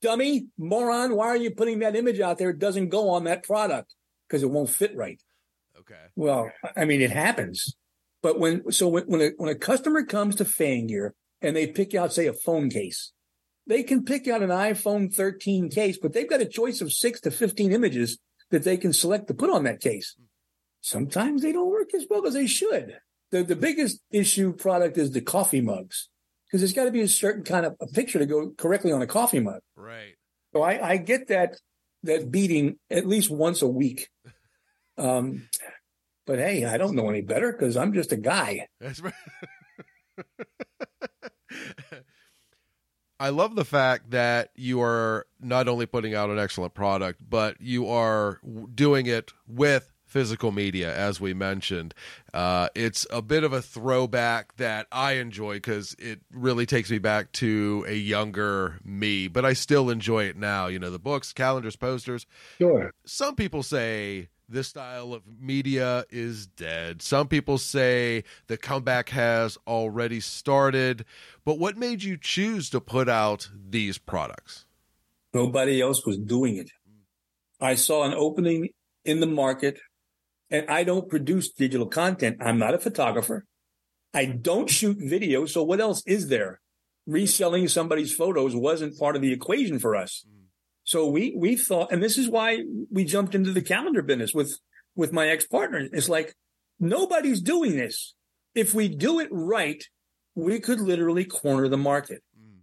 Dummy, 0.01 0.47
moron, 0.57 1.15
why 1.15 1.27
are 1.27 1.37
you 1.37 1.51
putting 1.51 1.79
that 1.79 1.95
image 1.95 2.19
out 2.19 2.37
there? 2.37 2.49
It 2.49 2.59
doesn't 2.59 2.89
go 2.89 3.09
on 3.09 3.25
that 3.25 3.43
product 3.43 3.93
because 4.27 4.43
it 4.43 4.49
won't 4.49 4.69
fit 4.69 4.95
right. 4.95 5.21
Okay. 5.79 5.95
Well, 6.15 6.51
I 6.75 6.85
mean, 6.85 7.01
it 7.01 7.11
happens. 7.11 7.75
But 8.23 8.39
when 8.39 8.71
so 8.71 8.87
when 8.87 9.03
when 9.05 9.21
a, 9.21 9.29
when 9.37 9.49
a 9.49 9.55
customer 9.55 10.03
comes 10.03 10.35
to 10.37 10.45
FanGear 10.45 11.11
and 11.41 11.55
they 11.55 11.67
pick 11.67 11.93
out, 11.93 12.13
say, 12.13 12.25
a 12.25 12.33
phone 12.33 12.69
case, 12.69 13.11
they 13.67 13.83
can 13.83 14.03
pick 14.03 14.27
out 14.27 14.41
an 14.41 14.49
iPhone 14.49 15.13
13 15.13 15.69
case, 15.69 15.99
but 16.01 16.13
they've 16.13 16.29
got 16.29 16.41
a 16.41 16.45
choice 16.45 16.81
of 16.81 16.91
six 16.91 17.21
to 17.21 17.31
15 17.31 17.71
images 17.71 18.17
that 18.49 18.63
they 18.63 18.77
can 18.77 18.93
select 18.93 19.27
to 19.27 19.33
put 19.33 19.49
on 19.49 19.63
that 19.65 19.81
case. 19.81 20.15
Hmm. 20.17 20.23
Sometimes 20.81 21.41
they 21.41 21.51
don't 21.51 21.71
work 21.71 21.93
as 21.93 22.05
well 22.09 22.25
as 22.25 22.33
they 22.33 22.47
should. 22.47 22.97
The 23.31 23.43
the 23.43 23.55
biggest 23.55 24.01
issue 24.11 24.53
product 24.53 24.97
is 24.97 25.11
the 25.11 25.21
coffee 25.21 25.61
mugs 25.61 26.09
because 26.45 26.61
there's 26.61 26.73
got 26.73 26.85
to 26.85 26.91
be 26.91 27.01
a 27.01 27.07
certain 27.07 27.43
kind 27.43 27.65
of 27.65 27.75
a 27.81 27.87
picture 27.87 28.19
to 28.19 28.25
go 28.25 28.51
correctly 28.57 28.91
on 28.91 29.01
a 29.01 29.07
coffee 29.07 29.39
mug. 29.39 29.61
Right. 29.75 30.15
So 30.53 30.61
I, 30.61 30.91
I 30.91 30.97
get 30.97 31.27
that 31.27 31.57
that 32.03 32.31
beating 32.31 32.77
at 32.89 33.05
least 33.05 33.29
once 33.29 33.61
a 33.61 33.67
week. 33.67 34.09
Um, 34.97 35.49
but 36.25 36.39
hey, 36.39 36.65
I 36.65 36.77
don't 36.77 36.95
know 36.95 37.09
any 37.09 37.21
better 37.21 37.51
because 37.51 37.77
I'm 37.77 37.93
just 37.93 38.11
a 38.11 38.17
guy. 38.17 38.67
That's 38.79 38.99
right. 38.99 39.13
I 43.19 43.29
love 43.29 43.55
the 43.55 43.65
fact 43.65 44.11
that 44.11 44.51
you 44.55 44.81
are 44.81 45.25
not 45.39 45.67
only 45.67 45.87
putting 45.87 46.13
out 46.13 46.29
an 46.29 46.37
excellent 46.37 46.75
product, 46.75 47.21
but 47.27 47.59
you 47.59 47.89
are 47.89 48.39
doing 48.73 49.07
it 49.07 49.33
with 49.47 49.91
physical 50.17 50.51
media, 50.51 50.91
as 50.95 51.21
we 51.21 51.31
mentioned. 51.31 51.93
Uh, 52.33 52.69
it's 52.73 53.05
a 53.11 53.21
bit 53.21 53.43
of 53.43 53.53
a 53.53 53.61
throwback 53.61 54.57
that 54.57 54.87
I 54.91 55.11
enjoy 55.13 55.57
because 55.57 55.95
it 55.99 56.21
really 56.33 56.65
takes 56.65 56.89
me 56.89 56.97
back 56.97 57.31
to 57.33 57.85
a 57.87 57.93
younger 57.93 58.79
me, 58.83 59.27
but 59.27 59.45
I 59.45 59.53
still 59.53 59.91
enjoy 59.91 60.23
it 60.23 60.35
now. 60.35 60.65
You 60.65 60.79
know, 60.79 60.89
the 60.89 60.97
books, 60.97 61.33
calendars, 61.33 61.75
posters 61.75 62.25
Sure. 62.57 62.95
some 63.05 63.35
people 63.35 63.61
say 63.61 64.29
this 64.49 64.69
style 64.69 65.13
of 65.13 65.21
media 65.39 66.05
is 66.09 66.47
dead. 66.47 67.03
Some 67.03 67.27
people 67.27 67.59
say 67.59 68.23
the 68.47 68.57
comeback 68.57 69.09
has 69.09 69.55
already 69.67 70.19
started. 70.19 71.05
But 71.45 71.59
what 71.59 71.77
made 71.77 72.01
you 72.01 72.17
choose 72.19 72.71
to 72.71 72.81
put 72.81 73.07
out 73.07 73.51
these 73.69 73.99
products? 73.99 74.65
Nobody 75.31 75.79
else 75.79 76.03
was 76.07 76.17
doing 76.17 76.57
it. 76.57 76.71
I 77.61 77.75
saw 77.75 78.03
an 78.03 78.15
opening 78.15 78.69
in 79.07 79.21
the 79.21 79.25
market, 79.25 79.79
and 80.49 80.69
I 80.69 80.83
don't 80.83 81.09
produce 81.09 81.51
digital 81.51 81.87
content. 81.87 82.37
I'm 82.39 82.57
not 82.57 82.73
a 82.73 82.79
photographer. 82.79 83.45
I 84.13 84.25
don't 84.25 84.69
shoot 84.69 84.97
video. 84.99 85.45
So 85.45 85.63
what 85.63 85.79
else 85.79 86.03
is 86.05 86.29
there? 86.29 86.61
Reselling 87.05 87.67
somebody's 87.67 88.13
photos 88.13 88.55
wasn't 88.55 88.97
part 88.97 89.15
of 89.15 89.21
the 89.21 89.31
equation 89.31 89.79
for 89.79 89.95
us. 89.95 90.25
Mm. 90.27 90.45
So 90.83 91.07
we 91.07 91.35
we 91.37 91.55
thought, 91.55 91.91
and 91.91 92.01
this 92.01 92.17
is 92.17 92.29
why 92.29 92.63
we 92.91 93.03
jumped 93.05 93.35
into 93.35 93.51
the 93.51 93.61
calendar 93.61 94.01
business 94.01 94.33
with 94.33 94.57
with 94.95 95.13
my 95.13 95.27
ex 95.27 95.45
partner. 95.45 95.87
It's 95.91 96.09
like 96.09 96.35
nobody's 96.79 97.41
doing 97.41 97.75
this. 97.75 98.15
If 98.55 98.73
we 98.73 98.87
do 98.89 99.19
it 99.19 99.29
right, 99.31 99.83
we 100.35 100.59
could 100.59 100.79
literally 100.79 101.25
corner 101.25 101.67
the 101.67 101.77
market. 101.77 102.23
Mm. 102.37 102.59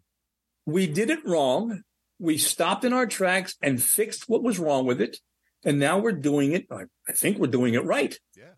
We 0.67 0.87
did 0.87 1.11
it 1.11 1.25
wrong. 1.25 1.83
We 2.19 2.39
stopped 2.39 2.85
in 2.85 2.93
our 2.93 3.07
tracks 3.07 3.57
and 3.63 3.83
fixed 3.83 4.29
what 4.29 4.43
was 4.43 4.59
wrong 4.59 4.87
with 4.87 5.01
it. 5.01 5.19
And 5.65 5.79
now 5.79 5.99
we're 5.99 6.13
doing 6.13 6.53
it. 6.53 6.67
I 6.71 6.85
I 7.09 7.13
think 7.13 7.39
we're 7.39 7.47
doing 7.47 7.75
it 7.75 7.85
right. 7.85 8.19
Yeah. 8.37 8.55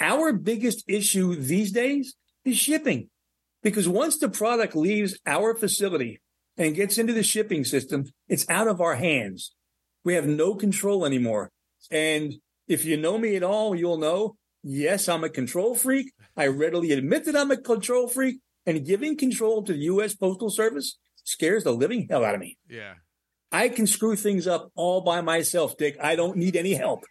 Our 0.00 0.32
biggest 0.32 0.84
issue 0.88 1.34
these 1.34 1.72
days 1.72 2.14
is 2.44 2.56
shipping 2.56 3.10
because 3.62 3.88
once 3.88 4.18
the 4.18 4.28
product 4.28 4.74
leaves 4.76 5.18
our 5.26 5.54
facility 5.54 6.20
and 6.56 6.74
gets 6.74 6.98
into 6.98 7.12
the 7.12 7.22
shipping 7.22 7.64
system, 7.64 8.04
it's 8.28 8.48
out 8.48 8.68
of 8.68 8.80
our 8.80 8.96
hands. 8.96 9.54
We 10.04 10.14
have 10.14 10.26
no 10.26 10.54
control 10.54 11.06
anymore. 11.06 11.50
And 11.90 12.34
if 12.68 12.84
you 12.84 12.96
know 12.96 13.18
me 13.18 13.36
at 13.36 13.42
all, 13.42 13.74
you'll 13.74 13.98
know, 13.98 14.36
yes, 14.62 15.08
I'm 15.08 15.24
a 15.24 15.28
control 15.28 15.74
freak. 15.74 16.12
I 16.36 16.46
readily 16.46 16.92
admit 16.92 17.24
that 17.24 17.36
I'm 17.36 17.50
a 17.50 17.56
control 17.56 18.08
freak, 18.08 18.40
And 18.66 18.86
giving 18.86 19.16
control 19.16 19.62
to 19.62 19.72
the 19.72 19.78
U.S. 19.94 20.14
Postal 20.14 20.50
Service 20.50 20.98
scares 21.24 21.64
the 21.64 21.72
living 21.72 22.06
hell 22.08 22.24
out 22.24 22.34
of 22.34 22.40
me. 22.40 22.58
Yeah. 22.68 22.94
I 23.54 23.68
can 23.68 23.86
screw 23.86 24.16
things 24.16 24.46
up 24.46 24.70
all 24.74 25.00
by 25.00 25.20
myself, 25.20 25.76
Dick. 25.76 25.96
I 26.02 26.16
don't 26.16 26.36
need 26.36 26.56
any 26.56 26.74
help. 26.74 27.04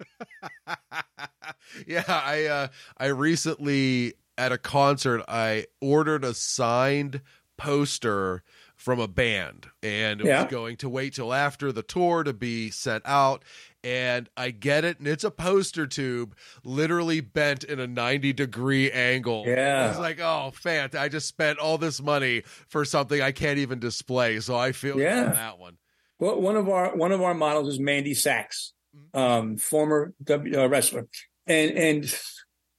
yeah, 1.88 2.04
I 2.08 2.46
uh, 2.46 2.68
I 2.98 3.06
recently 3.08 4.14
at 4.38 4.52
a 4.52 4.58
concert 4.58 5.24
I 5.28 5.66
ordered 5.82 6.24
a 6.24 6.34
signed 6.34 7.22
poster 7.58 8.44
from 8.76 9.00
a 9.00 9.08
band 9.08 9.68
and 9.82 10.20
it 10.22 10.28
Yeah. 10.28 10.44
was 10.44 10.52
going 10.52 10.78
to 10.78 10.90
wait 10.90 11.14
till 11.14 11.32
after 11.34 11.72
the 11.72 11.84
tour 11.84 12.24
to 12.24 12.34
be 12.34 12.70
sent 12.72 13.04
out 13.06 13.44
and 13.84 14.28
I 14.36 14.50
get 14.50 14.84
it 14.84 14.98
and 15.00 15.08
it's 15.08 15.24
a 15.24 15.32
poster 15.32 15.86
tube 15.88 16.36
literally 16.66 17.22
bent 17.22 17.64
in 17.64 17.80
a 17.80 17.88
90 17.88 18.34
degree 18.34 18.92
angle. 18.92 19.44
Yeah. 19.46 19.90
It's 19.92 20.00
like, 20.00 20.20
"Oh, 20.20 20.52
fant, 20.54 20.96
I 20.96 21.08
just 21.10 21.28
spent 21.28 21.60
all 21.60 21.78
this 21.78 22.02
money 22.02 22.42
for 22.68 22.84
something 22.84 23.22
I 23.22 23.32
can't 23.32 23.60
even 23.60 23.80
display." 23.80 24.40
So 24.42 24.56
I 24.58 24.72
feel 24.74 25.00
Yeah. 25.00 25.26
on 25.26 25.32
that 25.34 25.60
one. 25.60 25.78
Well, 26.24 26.40
one 26.40 26.56
of 26.56 26.70
our 26.70 26.96
one 26.96 27.12
of 27.12 27.22
our 27.22 27.34
models 27.34 27.68
is 27.68 27.82
Mandy 27.82 28.14
Saccs, 28.14 28.72
um, 29.14 29.58
former 29.58 30.14
w, 30.24 30.58
uh, 30.58 30.70
wrestler, 30.70 31.06
and 31.48 31.72
and 31.72 32.16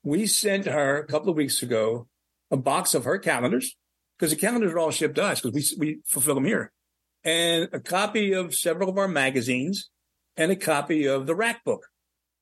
we 0.03 0.26
sent 0.26 0.64
her 0.64 0.97
a 0.97 1.07
couple 1.07 1.28
of 1.28 1.36
weeks 1.36 1.62
ago 1.62 2.09
a 2.51 2.57
box 2.57 2.95
of 2.95 3.05
her 3.05 3.18
calendars 3.18 3.76
because 4.18 4.30
the 4.30 4.40
calendars 4.40 4.72
are 4.72 4.78
all 4.78 4.90
shipped 4.90 5.16
to 5.16 5.24
us 5.24 5.42
because 5.42 5.76
we 5.78 5.86
we 5.86 5.99
fulfill 6.07 6.34
them 6.34 6.47
here, 6.47 6.72
and 7.22 7.68
a 7.74 7.80
copy 7.80 8.32
of 8.32 8.55
several 8.55 8.88
of 8.88 8.97
our 8.97 9.09
magazines 9.09 9.90
and 10.38 10.51
a 10.51 10.57
copy 10.57 11.05
of 11.05 11.26
the 11.26 11.34
Rack 11.34 11.64
book. 11.64 11.88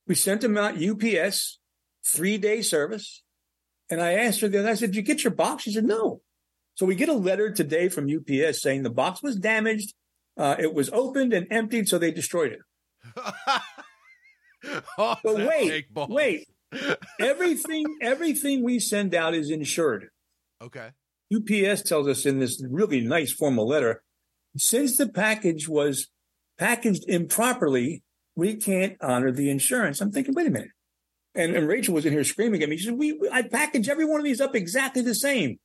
We 0.07 0.15
sent 0.15 0.39
them 0.39 0.57
out 0.57 0.81
UPS, 0.81 1.59
three 2.05 2.37
day 2.37 2.61
service, 2.61 3.23
and 3.89 4.01
I 4.01 4.13
asked 4.13 4.39
her 4.39 4.47
then 4.47 4.65
I 4.65 4.75
said, 4.75 4.91
"Did 4.91 4.95
you 4.95 5.01
get 5.01 5.25
your 5.25 5.33
box?" 5.33 5.63
She 5.63 5.73
said, 5.73 5.83
"No." 5.83 6.21
So 6.75 6.85
we 6.85 6.95
get 6.95 7.09
a 7.09 7.13
letter 7.13 7.51
today 7.51 7.89
from 7.89 8.09
UPS 8.09 8.61
saying 8.61 8.83
the 8.83 8.89
box 8.89 9.21
was 9.21 9.35
damaged. 9.35 9.93
Uh, 10.37 10.55
it 10.59 10.73
was 10.73 10.89
opened 10.91 11.33
and 11.33 11.47
emptied, 11.51 11.87
so 11.87 11.97
they 11.97 12.11
destroyed 12.11 12.53
it. 12.53 12.59
oh, 14.97 15.15
But 15.23 15.35
wait, 15.35 15.85
wait. 15.95 16.47
Everything, 17.19 17.85
everything 18.01 18.63
we 18.63 18.79
send 18.79 19.13
out 19.13 19.35
is 19.35 19.51
insured. 19.51 20.07
Okay. 20.59 20.89
UPS 21.31 21.83
tells 21.83 22.07
us 22.07 22.25
in 22.25 22.39
this 22.39 22.63
really 22.67 23.01
nice 23.01 23.31
formal 23.31 23.67
letter, 23.67 24.01
since 24.57 24.97
the 24.97 25.07
package 25.07 25.67
was 25.67 26.07
packaged 26.57 27.03
improperly, 27.07 28.03
we 28.35 28.55
can't 28.55 28.97
honor 29.01 29.31
the 29.31 29.49
insurance. 29.49 30.01
I'm 30.01 30.11
thinking, 30.11 30.33
wait 30.33 30.47
a 30.47 30.51
minute. 30.51 30.69
And, 31.35 31.55
and 31.55 31.67
Rachel 31.67 31.93
was 31.93 32.05
in 32.05 32.13
here 32.13 32.23
screaming 32.23 32.61
at 32.61 32.69
me. 32.69 32.77
She 32.77 32.85
said, 32.85 32.97
we, 32.97 33.19
I 33.31 33.43
package 33.43 33.89
every 33.89 34.05
one 34.05 34.19
of 34.19 34.25
these 34.25 34.41
up 34.41 34.55
exactly 34.55 35.01
the 35.01 35.15
same. 35.15 35.57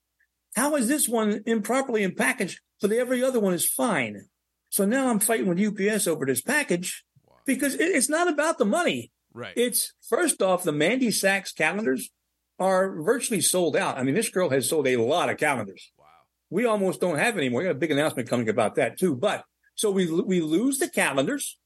How 0.56 0.76
is 0.76 0.88
this 0.88 1.08
one 1.08 1.40
improperly 1.46 2.02
in 2.02 2.14
package, 2.14 2.60
but 2.80 2.92
every 2.92 3.22
other 3.22 3.40
one 3.40 3.52
is 3.52 3.66
fine? 3.66 4.22
So 4.70 4.84
now 4.84 5.08
I'm 5.08 5.18
fighting 5.18 5.46
with 5.46 5.60
UPS 5.60 6.06
over 6.06 6.26
this 6.26 6.42
package 6.42 7.04
Wow. 7.26 7.36
because 7.46 7.74
it, 7.74 7.80
it's 7.82 8.08
not 8.08 8.28
about 8.28 8.58
the 8.58 8.64
money. 8.64 9.12
Right. 9.32 9.52
It's 9.56 9.92
first 10.08 10.42
off, 10.42 10.62
the 10.64 10.72
Mandy 10.72 11.08
Saccs 11.08 11.54
calendars 11.54 12.10
are 12.58 13.00
virtually 13.02 13.40
sold 13.40 13.76
out. 13.76 13.96
I 13.98 14.02
mean, 14.02 14.14
this 14.14 14.30
girl 14.30 14.50
has 14.50 14.68
sold 14.68 14.86
a 14.88 14.96
lot 14.96 15.30
of 15.30 15.36
calendars. 15.38 15.92
wow. 15.98 16.04
We 16.50 16.64
almost 16.66 17.00
don't 17.00 17.18
have 17.18 17.36
any 17.36 17.48
more. 17.48 17.60
We 17.60 17.66
got 17.66 17.72
a 17.72 17.74
big 17.78 17.90
announcement 17.92 18.28
coming 18.28 18.48
about 18.48 18.74
that 18.76 18.98
too. 18.98 19.14
But 19.14 19.44
so 19.74 19.90
we 19.90 20.10
we 20.10 20.40
lose 20.40 20.78
the 20.78 20.88
calendars, 20.88 21.58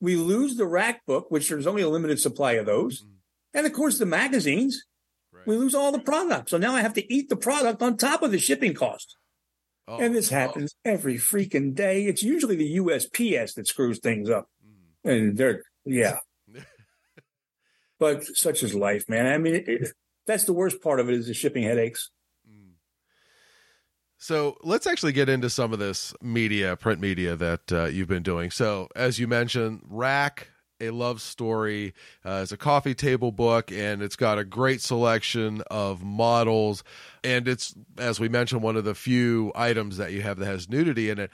we 0.00 0.16
lose 0.16 0.56
the 0.56 0.66
rack 0.66 1.04
book, 1.06 1.26
which 1.30 1.48
there's 1.48 1.66
only 1.66 1.82
a 1.82 1.88
limited 1.88 2.18
supply 2.20 2.52
of 2.52 2.64
those, 2.66 3.02
Mhm. 3.02 3.08
and 3.54 3.66
of 3.66 3.72
course 3.74 3.98
the 3.98 4.06
magazines. 4.06 4.84
Right. 5.32 5.46
We 5.46 5.56
lose 5.56 5.74
all 5.74 5.92
the 5.92 5.98
product. 6.00 6.48
So 6.50 6.56
now 6.56 6.74
I 6.74 6.80
have 6.80 6.94
to 6.94 7.12
eat 7.12 7.28
the 7.28 7.36
product 7.36 7.82
on 7.82 7.96
top 7.98 8.22
of 8.22 8.30
the 8.30 8.38
shipping 8.38 8.72
cost. 8.74 9.17
Oh, 9.88 9.98
And 9.98 10.14
this 10.14 10.30
oh. 10.30 10.34
happens 10.34 10.74
every 10.84 11.16
freaking 11.16 11.74
day. 11.74 12.04
It's 12.04 12.22
usually 12.22 12.56
the 12.56 12.76
USPS 12.76 13.54
that 13.54 13.66
screws 13.66 14.00
things 14.00 14.28
up. 14.28 14.46
Mm. 15.04 15.10
And 15.10 15.36
they're, 15.38 15.62
yeah. 15.86 16.18
but 17.98 18.24
such 18.24 18.62
is 18.62 18.74
life, 18.74 19.08
man. 19.08 19.26
I 19.26 19.38
mean, 19.38 19.54
it, 19.54 19.68
it, 19.68 19.92
that's 20.26 20.44
the 20.44 20.52
worst 20.52 20.82
part 20.82 21.00
of 21.00 21.08
it 21.08 21.14
is 21.14 21.26
the 21.26 21.32
shipping 21.32 21.62
headaches. 21.62 22.10
Mm. 22.46 22.72
So 24.18 24.58
let's 24.62 24.86
actually 24.86 25.12
get 25.12 25.30
into 25.30 25.48
some 25.48 25.72
of 25.72 25.78
this 25.78 26.12
media, 26.20 26.76
print 26.76 27.00
media 27.00 27.34
that 27.36 27.72
uh, 27.72 27.84
you've 27.86 28.08
been 28.08 28.22
doing. 28.22 28.50
So, 28.50 28.88
as 28.94 29.18
you 29.18 29.26
mentioned, 29.26 29.80
Rack, 29.88 30.48
a 30.80 30.90
love 30.90 31.20
story, 31.20 31.94
uh, 32.24 32.40
is 32.42 32.52
a 32.52 32.56
coffee 32.56 32.94
table 32.94 33.32
book, 33.32 33.72
and 33.72 34.02
it's 34.02 34.16
got 34.16 34.38
a 34.38 34.44
great 34.44 34.80
selection 34.80 35.62
of 35.70 36.02
models. 36.02 36.84
And 37.24 37.48
it's, 37.48 37.74
as 37.98 38.20
we 38.20 38.28
mentioned, 38.28 38.62
one 38.62 38.76
of 38.76 38.84
the 38.84 38.94
few 38.94 39.52
items 39.54 39.96
that 39.96 40.12
you 40.12 40.22
have 40.22 40.38
that 40.38 40.46
has 40.46 40.68
nudity 40.68 41.10
in 41.10 41.18
it. 41.18 41.30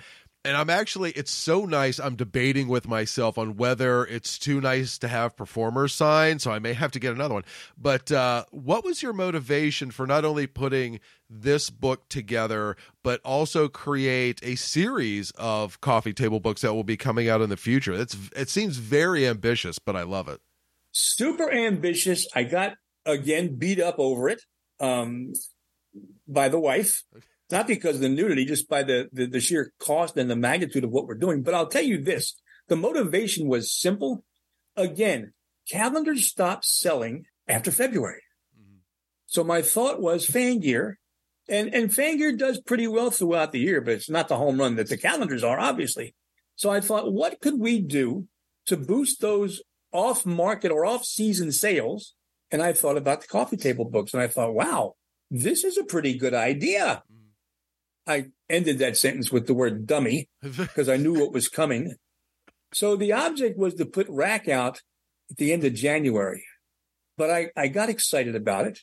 And 0.47 0.59
I'm 0.59 0.68
actually, 0.68 1.12
it's 1.12 1.30
so 1.30 1.64
nice. 1.64 1.99
I'm 1.99 2.16
debating 2.16 2.68
with 2.68 2.86
myself 2.86 3.38
on 3.38 3.57
whether 3.57 4.05
it's 4.05 4.38
too 4.38 4.61
nice 4.61 4.99
to 4.99 5.09
have 5.09 5.36
performer 5.36 5.88
sign, 5.88 6.38
so 6.38 6.51
I 6.53 6.59
may 6.59 6.74
have 6.74 6.92
to 6.92 7.01
get 7.01 7.14
another 7.14 7.32
one. 7.32 7.45
But 7.78 8.12
uh, 8.12 8.45
what 8.51 8.84
was 8.84 9.03
your 9.03 9.14
motivation 9.14 9.90
for 9.90 10.07
not 10.07 10.26
only 10.26 10.47
putting 10.47 11.01
this 11.30 11.70
book 11.70 12.11
together, 12.11 12.76
but 13.03 13.22
also 13.24 13.68
create 13.68 14.38
a 14.42 14.57
series 14.57 15.30
of 15.32 15.80
coffee 15.80 16.12
table 16.12 16.40
books 16.40 16.61
that 16.61 16.74
will 16.74 16.84
be 16.84 16.99
coming 16.99 17.26
out 17.26 17.40
in 17.40 17.49
the 17.49 17.57
future? 17.57 17.95
It's 17.95 18.16
it 18.36 18.51
seems 18.51 18.76
very 18.76 19.26
ambitious, 19.26 19.78
but 19.78 19.97
I 19.97 20.03
love 20.03 20.28
it. 20.28 20.42
Super 20.92 21.51
ambitious. 21.51 22.26
I 22.34 22.45
got 22.45 22.74
again 23.07 23.57
beat 23.57 23.80
up 23.80 23.97
over 23.99 24.28
it 24.28 24.42
um, 24.78 25.32
by 26.28 26.51
the 26.51 26.61
wife, 26.61 27.03
not 27.51 27.66
because 27.66 27.97
of 27.97 28.03
the 28.03 28.09
nudity, 28.09 28.45
just 28.45 28.68
by 28.68 28.82
the, 28.82 29.09
the 29.12 29.26
the 29.26 29.40
sheer 29.40 29.72
cost 29.78 30.16
and 30.16 30.30
the 30.30 30.36
magnitude 30.36 30.84
of 30.84 30.90
what 30.90 31.07
we're 31.07 31.14
doing. 31.14 31.42
But 31.42 31.55
I'll 31.55 31.66
tell 31.66 31.82
you 31.82 32.03
this: 32.03 32.34
the 32.68 32.76
motivation 32.76 33.49
was 33.49 33.72
simple. 33.72 34.24
Again, 34.76 35.32
calendars 35.68 36.26
stopped 36.26 36.64
selling 36.64 37.26
after 37.47 37.70
February. 37.70 38.22
Mm-hmm. 38.59 38.78
So 39.26 39.45
my 39.45 39.62
thought 39.62 40.01
was 40.01 40.26
FanGear, 40.26 40.95
and 41.49 41.74
and 41.74 41.90
FanGear 41.90 42.38
does 42.38 42.61
pretty 42.61 42.88
well 42.88 43.11
throughout 43.11 43.53
the 43.53 43.61
year, 43.61 43.80
but 43.80 43.95
it's 43.95 44.11
not 44.11 44.28
the 44.28 44.36
home 44.36 44.59
run 44.59 44.76
that 44.76 44.88
the 44.88 44.97
calendars 44.97 45.45
are, 45.45 45.59
obviously. 45.59 46.14
So 46.57 46.70
I 46.70 46.80
thought, 46.80 47.12
what 47.12 47.40
could 47.40 47.59
we 47.59 47.80
do 47.80 48.28
to 48.66 48.76
boost 48.76 49.20
those 49.20 49.62
off 49.92 50.24
market 50.24 50.70
or 50.70 50.86
off 50.86 51.05
season 51.05 51.53
sales? 51.53 52.14
And 52.51 52.62
I 52.62 52.72
thought 52.72 52.97
about 52.97 53.20
the 53.22 53.26
coffee 53.26 53.57
table 53.57 53.84
books, 53.84 54.14
and 54.14 54.22
I 54.22 54.28
thought, 54.28 54.55
wow, 54.55 54.95
this 55.30 55.64
is 55.64 55.76
a 55.76 55.84
pretty 55.84 56.16
good 56.16 56.34
idea. 56.34 57.03
Mm-hmm. 57.12 57.23
I 58.07 58.26
ended 58.50 58.78
that 58.78 58.96
sentence 58.96 59.32
with 59.32 59.46
the 59.46 59.55
word 59.55 59.86
dummy 59.86 60.28
because 60.42 60.88
I 60.88 60.96
knew 60.96 61.14
what 61.14 61.32
was 61.32 61.48
coming. 61.48 61.96
So 62.72 62.96
the 62.96 63.12
object 63.12 63.59
was 63.59 63.74
to 63.74 63.86
put 63.86 64.07
Rack 64.09 64.48
out 64.48 64.80
at 65.30 65.36
the 65.36 65.52
end 65.52 65.64
of 65.64 65.74
January. 65.74 66.44
But 67.16 67.30
I, 67.30 67.50
I 67.57 67.68
got 67.68 67.88
excited 67.88 68.34
about 68.34 68.66
it. 68.66 68.80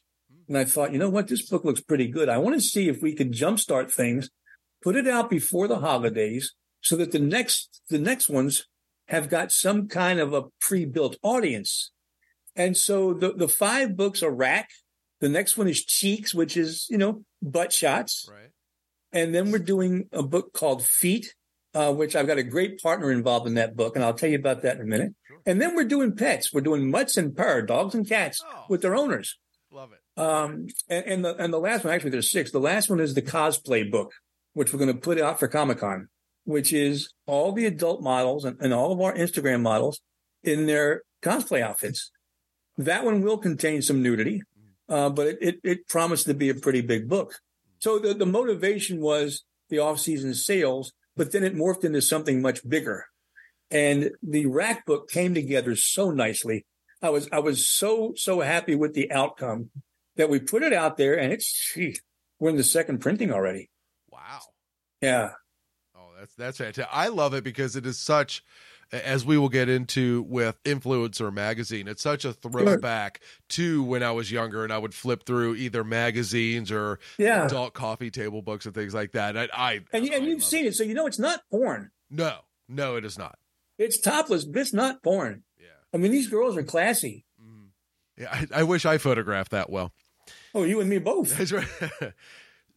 And 0.47 0.57
I 0.57 0.65
thought, 0.65 0.91
you 0.91 0.99
know 0.99 1.09
what? 1.09 1.27
This 1.27 1.47
book 1.47 1.63
looks 1.63 1.81
pretty 1.81 2.07
good. 2.07 2.29
I 2.29 2.37
want 2.37 2.55
to 2.55 2.61
see 2.61 2.87
if 2.87 3.01
we 3.01 3.13
can 3.13 3.31
jumpstart 3.31 3.91
things, 3.91 4.29
put 4.81 4.95
it 4.95 5.07
out 5.07 5.29
before 5.29 5.67
the 5.67 5.79
holidays 5.79 6.53
so 6.81 6.95
that 6.97 7.11
the 7.11 7.19
next, 7.19 7.81
the 7.89 7.99
next 7.99 8.29
ones 8.29 8.67
have 9.07 9.29
got 9.29 9.51
some 9.51 9.87
kind 9.87 10.19
of 10.19 10.33
a 10.33 10.43
pre-built 10.59 11.17
audience. 11.21 11.91
And 12.55 12.75
so 12.75 13.13
the, 13.13 13.33
the 13.33 13.47
five 13.47 13.95
books 13.95 14.23
are 14.23 14.31
Rack. 14.31 14.69
The 15.19 15.29
next 15.29 15.57
one 15.57 15.67
is 15.67 15.85
Cheeks, 15.85 16.33
which 16.33 16.57
is, 16.57 16.87
you 16.89 16.97
know, 16.97 17.23
butt 17.41 17.71
shots. 17.71 18.27
right. 18.29 18.49
And 19.13 19.33
then 19.35 19.51
we're 19.51 19.59
doing 19.59 20.07
a 20.11 20.23
book 20.23 20.53
called 20.53 20.83
Feet, 20.85 21.33
uh, 21.73 21.93
which 21.93 22.15
I've 22.15 22.27
got 22.27 22.37
a 22.37 22.43
great 22.43 22.81
partner 22.81 23.11
involved 23.11 23.47
in 23.47 23.55
that 23.55 23.75
book, 23.75 23.95
and 23.95 24.03
I'll 24.05 24.13
tell 24.13 24.29
you 24.29 24.37
about 24.37 24.61
that 24.61 24.77
in 24.77 24.81
a 24.83 24.85
minute. 24.85 25.13
Sure. 25.27 25.37
And 25.45 25.61
then 25.61 25.75
we're 25.75 25.83
doing 25.85 26.15
pets. 26.15 26.53
We're 26.53 26.61
doing 26.61 26.89
mutts 26.89 27.17
and 27.17 27.35
purr, 27.35 27.61
dogs 27.63 27.93
and 27.95 28.07
cats 28.07 28.39
Oh. 28.45 28.65
with 28.69 28.81
their 28.81 28.95
owners. 28.95 29.37
Love 29.71 29.91
it. 29.93 30.21
Um, 30.21 30.67
and, 30.89 31.05
and 31.05 31.25
the 31.25 31.35
and 31.35 31.53
the 31.53 31.59
last 31.59 31.83
one, 31.85 31.93
actually, 31.93 32.09
there's 32.11 32.29
six. 32.31 32.51
The 32.51 32.59
last 32.59 32.89
one 32.89 32.99
is 32.99 33.13
the 33.13 33.21
cosplay 33.21 33.89
book, 33.89 34.11
which 34.53 34.71
we're 34.73 34.79
going 34.79 34.93
to 34.93 34.99
put 34.99 35.19
out 35.19 35.39
for 35.39 35.47
Comic 35.47 35.79
Con, 35.79 36.09
which 36.43 36.73
is 36.73 37.13
all 37.25 37.53
the 37.53 37.65
adult 37.65 38.01
models 38.03 38.43
and, 38.43 38.57
and 38.59 38.73
all 38.73 38.91
of 38.91 38.99
our 38.99 39.13
Instagram 39.13 39.61
models 39.61 40.01
in 40.43 40.65
their 40.67 41.03
cosplay 41.23 41.61
outfits. 41.61 42.11
That 42.77 43.05
one 43.05 43.21
will 43.21 43.37
contain 43.37 43.81
some 43.81 44.01
nudity, 44.01 44.41
uh, 44.89 45.09
but 45.09 45.27
it, 45.27 45.37
it, 45.41 45.59
it 45.63 45.87
promised 45.87 46.25
to 46.25 46.33
be 46.33 46.49
a 46.49 46.55
pretty 46.55 46.81
big 46.81 47.07
book. 47.07 47.35
So 47.81 47.99
the, 47.99 48.13
the 48.13 48.25
motivation 48.25 49.01
was 49.01 49.43
the 49.69 49.79
off-season 49.79 50.33
sales, 50.35 50.93
but 51.15 51.31
then 51.31 51.43
it 51.43 51.55
morphed 51.55 51.83
into 51.83 52.01
something 52.01 52.41
much 52.41 52.67
bigger. 52.67 53.05
And 53.69 54.11
the 54.21 54.45
rack 54.45 54.85
book 54.85 55.09
came 55.09 55.33
together 55.33 55.75
so 55.75 56.11
nicely. 56.11 56.65
I 57.01 57.09
was 57.09 57.27
I 57.31 57.39
was 57.39 57.67
so 57.67 58.13
so 58.15 58.41
happy 58.41 58.75
with 58.75 58.93
the 58.93 59.11
outcome 59.11 59.71
that 60.17 60.29
we 60.29 60.39
put 60.39 60.61
it 60.61 60.73
out 60.73 60.97
there, 60.97 61.17
and 61.17 61.33
it's 61.33 61.73
gee, 61.73 61.95
we're 62.39 62.51
in 62.51 62.57
the 62.57 62.63
second 62.63 62.99
printing 62.99 63.31
already. 63.31 63.69
Wow. 64.11 64.41
Yeah, 65.01 65.31
Oh, 65.95 66.09
that's 66.19 66.35
that's 66.35 66.57
fantastic. 66.57 66.87
I 66.91 67.07
love 67.07 67.33
it 67.33 67.43
because 67.43 67.75
it 67.75 67.85
is 67.85 67.97
such 67.97 68.43
as 68.91 69.25
we 69.25 69.37
will 69.37 69.49
get 69.49 69.69
into 69.69 70.23
with 70.27 70.61
influencer 70.63 71.33
magazine 71.33 71.87
it's 71.87 72.01
such 72.01 72.25
a 72.25 72.33
throwback 72.33 73.21
to 73.49 73.83
when 73.83 74.03
i 74.03 74.11
was 74.11 74.31
younger 74.31 74.63
and 74.63 74.73
i 74.73 74.77
would 74.77 74.93
flip 74.93 75.25
through 75.25 75.55
either 75.55 75.83
magazines 75.83 76.71
or 76.71 76.99
Yeah. 77.17 77.45
adult 77.45 77.73
coffee 77.73 78.11
table 78.11 78.41
books 78.41 78.65
and 78.65 78.75
things 78.75 78.93
like 78.93 79.13
that 79.13 79.37
i, 79.37 79.47
I 79.53 79.73
And, 79.93 80.05
and 80.05 80.13
I 80.23 80.27
you've 80.27 80.43
seen 80.43 80.65
it, 80.65 80.75
so 80.75 80.83
you 80.83 80.93
know 80.93 81.07
it's 81.07 81.19
not 81.19 81.41
porn. 81.49 81.91
no 82.09 82.39
no 82.67 82.95
it 82.97 83.05
is 83.05 83.17
not 83.17 83.37
It's 83.77 83.99
topless, 83.99 84.43
but 84.45 84.59
it's 84.61 84.73
not 84.73 85.01
porn. 85.03 85.43
yeah 85.59 85.67
I 85.93 85.97
mean, 85.97 86.11
these 86.11 86.27
girls 86.29 86.55
are 86.57 86.63
classy. 86.63 87.25
Mhm. 87.41 87.67
yeah 88.17 88.29
I, 88.53 88.61
I 88.61 88.63
wish 88.63 88.85
i 88.85 88.97
photographed 88.97 89.51
that 89.51 89.69
well 89.69 89.91
Oh, 90.53 90.63
you 90.63 90.81
and 90.81 90.89
me 90.89 90.97
both. 90.99 91.37
That's 91.37 91.51
right. 91.53 91.67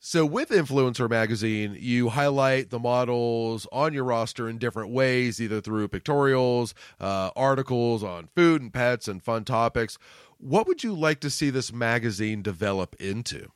so 0.06 0.26
with 0.26 0.50
Influencer 0.50 1.08
Magazine, 1.08 1.78
you 1.80 2.10
highlight 2.10 2.68
the 2.68 2.78
models 2.78 3.66
on 3.72 3.94
your 3.94 4.04
roster 4.04 4.50
in 4.50 4.58
different 4.58 4.90
ways, 4.90 5.40
either 5.40 5.62
through 5.62 5.88
pictorials, 5.88 6.74
uh, 7.00 7.30
articles 7.34 8.04
on 8.04 8.28
food 8.36 8.60
and 8.60 8.70
pets 8.70 9.08
and 9.08 9.22
fun 9.22 9.46
topics. 9.46 9.96
What 10.36 10.66
would 10.66 10.84
you 10.84 10.92
like 10.92 11.20
to 11.20 11.30
see 11.30 11.48
this 11.48 11.72
magazine 11.72 12.42
develop 12.42 12.94
into? 13.00 13.48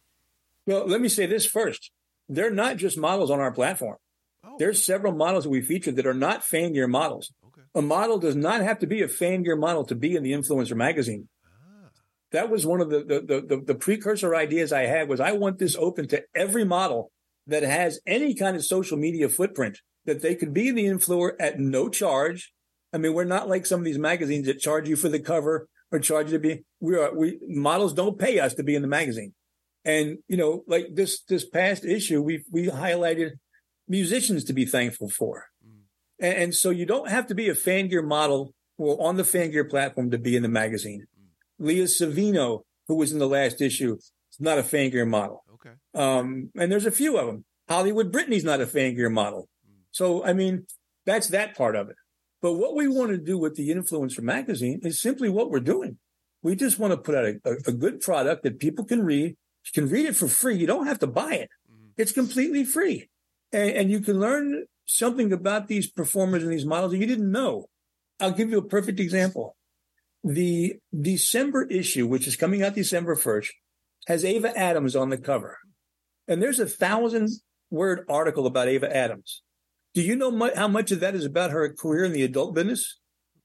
Well, 0.64 0.86
let 0.86 1.03
me 1.03 1.11
say 1.11 1.26
this 1.26 1.44
first. 1.44 1.90
They're 2.30 2.51
not 2.51 2.78
just 2.78 2.96
models 2.96 3.30
on 3.30 3.40
our 3.40 3.53
platform. 3.53 3.99
Oh, 4.42 4.57
There's 4.59 4.82
several 4.82 5.12
models 5.12 5.44
that 5.44 5.51
we 5.51 5.61
feature 5.61 5.92
that 5.92 6.07
are 6.07 6.14
not 6.14 6.40
FanGear 6.40 6.88
models. 6.88 7.30
okay. 7.46 7.66
A 7.74 7.82
model 7.82 8.16
does 8.16 8.36
not 8.36 8.62
have 8.62 8.78
to 8.78 8.86
be 8.86 9.03
a 9.03 9.07
FanGear 9.07 9.61
model 9.61 9.84
to 9.84 9.94
be 9.94 10.16
in 10.16 10.22
the 10.22 10.32
influencer 10.32 10.76
magazine. 10.76 11.28
That 12.33 12.51
was 12.51 12.66
one 12.66 12.81
of 12.81 12.91
the 12.91 13.01
the, 13.01 13.20
the 13.20 13.41
the 13.57 13.62
the 13.64 13.74
precursor 13.74 14.35
ideas 14.35 14.72
I 14.72 14.83
had 14.83 15.09
was 15.09 15.20
I 15.20 15.33
want 15.33 15.59
this 15.59 15.76
open 15.76 16.09
to 16.09 16.22
every 16.35 16.64
model 16.64 17.11
that 17.47 17.62
has 17.62 18.01
any 18.07 18.35
kind 18.35 18.57
of 18.57 18.64
social 18.64 18.99
media 18.99 19.29
footprint 19.29 19.79
that 20.05 20.20
they 20.22 20.35
could 20.35 20.53
be 20.53 20.68
in 20.68 20.74
the 20.74 20.85
influencer 20.85 21.33
at 21.41 21.59
no 21.59 21.89
charge. 21.89 22.53
I 22.93 22.99
mean, 22.99 23.14
we're 23.14 23.24
not 23.24 23.49
like 23.49 23.66
some 23.66 23.81
of 23.81 23.85
these 23.85 23.99
magazines 23.99 24.47
that 24.47 24.61
charge 24.61 24.89
you 24.89 24.97
for 24.97 25.09
the 25.09 25.20
cover 25.20 25.68
or 25.91 25.99
charge 25.99 26.26
you 26.31 26.33
to 26.33 26.39
be. 26.39 26.64
We 26.81 26.97
are 26.97 27.14
we 27.14 27.39
models 27.47 27.95
don't 27.95 28.18
pay 28.18 28.39
us 28.39 28.55
to 28.55 28.62
be 28.62 28.74
in 28.74 28.83
the 28.83 28.89
magazine, 28.89 29.35
and 29.85 30.18
you 30.29 30.37
know, 30.37 30.64
like 30.66 30.89
this 30.95 31.22
this 31.22 31.47
past 31.49 31.85
issue, 31.85 32.20
we 32.22 32.45
we 32.51 32.66
highlighted 32.68 33.33
musicians 33.89 34.45
to 34.45 34.53
be 34.53 34.66
thankful 34.66 35.09
for, 35.09 35.47
Mm. 35.66 35.81
and, 36.20 36.35
and 36.43 36.55
so 36.55 36.70
you 36.70 36.85
don't 36.87 37.09
have 37.09 37.26
to 37.29 37.35
be 37.35 37.49
a 37.49 37.55
FanGear 37.55 38.05
model 38.05 38.53
or 38.76 39.01
on 39.03 39.16
the 39.16 39.22
FanGear 39.22 39.68
platform 39.68 40.11
to 40.11 40.18
be 40.18 40.37
in 40.37 40.43
the 40.43 40.49
magazine. 40.49 41.07
Leah 41.59 41.84
Savino, 41.84 42.62
who 42.86 42.94
was 42.96 43.12
in 43.12 43.18
the 43.18 43.28
last 43.28 43.61
issue, 43.61 43.94
is 43.96 44.12
not 44.40 44.59
a 44.59 44.62
FanGear 44.62 45.06
model. 45.09 45.44
okay. 45.54 45.70
Um, 45.94 46.50
and 46.56 46.70
there's 46.70 46.86
a 46.86 46.90
few 46.90 47.18
of 47.18 47.26
them. 47.26 47.44
Hollywood 47.68 48.11
Brittany's 48.12 48.44
not 48.44 48.61
a 48.61 48.66
FanGear 48.66 49.11
model. 49.12 49.48
So, 49.90 50.24
I 50.24 50.32
mean, 50.32 50.66
that's 51.06 51.28
that 51.28 51.56
part 51.56 51.74
of 51.76 51.88
it. 51.90 51.96
But 52.40 52.54
what 52.54 52.76
we 52.76 52.86
want 52.88 53.11
to 53.11 53.18
do 53.18 53.36
with 53.38 53.56
the 53.56 53.70
Influencer 53.70 54.20
magazine 54.22 54.80
is 54.82 55.00
simply 55.00 55.28
what 55.28 55.50
we're 55.50 55.61
doing. 55.61 55.98
We 56.42 56.54
just 56.54 56.78
want 56.78 56.92
to 56.92 56.96
put 56.96 57.14
out 57.16 57.24
a, 57.24 57.34
a, 57.44 57.52
a 57.68 57.72
good 57.72 58.00
product 58.00 58.44
that 58.44 58.61
people 58.61 58.84
can 58.84 59.02
read. 59.02 59.30
You 59.30 59.72
can 59.74 59.88
read 59.90 60.06
it 60.06 60.14
for 60.16 60.28
free. 60.28 60.56
You 60.56 60.66
don't 60.68 60.86
have 60.86 61.00
to 61.00 61.06
buy 61.09 61.34
it. 61.34 61.48
Mhm. 61.70 61.90
It's 61.96 62.12
completely 62.12 62.64
free. 62.64 63.09
And, 63.52 63.70
and 63.70 63.90
you 63.90 64.00
can 64.00 64.20
learn 64.20 64.66
something 64.86 65.32
about 65.32 65.66
these 65.66 65.90
performers 65.90 66.42
and 66.44 66.52
these 66.52 66.64
models 66.64 66.92
that 66.92 66.98
you 66.98 67.06
didn't 67.06 67.30
know. 67.32 67.66
I'll 68.20 68.30
give 68.32 68.50
you 68.50 68.59
a 68.59 68.64
perfect 68.64 69.00
example. 69.00 69.56
The 70.35 70.76
December 70.99 71.64
issue, 71.64 72.07
which 72.07 72.26
is 72.26 72.37
coming 72.37 72.62
out 72.62 72.74
December 72.74 73.16
1st, 73.16 73.49
has 74.09 74.24
Ava 74.24 74.57
Adams 74.57 74.95
on 74.95 75.09
the 75.09 75.16
cover. 75.16 75.59
And 76.26 76.43
there's 76.43 76.61
a 76.61 76.66
thousand 76.66 77.31
word 77.70 78.05
article 78.11 78.47
about 78.47 78.68
Ava 78.68 78.95
Adams. 78.95 79.43
Do 79.95 80.03
you 80.03 80.16
know 80.16 80.31
mu- 80.31 80.55
how 80.55 80.68
much 80.68 80.93
of 80.93 81.01
that 81.01 81.14
is 81.14 81.24
about 81.24 81.51
her 81.51 81.72
career 81.72 82.05
in 82.05 82.12
the 82.12 82.24
adult 82.24 82.55
business? 82.55 82.99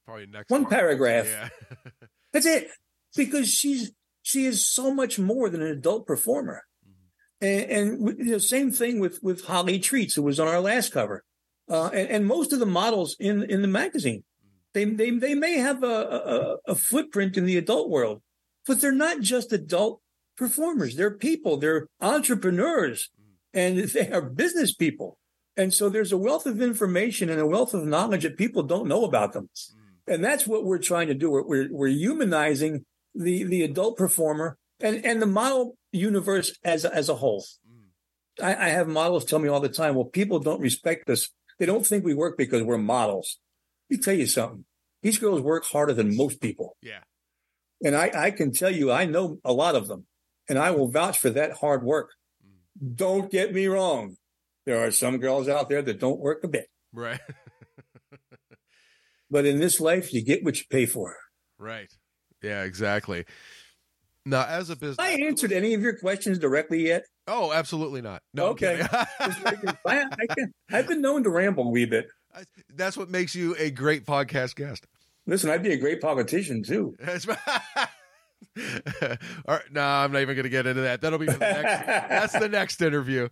Probably 0.05 0.25
next 0.25 0.49
One 0.49 0.63
part. 0.63 0.73
paragraph. 0.73 1.27
Yeah. 1.27 1.49
That's 2.33 2.45
it. 2.45 2.67
Because 3.15 3.49
she's 3.49 3.91
she 4.21 4.45
is 4.45 4.67
so 4.67 4.93
much 4.93 5.17
more 5.17 5.49
than 5.49 5.61
an 5.61 5.71
adult 5.71 6.05
performer. 6.05 6.63
And, 7.39 7.71
and 7.71 8.07
the 8.07 8.23
you 8.25 8.31
know, 8.33 8.37
same 8.39 8.71
thing 8.71 8.99
with 8.99 9.19
with 9.23 9.45
Holly 9.45 9.79
Treats, 9.79 10.15
who 10.15 10.23
was 10.23 10.39
on 10.39 10.49
our 10.49 10.59
last 10.59 10.91
cover, 10.91 11.23
uh, 11.69 11.87
and, 11.93 12.09
and 12.09 12.25
most 12.25 12.51
of 12.51 12.59
the 12.59 12.65
models 12.65 13.15
in 13.19 13.43
in 13.49 13.61
the 13.61 13.67
magazine, 13.69 14.23
they 14.73 14.85
they 14.85 15.11
they 15.11 15.35
may 15.35 15.57
have 15.57 15.83
a, 15.83 16.57
a 16.67 16.71
a 16.71 16.75
footprint 16.75 17.37
in 17.37 17.45
the 17.45 17.57
adult 17.57 17.89
world, 17.89 18.21
but 18.67 18.81
they're 18.81 18.91
not 18.91 19.21
just 19.21 19.53
adult 19.53 20.01
performers. 20.37 20.95
They're 20.95 21.17
people. 21.17 21.57
They're 21.57 21.87
entrepreneurs, 22.01 23.09
and 23.53 23.77
they 23.95 24.11
are 24.11 24.21
business 24.21 24.73
people. 24.73 25.17
And 25.55 25.71
so 25.71 25.87
there's 25.87 26.11
a 26.11 26.17
wealth 26.17 26.47
of 26.47 26.63
information 26.63 27.29
and 27.29 27.39
a 27.39 27.45
wealth 27.45 27.75
of 27.75 27.85
knowledge 27.85 28.23
that 28.23 28.37
people 28.37 28.63
don't 28.63 28.87
know 28.87 29.05
about 29.05 29.33
them 29.33 29.49
and 30.07 30.23
that's 30.23 30.45
what 30.45 30.65
we're 30.65 30.79
trying 30.79 31.07
to 31.07 31.13
do. 31.13 31.29
We're 31.29 31.43
we're, 31.45 31.67
we're 31.71 31.87
humanizing 31.87 32.85
the 33.15 33.43
the 33.43 33.63
adult 33.63 33.97
performer 33.97 34.57
and 34.79 35.05
and 35.05 35.21
the 35.21 35.25
model 35.25 35.77
universe 35.91 36.57
as 36.63 36.85
as 36.85 37.09
a 37.09 37.15
whole. 37.15 37.45
Mm. 37.69 38.43
I, 38.43 38.67
I 38.67 38.69
have 38.69 38.87
models 38.87 39.25
tell 39.25 39.39
me 39.39 39.49
all 39.49 39.59
the 39.59 39.69
time, 39.69 39.95
well, 39.95 40.05
people 40.05 40.39
don't 40.39 40.61
respect 40.61 41.09
us. 41.09 41.29
They 41.59 41.65
don't 41.65 41.85
think 41.85 42.03
we 42.03 42.13
work 42.13 42.37
because 42.37 42.63
we're 42.63 42.77
models. 42.77 43.39
Let 43.89 43.97
me 43.97 44.03
tell 44.03 44.13
you 44.15 44.27
something. 44.27 44.65
These 45.01 45.17
girls 45.19 45.41
work 45.41 45.65
harder 45.65 45.93
than 45.93 46.15
most 46.15 46.41
people. 46.41 46.77
Yeah. 46.81 47.01
And 47.83 47.95
I, 47.95 48.11
I 48.15 48.31
can 48.31 48.53
tell 48.53 48.71
you, 48.71 48.91
I 48.91 49.05
know 49.05 49.39
a 49.43 49.51
lot 49.51 49.75
of 49.75 49.87
them, 49.87 50.05
and 50.47 50.57
I 50.57 50.71
will 50.71 50.89
vouch 50.89 51.19
for 51.19 51.29
that 51.31 51.53
hard 51.53 51.83
work. 51.83 52.11
Mm. 52.45 52.95
Don't 52.95 53.29
get 53.31 53.53
me 53.53 53.67
wrong. 53.67 54.15
There 54.65 54.81
are 54.85 54.91
some 54.91 55.17
girls 55.17 55.49
out 55.49 55.67
there 55.67 55.81
that 55.81 55.99
don't 55.99 56.19
work 56.19 56.43
a 56.43 56.47
bit. 56.47 56.67
Right. 56.93 57.19
But 59.29 59.47
in 59.47 59.59
this 59.59 59.79
life, 59.79 60.13
you 60.13 60.23
get 60.23 60.43
what 60.43 60.59
you 60.59 60.65
pay 60.69 60.85
for. 60.85 61.17
right. 61.57 61.91
Yeah, 62.43 62.63
exactly. 62.63 63.25
Now, 64.25 64.45
as 64.45 64.69
a 64.69 64.75
business, 64.75 64.97
I 64.99 65.13
answered 65.13 65.51
any 65.51 65.73
of 65.73 65.81
your 65.81 65.97
questions 65.97 66.37
directly 66.37 66.85
yet? 66.85 67.03
Oh, 67.25 67.51
absolutely 67.51 68.01
not. 68.01 68.21
No. 68.33 68.47
Okay. 68.47 68.85
I, 68.91 69.07
I 69.87 70.27
can, 70.29 70.53
I've 70.69 70.87
been 70.87 71.01
known 71.01 71.23
to 71.23 71.29
ramble 71.31 71.63
a 71.63 71.69
wee 71.69 71.85
bit. 71.85 72.07
That's 72.73 72.97
what 72.97 73.09
makes 73.09 73.35
you 73.35 73.55
a 73.57 73.71
great 73.71 74.05
podcast 74.05 74.55
guest. 74.55 74.87
Listen, 75.25 75.49
I'd 75.49 75.63
be 75.63 75.73
a 75.73 75.77
great 75.77 76.01
politician 76.01 76.63
too. 76.63 76.95
All 77.05 77.35
right, 79.47 79.61
no, 79.71 79.81
I'm 79.81 80.11
not 80.11 80.21
even 80.21 80.35
going 80.35 80.43
to 80.43 80.49
get 80.49 80.67
into 80.67 80.81
that. 80.81 81.01
That'll 81.01 81.19
be 81.19 81.27
for 81.27 81.33
the 81.33 81.39
next. 81.39 81.87
that's 82.09 82.33
the 82.33 82.49
next 82.49 82.81
interview. 82.81 83.29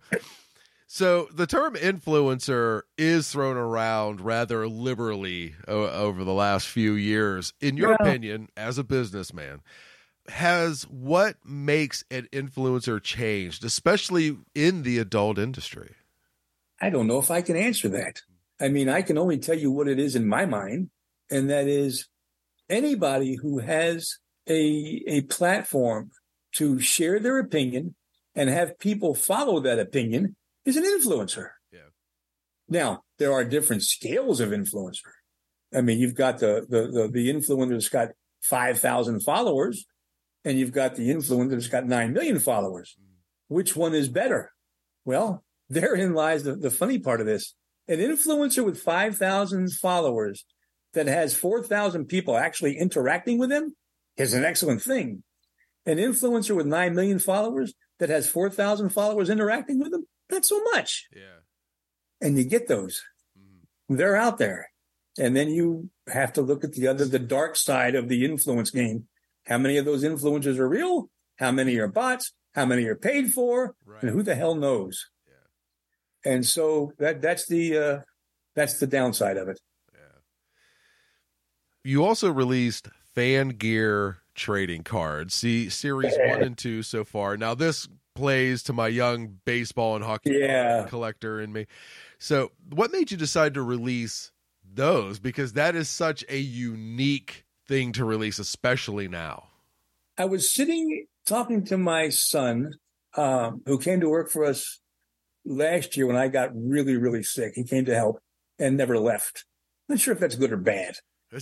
So 0.86 1.28
the 1.32 1.46
term 1.46 1.74
influencer 1.74 2.82
is 2.98 3.30
thrown 3.30 3.56
around 3.56 4.20
rather 4.20 4.66
liberally 4.68 5.54
o- 5.68 5.88
over 5.88 6.24
the 6.24 6.32
last 6.32 6.66
few 6.68 6.92
years. 6.94 7.52
In 7.60 7.76
your 7.76 7.90
Yeah. 7.90 7.96
opinion, 8.00 8.48
as 8.56 8.78
a 8.78 8.84
businessman, 8.84 9.60
has 10.28 10.82
what 10.84 11.36
makes 11.44 12.04
an 12.10 12.28
influencer 12.32 13.02
changed, 13.02 13.64
especially 13.64 14.38
in 14.54 14.82
the 14.82 14.98
adult 14.98 15.38
industry? 15.38 15.94
I 16.80 16.90
don't 16.90 17.06
know 17.06 17.18
if 17.18 17.30
I 17.30 17.42
can 17.42 17.56
answer 17.56 17.88
that. 17.90 18.22
I 18.62 18.68
mean, 18.68 18.88
I 18.88 19.02
can 19.02 19.18
only 19.18 19.38
tell 19.38 19.58
you 19.58 19.72
what 19.72 19.88
it 19.88 19.98
is 19.98 20.14
in 20.14 20.28
my 20.28 20.46
mind, 20.46 20.90
and 21.30 21.50
that 21.50 21.66
is 21.66 22.06
anybody 22.70 23.34
who 23.34 23.58
has 23.58 24.18
a 24.48 25.02
a 25.08 25.22
platform 25.22 26.10
to 26.52 26.78
share 26.78 27.18
their 27.18 27.38
opinion 27.38 27.96
and 28.36 28.48
have 28.48 28.78
people 28.78 29.14
follow 29.16 29.58
that 29.60 29.80
opinion 29.80 30.36
is 30.64 30.76
an 30.76 30.84
influencer. 30.84 31.50
Yeah. 31.72 31.90
Now, 32.68 33.02
there 33.18 33.32
are 33.32 33.44
different 33.44 33.82
scales 33.82 34.38
of 34.38 34.50
influencer. 34.50 35.10
I 35.74 35.80
mean, 35.80 35.98
you've 35.98 36.14
got 36.14 36.38
the 36.38 36.64
the 36.68 36.82
the, 36.86 37.08
the 37.08 37.32
influencer 37.32 37.70
that's 37.70 37.88
got 37.88 38.10
five 38.40 38.78
thousand 38.78 39.24
followers, 39.24 39.86
and 40.44 40.56
you've 40.56 40.72
got 40.72 40.94
the 40.94 41.10
influencer 41.10 41.50
that's 41.50 41.66
got 41.66 41.86
nine 41.86 42.12
million 42.12 42.38
followers. 42.38 42.94
Mm-hmm. 42.96 43.54
Which 43.56 43.74
one 43.74 43.92
is 43.92 44.08
better? 44.08 44.52
Well, 45.04 45.42
therein 45.68 46.14
lies 46.14 46.44
the, 46.44 46.54
the 46.54 46.70
funny 46.70 47.00
part 47.00 47.20
of 47.20 47.26
this. 47.26 47.56
An 47.88 47.98
influencer 47.98 48.64
with 48.64 48.80
5,000 48.80 49.72
followers 49.72 50.44
that 50.94 51.06
has 51.06 51.34
4,000 51.34 52.06
people 52.06 52.36
actually 52.36 52.78
interacting 52.78 53.38
with 53.38 53.50
him 53.50 53.74
is 54.16 54.34
an 54.34 54.44
excellent 54.44 54.82
thing. 54.82 55.22
An 55.84 55.96
influencer 55.96 56.54
with 56.54 56.66
9 56.66 56.94
million 56.94 57.18
followers 57.18 57.74
that 57.98 58.08
has 58.08 58.28
4,000 58.28 58.90
followers 58.90 59.30
interacting 59.30 59.80
with 59.80 59.92
him, 59.92 60.06
not 60.30 60.44
so 60.44 60.62
much. 60.72 61.08
Yeah. 61.14 61.40
And 62.20 62.38
you 62.38 62.44
get 62.44 62.68
those. 62.68 63.02
Mm-hmm. 63.38 63.96
They're 63.96 64.16
out 64.16 64.38
there. 64.38 64.68
And 65.18 65.36
then 65.36 65.48
you 65.48 65.90
have 66.08 66.32
to 66.34 66.42
look 66.42 66.64
at 66.64 66.72
the 66.72 66.88
other, 66.88 67.04
the 67.04 67.18
dark 67.18 67.56
side 67.56 67.94
of 67.94 68.08
the 68.08 68.24
influence 68.24 68.70
game. 68.70 69.06
How 69.46 69.58
many 69.58 69.76
of 69.76 69.84
those 69.84 70.04
influencers 70.04 70.58
are 70.58 70.68
real? 70.68 71.10
How 71.36 71.50
many 71.50 71.76
are 71.78 71.88
bots? 71.88 72.32
How 72.54 72.64
many 72.64 72.84
are 72.86 72.94
paid 72.94 73.32
for? 73.32 73.74
Right. 73.84 74.02
And 74.02 74.12
who 74.12 74.22
the 74.22 74.34
hell 74.34 74.54
knows? 74.54 75.10
And 76.24 76.46
so 76.46 76.92
that 76.98 77.20
that's 77.20 77.46
the 77.46 77.76
uh, 77.76 78.00
that's 78.54 78.78
the 78.78 78.86
downside 78.86 79.36
of 79.36 79.48
it. 79.48 79.58
Yeah. 79.94 80.00
You 81.84 82.04
also 82.04 82.30
released 82.30 82.88
FanGear 83.16 84.16
trading 84.34 84.82
cards. 84.84 85.34
See 85.34 85.68
series 85.68 86.16
one 86.28 86.42
and 86.42 86.56
two 86.56 86.82
so 86.82 87.04
far. 87.04 87.36
Now 87.36 87.54
this 87.54 87.88
plays 88.14 88.62
to 88.64 88.72
my 88.72 88.88
young 88.88 89.38
baseball 89.44 89.96
and 89.96 90.04
hockey 90.04 90.38
Yeah. 90.38 90.86
collector 90.88 91.40
in 91.40 91.52
me. 91.52 91.66
So, 92.18 92.52
what 92.70 92.92
made 92.92 93.10
you 93.10 93.16
decide 93.16 93.54
to 93.54 93.62
release 93.62 94.30
those? 94.74 95.18
Because 95.18 95.54
that 95.54 95.74
is 95.74 95.88
such 95.88 96.24
a 96.28 96.38
unique 96.38 97.44
thing 97.66 97.92
to 97.92 98.04
release, 98.04 98.38
especially 98.38 99.08
now. 99.08 99.48
I 100.18 100.26
was 100.26 100.52
sitting 100.52 101.06
talking 101.26 101.64
to 101.66 101.78
my 101.78 102.10
son, 102.10 102.74
um, 103.16 103.62
who 103.66 103.78
came 103.78 104.00
to 104.00 104.08
work 104.08 104.30
for 104.30 104.44
us 104.44 104.80
last 105.44 105.96
year 105.96 106.06
when 106.06 106.16
I 106.16 106.28
got 106.28 106.50
really, 106.54 106.96
really 106.96 107.22
sick. 107.22 107.52
He 107.54 107.64
came 107.64 107.84
to 107.86 107.94
help 107.94 108.20
and 108.58 108.76
never 108.76 108.98
left. 108.98 109.44
Not 109.88 110.00
sure 110.00 110.14
if 110.14 110.20
that's 110.20 110.36
good 110.36 110.52
or 110.52 110.56
bad, 110.56 110.96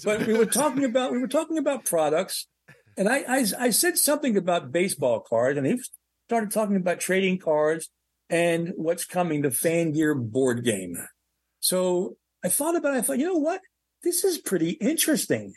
but 0.04 0.26
we 0.26 0.34
were 0.34 0.46
talking 0.46 0.84
about 0.84 1.12
we 1.12 1.18
were 1.18 1.28
talking 1.28 1.58
about 1.58 1.84
products, 1.84 2.46
and 2.96 3.08
I 3.08 3.24
I, 3.28 3.46
I 3.58 3.70
said 3.70 3.98
something 3.98 4.36
about 4.36 4.72
baseball 4.72 5.20
cards, 5.20 5.58
and 5.58 5.66
he 5.66 5.78
started 6.28 6.50
talking 6.50 6.76
about 6.76 7.00
trading 7.00 7.38
cards 7.38 7.90
and 8.28 8.72
what's 8.76 9.04
coming, 9.04 9.42
the 9.42 9.48
FanGear 9.48 10.30
board 10.30 10.64
game. 10.64 10.96
So 11.58 12.16
I 12.44 12.48
thought 12.48 12.76
about 12.76 12.94
it. 12.94 12.98
I 12.98 13.00
thought, 13.02 13.18
you 13.18 13.26
know 13.26 13.38
what? 13.38 13.60
This 14.02 14.24
is 14.24 14.38
pretty 14.38 14.70
interesting. 14.70 15.52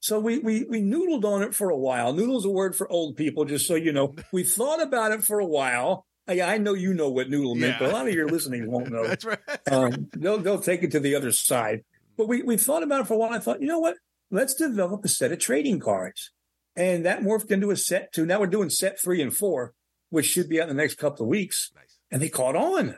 So 0.00 0.20
we 0.20 0.38
we 0.38 0.64
we 0.64 0.82
noodled 0.82 1.24
on 1.24 1.42
it 1.42 1.54
for 1.54 1.70
a 1.70 1.76
while. 1.76 2.12
Noodle's 2.12 2.44
a 2.44 2.50
word 2.50 2.76
for 2.76 2.90
old 2.92 3.16
people, 3.16 3.46
just 3.46 3.66
so 3.66 3.74
you 3.74 3.90
know. 3.90 4.14
We 4.32 4.44
thought 4.44 4.82
about 4.82 5.12
it 5.12 5.24
for 5.24 5.40
a 5.40 5.46
while. 5.46 6.06
I, 6.26 6.40
I 6.40 6.58
know 6.58 6.74
you 6.74 6.94
know 6.94 7.10
what 7.10 7.28
noodle 7.28 7.54
meant, 7.54 7.78
but 7.78 7.90
a 7.90 7.92
lot 7.92 8.08
of 8.08 8.14
your 8.14 8.28
listeners 8.28 8.66
won't 8.66 8.90
know. 8.90 9.06
That's 9.06 9.24
right. 9.24 9.38
Um, 9.70 10.08
they'll 10.16 10.38
they'll 10.38 10.60
take 10.60 10.82
it 10.82 10.90
to 10.92 11.00
the 11.00 11.14
other 11.14 11.32
side. 11.32 11.84
But 12.16 12.28
we 12.28 12.42
we 12.42 12.56
thought 12.56 12.82
about 12.82 13.02
it 13.02 13.06
for 13.06 13.14
a 13.14 13.16
while. 13.16 13.32
I 13.32 13.38
thought, 13.38 13.60
you 13.60 13.68
know 13.68 13.80
what? 13.80 13.96
Let's 14.30 14.54
develop 14.54 15.04
a 15.04 15.08
set 15.08 15.32
of 15.32 15.38
trading 15.38 15.80
cards, 15.80 16.30
and 16.76 17.04
that 17.04 17.20
morphed 17.20 17.50
into 17.50 17.70
a 17.70 17.76
set 17.76 18.12
two. 18.12 18.24
Now 18.26 18.40
we're 18.40 18.46
doing 18.46 18.70
set 18.70 19.00
three 19.00 19.20
and 19.20 19.36
four, 19.36 19.74
which 20.10 20.26
should 20.26 20.48
be 20.48 20.60
out 20.60 20.68
in 20.68 20.76
the 20.76 20.82
next 20.82 20.96
couple 20.96 21.24
of 21.24 21.30
weeks. 21.30 21.70
Nice. 21.74 21.98
And 22.10 22.22
they 22.22 22.28
caught 22.28 22.56
on. 22.56 22.96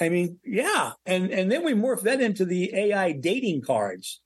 I 0.00 0.08
mean, 0.08 0.38
yeah, 0.44 0.92
and 1.06 1.30
and 1.30 1.50
then 1.50 1.64
we 1.64 1.72
morphed 1.72 2.02
that 2.02 2.20
into 2.20 2.44
the 2.44 2.74
AI 2.74 3.12
dating 3.12 3.62
cards, 3.62 4.20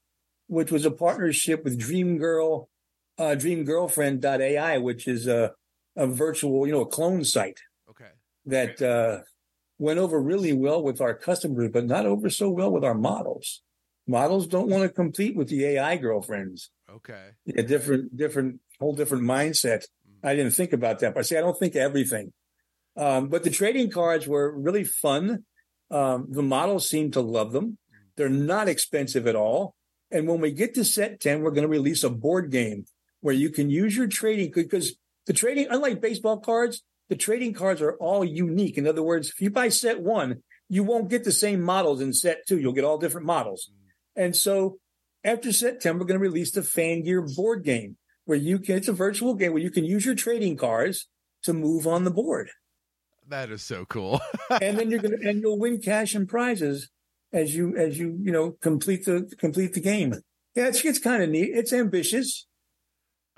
which 0.46 0.72
was 0.72 0.84
a 0.84 0.90
partnership 0.90 1.62
with 1.64 1.78
Dream 1.78 2.18
Girl, 2.18 2.70
uh, 3.18 3.36
DreamGirlfriend.ai, 3.38 4.78
which 4.78 5.06
is 5.06 5.26
a 5.26 5.52
a 5.94 6.06
virtual, 6.06 6.66
you 6.66 6.72
know, 6.72 6.82
a 6.82 6.86
clone 6.86 7.24
site. 7.24 7.60
That 8.46 8.80
uh, 8.80 9.22
went 9.78 9.98
over 9.98 10.20
really 10.20 10.52
well 10.52 10.82
with 10.82 11.00
our 11.00 11.14
customers, 11.14 11.70
but 11.72 11.86
not 11.86 12.06
over 12.06 12.30
so 12.30 12.48
well 12.48 12.70
with 12.70 12.84
our 12.84 12.94
models. 12.94 13.62
Models 14.06 14.46
don't 14.46 14.68
want 14.68 14.84
to 14.84 14.88
compete 14.88 15.36
with 15.36 15.48
the 15.48 15.64
AI 15.64 15.96
girlfriends. 15.96 16.70
Okay. 16.90 17.30
A 17.56 17.62
different, 17.62 18.16
different, 18.16 18.60
whole 18.78 18.94
different 18.94 19.24
mindset. 19.24 19.84
I 20.22 20.34
didn't 20.34 20.52
think 20.52 20.72
about 20.72 21.00
that, 21.00 21.14
but 21.14 21.20
I 21.20 21.22
say 21.22 21.38
I 21.38 21.40
don't 21.40 21.58
think 21.58 21.76
everything. 21.76 22.32
Um, 22.96 23.28
but 23.28 23.44
the 23.44 23.50
trading 23.50 23.90
cards 23.90 24.26
were 24.26 24.56
really 24.56 24.84
fun. 24.84 25.44
Um, 25.90 26.28
the 26.30 26.42
models 26.42 26.88
seem 26.88 27.10
to 27.12 27.20
love 27.20 27.52
them. 27.52 27.78
They're 28.16 28.28
not 28.28 28.68
expensive 28.68 29.26
at 29.26 29.36
all. 29.36 29.74
And 30.10 30.26
when 30.26 30.40
we 30.40 30.52
get 30.52 30.74
to 30.74 30.84
set 30.84 31.20
10, 31.20 31.42
we're 31.42 31.50
going 31.50 31.62
to 31.62 31.68
release 31.68 32.02
a 32.04 32.10
board 32.10 32.50
game 32.50 32.86
where 33.20 33.34
you 33.34 33.50
can 33.50 33.70
use 33.70 33.96
your 33.96 34.06
trading 34.06 34.52
because 34.54 34.96
the 35.26 35.32
trading, 35.32 35.66
unlike 35.68 36.00
baseball 36.00 36.38
cards, 36.38 36.82
the 37.08 37.16
trading 37.16 37.54
cards 37.54 37.80
are 37.80 37.96
all 37.96 38.24
unique. 38.24 38.78
In 38.78 38.86
other 38.86 39.02
words, 39.02 39.28
if 39.28 39.40
you 39.40 39.50
buy 39.50 39.68
set 39.68 40.00
one, 40.00 40.42
you 40.68 40.82
won't 40.82 41.08
get 41.08 41.24
the 41.24 41.32
same 41.32 41.60
models 41.60 42.00
in 42.00 42.12
set 42.12 42.46
two. 42.46 42.58
You'll 42.58 42.72
get 42.72 42.84
all 42.84 42.98
different 42.98 43.26
models. 43.26 43.70
Mm-hmm. 43.70 44.22
And 44.24 44.36
so 44.36 44.78
after 45.24 45.52
September, 45.52 46.02
we're 46.02 46.08
going 46.08 46.20
to 46.20 46.26
release 46.26 46.52
the 46.52 46.62
FanGear 46.62 47.34
board 47.36 47.64
game 47.64 47.96
where 48.24 48.38
you 48.38 48.58
can, 48.58 48.76
it's 48.76 48.88
a 48.88 48.92
virtual 48.92 49.34
game 49.34 49.52
where 49.52 49.62
you 49.62 49.70
can 49.70 49.84
use 49.84 50.04
your 50.04 50.14
trading 50.14 50.56
cards 50.56 51.08
to 51.44 51.52
move 51.52 51.86
on 51.86 52.04
the 52.04 52.10
board. 52.10 52.50
That 53.28 53.50
is 53.50 53.62
so 53.62 53.84
cool. 53.84 54.20
and 54.60 54.78
then 54.78 54.90
you're 54.90 55.00
going 55.00 55.20
to, 55.20 55.28
and 55.28 55.40
you'll 55.40 55.58
win 55.58 55.80
cash 55.80 56.14
and 56.14 56.28
prizes 56.28 56.90
as 57.32 57.54
you, 57.54 57.76
as 57.76 57.98
you, 57.98 58.18
you 58.20 58.32
know, 58.32 58.52
complete 58.62 59.04
the, 59.04 59.30
complete 59.38 59.74
the 59.74 59.80
game. 59.80 60.14
Yeah, 60.54 60.68
it's, 60.68 60.84
it's 60.84 60.98
kind 60.98 61.22
of 61.22 61.28
neat. 61.28 61.50
It's 61.52 61.72
ambitious. 61.72 62.46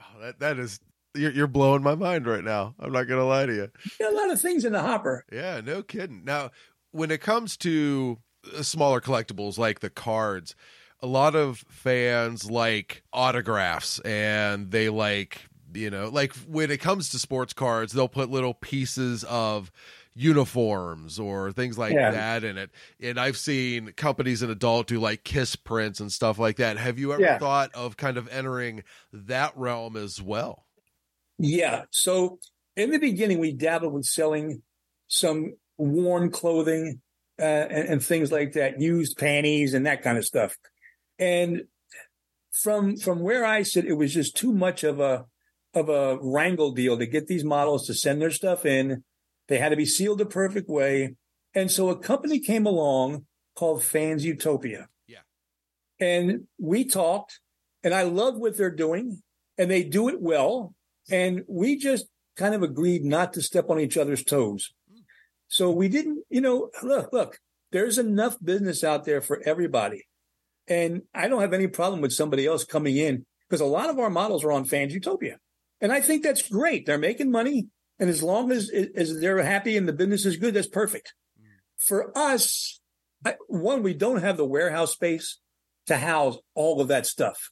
Oh, 0.00 0.20
that 0.20 0.38
that 0.38 0.58
is 0.58 0.78
you're, 1.18 1.32
you're 1.32 1.46
blowing 1.46 1.82
my 1.82 1.94
mind 1.94 2.26
right 2.26 2.44
now. 2.44 2.74
I'm 2.78 2.92
not 2.92 3.04
gonna 3.04 3.26
lie 3.26 3.46
to 3.46 3.54
you. 3.54 3.70
A 4.06 4.12
lot 4.12 4.30
of 4.30 4.40
things 4.40 4.64
in 4.64 4.72
the 4.72 4.80
hopper. 4.80 5.24
Yeah, 5.32 5.60
no 5.64 5.82
kidding. 5.82 6.24
Now, 6.24 6.50
when 6.92 7.10
it 7.10 7.20
comes 7.20 7.56
to 7.58 8.18
uh, 8.56 8.62
smaller 8.62 9.00
collectibles 9.00 9.58
like 9.58 9.80
the 9.80 9.90
cards, 9.90 10.54
a 11.00 11.06
lot 11.06 11.34
of 11.36 11.64
fans 11.68 12.50
like 12.50 13.02
autographs 13.12 13.98
and 14.00 14.70
they 14.70 14.88
like, 14.88 15.42
you 15.74 15.90
know, 15.90 16.08
like 16.08 16.34
when 16.48 16.70
it 16.70 16.78
comes 16.80 17.10
to 17.10 17.18
sports 17.18 17.52
cards, 17.52 17.92
they'll 17.92 18.08
put 18.08 18.30
little 18.30 18.54
pieces 18.54 19.22
of 19.24 19.70
uniforms 20.14 21.18
or 21.18 21.52
things 21.52 21.78
like 21.78 21.94
Yeah. 21.94 22.10
that 22.10 22.44
in 22.44 22.58
it. 22.58 22.70
And 23.00 23.18
I've 23.18 23.36
seen 23.36 23.92
companies 23.92 24.42
in 24.42 24.50
adult 24.50 24.88
do 24.88 24.98
like 25.00 25.24
kiss 25.24 25.56
prints 25.56 26.00
and 26.00 26.12
stuff 26.12 26.38
like 26.38 26.56
that. 26.56 26.76
Have 26.76 26.98
you 26.98 27.12
ever 27.12 27.22
Yeah. 27.22 27.38
thought 27.38 27.74
of 27.74 27.96
kind 27.96 28.16
of 28.16 28.28
entering 28.28 28.82
that 29.12 29.56
realm 29.56 29.96
as 29.96 30.20
well? 30.20 30.64
Yeah. 31.38 31.84
So 31.90 32.38
in 32.76 32.90
the 32.90 32.98
beginning, 32.98 33.38
we 33.38 33.52
dabbled 33.52 33.92
with 33.92 34.06
selling 34.06 34.62
some 35.06 35.54
worn 35.76 36.30
clothing 36.30 37.00
uh, 37.38 37.42
and, 37.42 37.88
and 37.88 38.04
things 38.04 38.32
like 38.32 38.52
that, 38.52 38.80
used 38.80 39.16
panties 39.16 39.74
and 39.74 39.86
that 39.86 40.02
kind 40.02 40.18
of 40.18 40.24
stuff. 40.24 40.56
And 41.18 41.62
from 42.52 42.96
from 42.96 43.20
where 43.20 43.44
I 43.44 43.62
sit, 43.62 43.84
it 43.84 43.94
was 43.94 44.12
just 44.12 44.36
too 44.36 44.52
much 44.52 44.84
of 44.84 45.00
a 45.00 45.26
of 45.74 45.88
a 45.88 46.18
wrangle 46.20 46.72
deal 46.72 46.98
to 46.98 47.06
get 47.06 47.26
these 47.26 47.44
models 47.44 47.86
to 47.86 47.94
send 47.94 48.20
their 48.20 48.30
stuff 48.30 48.66
in. 48.66 49.04
They 49.48 49.58
had 49.58 49.70
to 49.70 49.76
be 49.76 49.86
sealed 49.86 50.18
the 50.18 50.26
perfect 50.26 50.68
way. 50.68 51.14
And 51.54 51.70
so 51.70 51.88
a 51.88 51.98
company 51.98 52.40
came 52.40 52.66
along 52.66 53.26
called 53.54 53.82
Fans 53.82 54.24
Utopia. 54.24 54.88
Yeah. 55.06 55.18
And 56.00 56.46
we 56.58 56.84
talked, 56.84 57.40
and 57.82 57.94
I 57.94 58.02
love 58.02 58.36
what 58.36 58.56
they're 58.56 58.70
doing, 58.70 59.22
and 59.56 59.70
they 59.70 59.82
do 59.82 60.08
it 60.08 60.20
well. 60.20 60.74
And 61.10 61.42
we 61.48 61.76
just 61.76 62.06
kind 62.36 62.54
of 62.54 62.62
agreed 62.62 63.04
not 63.04 63.32
to 63.32 63.42
step 63.42 63.70
on 63.70 63.80
each 63.80 63.96
other's 63.96 64.22
toes. 64.22 64.72
So 65.48 65.70
we 65.70 65.88
didn't, 65.88 66.24
you 66.28 66.40
know, 66.40 66.70
look, 66.82 67.12
look, 67.12 67.38
there's 67.72 67.98
enough 67.98 68.36
business 68.42 68.84
out 68.84 69.04
there 69.04 69.20
for 69.20 69.42
everybody. 69.44 70.06
And 70.66 71.02
I 71.14 71.28
don't 71.28 71.40
have 71.40 71.54
any 71.54 71.66
problem 71.66 72.00
with 72.00 72.12
somebody 72.12 72.46
else 72.46 72.64
coming 72.64 72.96
in 72.96 73.24
because 73.48 73.60
a 73.60 73.66
lot 73.66 73.88
of 73.88 73.98
our 73.98 74.10
models 74.10 74.44
are 74.44 74.52
on 74.52 74.66
Fans 74.66 74.92
Utopia. 74.92 75.38
And 75.80 75.92
I 75.92 76.00
think 76.00 76.22
that's 76.22 76.48
great. 76.48 76.84
They're 76.84 76.98
making 76.98 77.30
money. 77.30 77.68
And 77.98 78.10
as 78.10 78.22
long 78.22 78.52
as, 78.52 78.70
as 78.94 79.20
they're 79.20 79.42
happy 79.42 79.76
and 79.76 79.88
the 79.88 79.92
business 79.92 80.26
is 80.26 80.36
good, 80.36 80.54
that's 80.54 80.68
perfect. 80.68 81.14
Mm. 81.40 81.46
For 81.76 82.16
us, 82.16 82.80
I, 83.24 83.34
one, 83.48 83.82
we 83.82 83.94
don't 83.94 84.20
have 84.22 84.36
the 84.36 84.44
warehouse 84.44 84.92
space 84.92 85.38
to 85.86 85.96
house 85.96 86.36
all 86.54 86.80
of 86.80 86.88
that 86.88 87.06
stuff. 87.06 87.50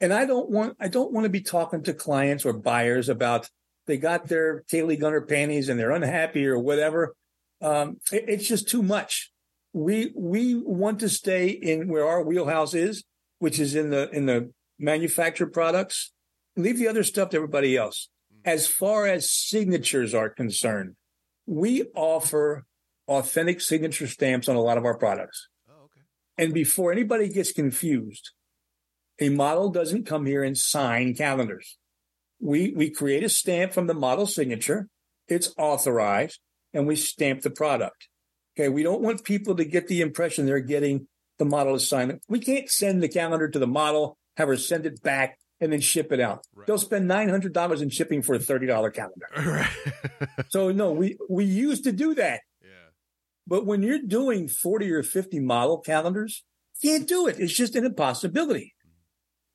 And 0.00 0.12
I 0.12 0.24
don't 0.24 0.50
want, 0.50 0.76
I 0.80 0.88
don't 0.88 1.12
want 1.12 1.24
to 1.24 1.30
be 1.30 1.42
talking 1.42 1.82
to 1.84 1.92
clients 1.94 2.44
or 2.46 2.52
buyers 2.54 3.08
about 3.08 3.48
they 3.86 3.98
got 3.98 4.28
their 4.28 4.62
Kayley 4.72 4.98
Gunner 4.98 5.20
panties 5.20 5.68
and 5.68 5.78
they're 5.78 5.90
unhappy 5.90 6.46
or 6.46 6.58
whatever. 6.58 7.14
Um, 7.60 7.98
it- 8.12 8.24
it's 8.28 8.48
just 8.48 8.68
too 8.68 8.82
much. 8.82 9.30
We, 9.72 10.12
we 10.16 10.54
want 10.56 11.00
to 11.00 11.08
stay 11.08 11.48
in 11.48 11.88
where 11.88 12.06
our 12.06 12.22
wheelhouse 12.22 12.74
is, 12.74 13.04
which 13.38 13.58
is 13.58 13.74
in 13.74 13.90
the, 13.90 14.08
in 14.10 14.26
the 14.26 14.52
manufactured 14.78 15.52
products. 15.52 16.12
Leave 16.56 16.78
the 16.78 16.88
other 16.88 17.04
stuff 17.04 17.30
to 17.30 17.36
everybody 17.36 17.76
else. 17.76 18.08
As 18.44 18.66
far 18.66 19.06
as 19.06 19.30
signatures 19.30 20.14
are 20.14 20.30
concerned, 20.30 20.96
we 21.46 21.84
offer 21.94 22.64
authentic 23.06 23.60
signature 23.60 24.06
stamps 24.06 24.48
on 24.48 24.56
a 24.56 24.62
lot 24.62 24.78
of 24.78 24.84
our 24.84 24.96
products. 24.96 25.48
Oh, 25.68 25.84
okay. 25.84 26.00
And 26.38 26.54
before 26.54 26.90
anybody 26.90 27.28
gets 27.28 27.52
confused, 27.52 28.30
a 29.20 29.28
model 29.28 29.70
doesn't 29.70 30.06
come 30.06 30.26
here 30.26 30.42
and 30.42 30.56
sign 30.56 31.14
calendars. 31.14 31.76
We 32.40 32.72
we 32.74 32.90
create 32.90 33.22
a 33.22 33.28
stamp 33.28 33.72
from 33.72 33.86
the 33.86 33.94
model 33.94 34.26
signature. 34.26 34.88
It's 35.28 35.52
authorized, 35.58 36.40
and 36.72 36.86
we 36.86 36.96
stamp 36.96 37.42
the 37.42 37.50
product. 37.50 38.08
Okay, 38.58 38.68
we 38.68 38.82
don't 38.82 39.02
want 39.02 39.24
people 39.24 39.54
to 39.56 39.64
get 39.64 39.86
the 39.88 40.00
impression 40.00 40.46
they're 40.46 40.60
getting 40.60 41.06
the 41.38 41.44
model 41.44 41.74
assignment. 41.74 42.22
We 42.28 42.40
can't 42.40 42.68
send 42.68 43.02
the 43.02 43.08
calendar 43.08 43.48
to 43.48 43.58
the 43.58 43.66
model, 43.66 44.16
have 44.36 44.48
her 44.48 44.56
send 44.56 44.86
it 44.86 45.02
back, 45.02 45.38
and 45.60 45.72
then 45.72 45.80
ship 45.80 46.12
it 46.12 46.20
out. 46.20 46.44
Right. 46.54 46.66
They'll 46.66 46.78
spend 46.78 47.06
nine 47.06 47.28
hundred 47.28 47.52
dollars 47.52 47.82
in 47.82 47.90
shipping 47.90 48.22
for 48.22 48.34
a 48.34 48.38
thirty 48.38 48.66
dollar 48.66 48.90
calendar. 48.90 49.26
Right. 49.36 50.28
So 50.48 50.72
no, 50.72 50.92
we 50.92 51.18
we 51.28 51.44
used 51.44 51.84
to 51.84 51.92
do 51.92 52.14
that. 52.14 52.40
yeah. 52.62 52.68
But 53.46 53.66
when 53.66 53.82
you're 53.82 54.02
doing 54.02 54.48
40 54.48 54.90
or 54.92 55.02
50 55.02 55.40
model 55.40 55.78
calendars, 55.78 56.44
can't 56.82 57.06
do 57.06 57.26
it. 57.26 57.38
It's 57.38 57.52
just 57.52 57.74
an 57.74 57.84
impossibility. 57.84 58.74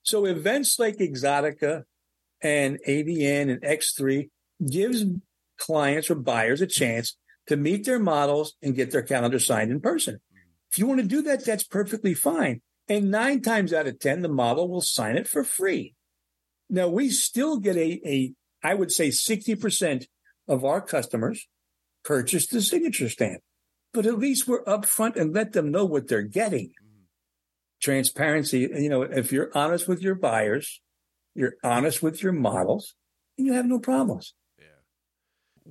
So 0.05 0.25
events 0.25 0.77
like 0.77 0.97
Exotica 0.97 1.83
and 2.41 2.79
AVN 2.87 3.49
and 3.51 3.61
X3 3.61 4.29
gives 4.69 5.03
clients 5.57 6.09
or 6.09 6.15
buyers 6.15 6.61
a 6.61 6.67
chance 6.67 7.17
to 7.47 7.57
meet 7.57 7.85
their 7.85 7.99
models 7.99 8.53
and 8.61 8.75
get 8.75 8.91
their 8.91 9.01
calendar 9.01 9.39
signed 9.39 9.71
in 9.71 9.81
person. 9.81 10.15
Mm. 10.15 10.39
If 10.71 10.77
you 10.77 10.85
want 10.85 11.01
to 11.01 11.07
do 11.07 11.23
that, 11.23 11.43
that's 11.43 11.63
perfectly 11.63 12.13
fine. 12.13 12.61
And 12.87 13.09
nine 13.09 13.41
times 13.41 13.73
out 13.73 13.87
of 13.87 13.99
10, 13.99 14.21
the 14.21 14.29
model 14.29 14.69
will 14.69 14.81
sign 14.81 15.17
it 15.17 15.27
for 15.27 15.43
free. 15.43 15.95
Now 16.69 16.87
we 16.87 17.09
still 17.09 17.57
get 17.57 17.75
a, 17.75 17.99
a 18.05 18.33
I 18.63 18.75
would 18.75 18.91
say 18.91 19.09
60% 19.09 20.05
of 20.47 20.63
our 20.63 20.81
customers 20.81 21.47
purchase 22.03 22.45
the 22.45 22.61
signature 22.61 23.09
stamp. 23.09 23.41
But 23.91 24.05
at 24.05 24.19
least 24.19 24.47
we're 24.47 24.63
upfront 24.65 25.15
and 25.15 25.33
let 25.33 25.53
them 25.53 25.71
know 25.71 25.85
what 25.85 26.07
they're 26.07 26.21
getting. 26.21 26.73
Transparency, 27.85 28.61
you 28.61 28.89
know, 28.89 29.03
if 29.03 29.31
you're 29.31 29.51
honest 29.53 29.87
with 29.87 30.01
your 30.01 30.15
buyers, 30.15 30.81
you're 31.35 31.53
honest 31.63 32.01
with 32.01 32.23
your 32.23 32.31
models, 32.31 32.95
and 33.37 33.45
you 33.45 33.53
have 33.53 33.67
no 33.67 33.77
problems. 33.77 34.33
Yeah. 34.57 34.65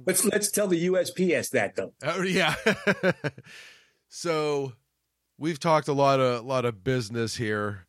Let's 0.06 0.24
let's 0.24 0.52
tell 0.52 0.68
the 0.68 0.86
USPS 0.86 1.50
that 1.50 1.74
though. 1.74 1.92
Oh 2.04 2.22
yeah. 2.22 2.54
so 4.08 4.74
we've 5.38 5.58
talked 5.58 5.88
a 5.88 5.92
lot 5.92 6.20
of 6.20 6.44
lot 6.44 6.64
of 6.64 6.84
business 6.84 7.34
here. 7.34 7.84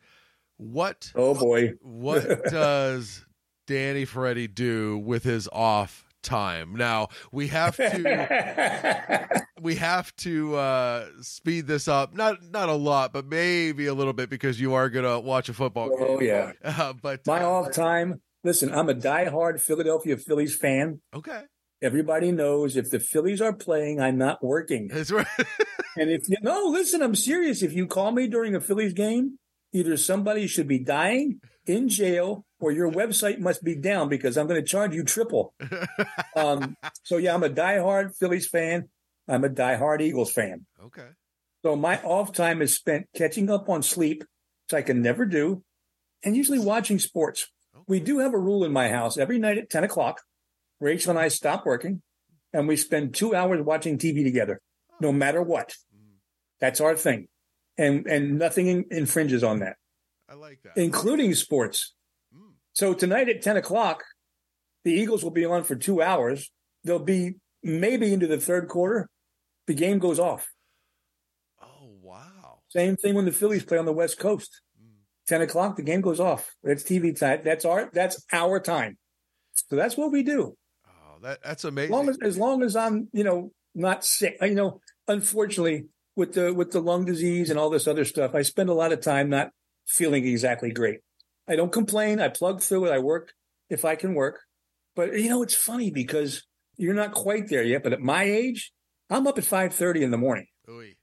What 0.57 1.11
Oh 1.13 1.35
boy. 1.35 1.73
what 1.83 2.45
does 2.49 3.23
Danny 3.67 4.05
Ferretti 4.05 4.47
do 4.47 4.97
with 4.97 5.23
his 5.23 5.47
off 5.53 6.04
time? 6.25 6.75
Now 6.75 7.07
we 7.31 7.47
have 7.47 7.77
to 7.77 9.27
we 9.61 9.75
have 9.75 10.13
to 10.17 10.55
uh 10.55 11.05
speed 11.21 11.67
this 11.67 11.87
up. 11.87 12.13
Not 12.13 12.43
not 12.43 12.67
a 12.69 12.73
lot, 12.73 13.13
but 13.13 13.25
maybe 13.25 13.85
a 13.85 13.93
little 13.93 14.13
bit 14.13 14.29
because 14.29 14.59
you 14.59 14.73
are 14.73 14.89
gonna 14.89 15.19
watch 15.19 15.47
a 15.47 15.53
football 15.53 15.89
game. 15.89 16.07
oh 16.09 16.19
yeah. 16.19 16.51
Uh, 16.65 16.93
but 16.93 17.21
My 17.25 17.43
off 17.43 17.71
time. 17.71 18.21
Listen, 18.43 18.73
I'm 18.73 18.89
a 18.89 18.93
diehard 18.93 19.61
Philadelphia 19.61 20.17
Phillies 20.17 20.55
fan. 20.55 20.99
okay. 21.13 21.43
Everybody 21.81 22.31
knows 22.31 22.77
if 22.77 22.89
the 22.89 22.99
Phillies 22.99 23.41
are 23.41 23.53
playing, 23.53 23.99
I'm 23.99 24.17
not 24.17 24.43
working. 24.43 24.87
That's 24.87 25.11
right. 25.11 25.27
And 25.97 26.09
if 26.09 26.27
you 26.27 26.35
no, 26.41 26.65
listen, 26.65 27.01
I'm 27.01 27.15
serious. 27.15 27.61
If 27.63 27.71
you 27.71 27.87
call 27.87 28.11
me 28.11 28.27
during 28.27 28.53
a 28.53 28.59
Phillies 28.59 28.91
game, 28.91 29.39
either 29.73 29.95
somebody 29.95 30.45
should 30.45 30.67
be 30.67 30.79
dying 30.79 31.39
in 31.67 31.89
jail 31.89 32.45
or 32.59 32.71
your 32.71 32.91
website 32.91 33.39
must 33.39 33.63
be 33.63 33.75
down 33.75 34.09
because 34.09 34.37
I'm 34.37 34.47
going 34.47 34.61
to 34.61 34.67
charge 34.67 34.93
you 34.95 35.03
triple. 35.03 35.53
Um, 36.35 36.75
so 37.03 37.15
yeah, 37.15 37.33
I'm 37.33 37.43
a 37.43 37.49
diehard 37.49 38.13
Phillies 38.17 38.45
fan. 38.49 38.89
I'm 39.25 39.45
a 39.45 39.49
diehard 39.49 40.01
Eagles 40.01 40.33
fan. 40.33 40.65
okay. 40.83 41.07
So 41.63 41.77
my 41.77 41.97
off 42.01 42.33
time 42.33 42.61
is 42.61 42.75
spent 42.75 43.07
catching 43.15 43.49
up 43.49 43.69
on 43.69 43.81
sleep, 43.81 44.19
which 44.65 44.77
I 44.77 44.81
can 44.81 45.01
never 45.01 45.25
do, 45.25 45.63
and 46.23 46.35
usually 46.35 46.59
watching 46.59 46.99
sports. 46.99 47.47
We 47.87 47.99
do 48.01 48.19
have 48.19 48.33
a 48.33 48.37
rule 48.37 48.65
in 48.65 48.73
my 48.73 48.89
house 48.89 49.17
every 49.17 49.39
night 49.39 49.57
at 49.57 49.69
10 49.69 49.85
o'clock. 49.85 50.21
Rachel 50.81 51.11
and 51.11 51.19
I 51.19 51.29
stop 51.29 51.65
working 51.65 52.01
and 52.51 52.67
we 52.67 52.75
spend 52.75 53.13
two 53.15 53.33
hours 53.33 53.61
watching 53.63 53.97
TV 53.97 54.23
together, 54.23 54.59
no 54.99 55.11
matter 55.11 55.41
what. 55.41 55.73
That's 56.59 56.81
our 56.81 56.95
thing. 56.95 57.27
And, 57.77 58.05
and 58.07 58.37
nothing 58.39 58.67
in, 58.67 58.85
infringes 58.91 59.43
on 59.43 59.59
that, 59.59 59.77
I 60.29 60.33
like 60.33 60.59
that. 60.63 60.77
including 60.77 61.33
sports. 61.35 61.93
Mm. 62.35 62.53
So 62.73 62.93
tonight 62.93 63.29
at 63.29 63.41
10 63.41 63.57
o'clock, 63.57 64.03
the 64.83 64.91
Eagles 64.91 65.23
will 65.23 65.31
be 65.31 65.45
on 65.45 65.63
for 65.63 65.75
two 65.75 66.01
hours. 66.01 66.51
They'll 66.83 66.99
be 66.99 67.35
maybe 67.63 68.13
into 68.13 68.27
the 68.27 68.39
third 68.39 68.67
quarter. 68.67 69.09
The 69.67 69.73
game 69.73 69.99
goes 69.99 70.19
off. 70.19 70.47
Oh 71.61 71.89
wow. 72.01 72.59
Same 72.69 72.95
thing 72.95 73.15
when 73.15 73.25
the 73.25 73.31
Phillies 73.31 73.63
play 73.63 73.77
on 73.77 73.85
the 73.85 73.93
West 73.93 74.19
Coast. 74.19 74.61
Mm. 74.81 74.89
10 75.27 75.41
o'clock, 75.41 75.75
the 75.75 75.83
game 75.83 76.01
goes 76.01 76.19
off. 76.19 76.53
It's 76.63 76.83
TV 76.83 77.17
time. 77.17 77.41
That's 77.43 77.65
our 77.65 77.89
that's 77.93 78.23
our 78.31 78.59
time. 78.59 78.97
So 79.53 79.75
that's 79.75 79.95
what 79.97 80.11
we 80.11 80.21
do. 80.23 80.55
Oh, 80.87 81.17
that 81.23 81.39
that's 81.43 81.65
As 81.65 81.69
amazing. 81.69 81.91
long 81.91 82.09
as 82.09 82.17
as 82.21 82.37
long 82.37 82.61
as 82.63 82.75
I'm, 82.75 83.07
you 83.13 83.23
know, 83.23 83.51
not 83.73 84.03
sick. 84.05 84.37
You 84.41 84.53
know, 84.53 84.81
unfortunately, 85.07 85.85
with 86.15 86.33
the 86.33 86.53
with 86.53 86.71
the 86.71 86.81
lung 86.81 87.05
disease 87.05 87.49
and 87.49 87.57
all 87.57 87.69
this 87.69 87.87
other 87.87 88.05
stuff, 88.05 88.35
I 88.35 88.41
spend 88.41 88.69
a 88.69 88.73
lot 88.73 88.91
of 88.91 89.01
time 89.01 89.29
not 89.29 89.49
feeling 89.85 90.25
exactly 90.25 90.71
great. 90.71 90.99
I 91.47 91.55
don't 91.55 91.71
complain. 91.71 92.19
I 92.19 92.29
plug 92.29 92.61
through 92.61 92.85
it. 92.85 92.91
I 92.91 92.99
work 92.99 93.33
if 93.69 93.85
I 93.85 93.95
can 93.95 94.13
work. 94.15 94.41
But 94.95 95.13
you 95.19 95.29
know, 95.29 95.43
it's 95.43 95.55
funny 95.55 95.91
because 95.91 96.43
you're 96.77 96.93
not 96.93 97.13
quite 97.13 97.49
there 97.49 97.63
yet. 97.63 97.83
But 97.83 97.93
at 97.93 98.01
my 98.01 98.23
age, 98.23 98.71
I'm 99.09 99.27
up 99.27 99.37
at 99.37 99.43
5:30 99.43 100.01
in 100.01 100.11
the 100.11 100.17
morning. 100.17 100.47
Oy. 100.67 100.95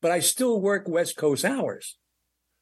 but 0.00 0.10
I 0.10 0.20
still 0.20 0.60
work 0.60 0.88
West 0.88 1.16
Coast 1.16 1.44
hours. 1.44 1.98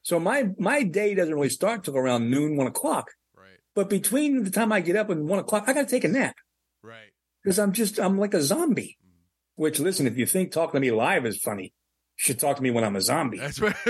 So 0.03 0.19
my 0.19 0.51
my 0.59 0.83
day 0.83 1.15
doesn't 1.15 1.35
really 1.35 1.49
start 1.51 1.85
till 1.85 1.97
around 1.97 2.31
noon, 2.31 2.57
one 2.57 2.67
o'clock. 2.67 3.13
Right. 3.37 3.59
But 3.75 3.89
between 3.89 4.43
the 4.43 4.51
time 4.51 4.73
I 4.73 4.81
get 4.81 4.97
up 4.97 5.11
and 5.11 5.29
one 5.29 5.39
o'clock, 5.39 5.65
I 5.69 5.73
got 5.73 5.83
to 5.83 5.91
take 5.95 6.05
a 6.05 6.09
nap 6.09 6.35
Right. 6.83 7.13
because 7.43 7.59
I'm 7.59 7.73
just 7.73 8.01
I'm 8.01 8.19
like 8.19 8.35
a 8.35 8.43
zombie. 8.43 8.97
Mm-hmm. 9.01 9.63
Which 9.63 9.79
listen, 9.79 10.07
if 10.09 10.17
you 10.17 10.27
think 10.27 10.51
talking 10.51 10.75
to 10.75 10.81
me 10.81 10.91
live 10.91 11.25
is 11.27 11.39
funny, 11.39 11.73
should 12.19 12.39
talk 12.39 12.57
to 12.57 12.63
me 12.63 12.71
when 12.71 12.85
I'm 12.85 12.97
a 12.97 13.01
zombie. 13.01 13.39
That's 13.39 13.61
right. 13.61 13.77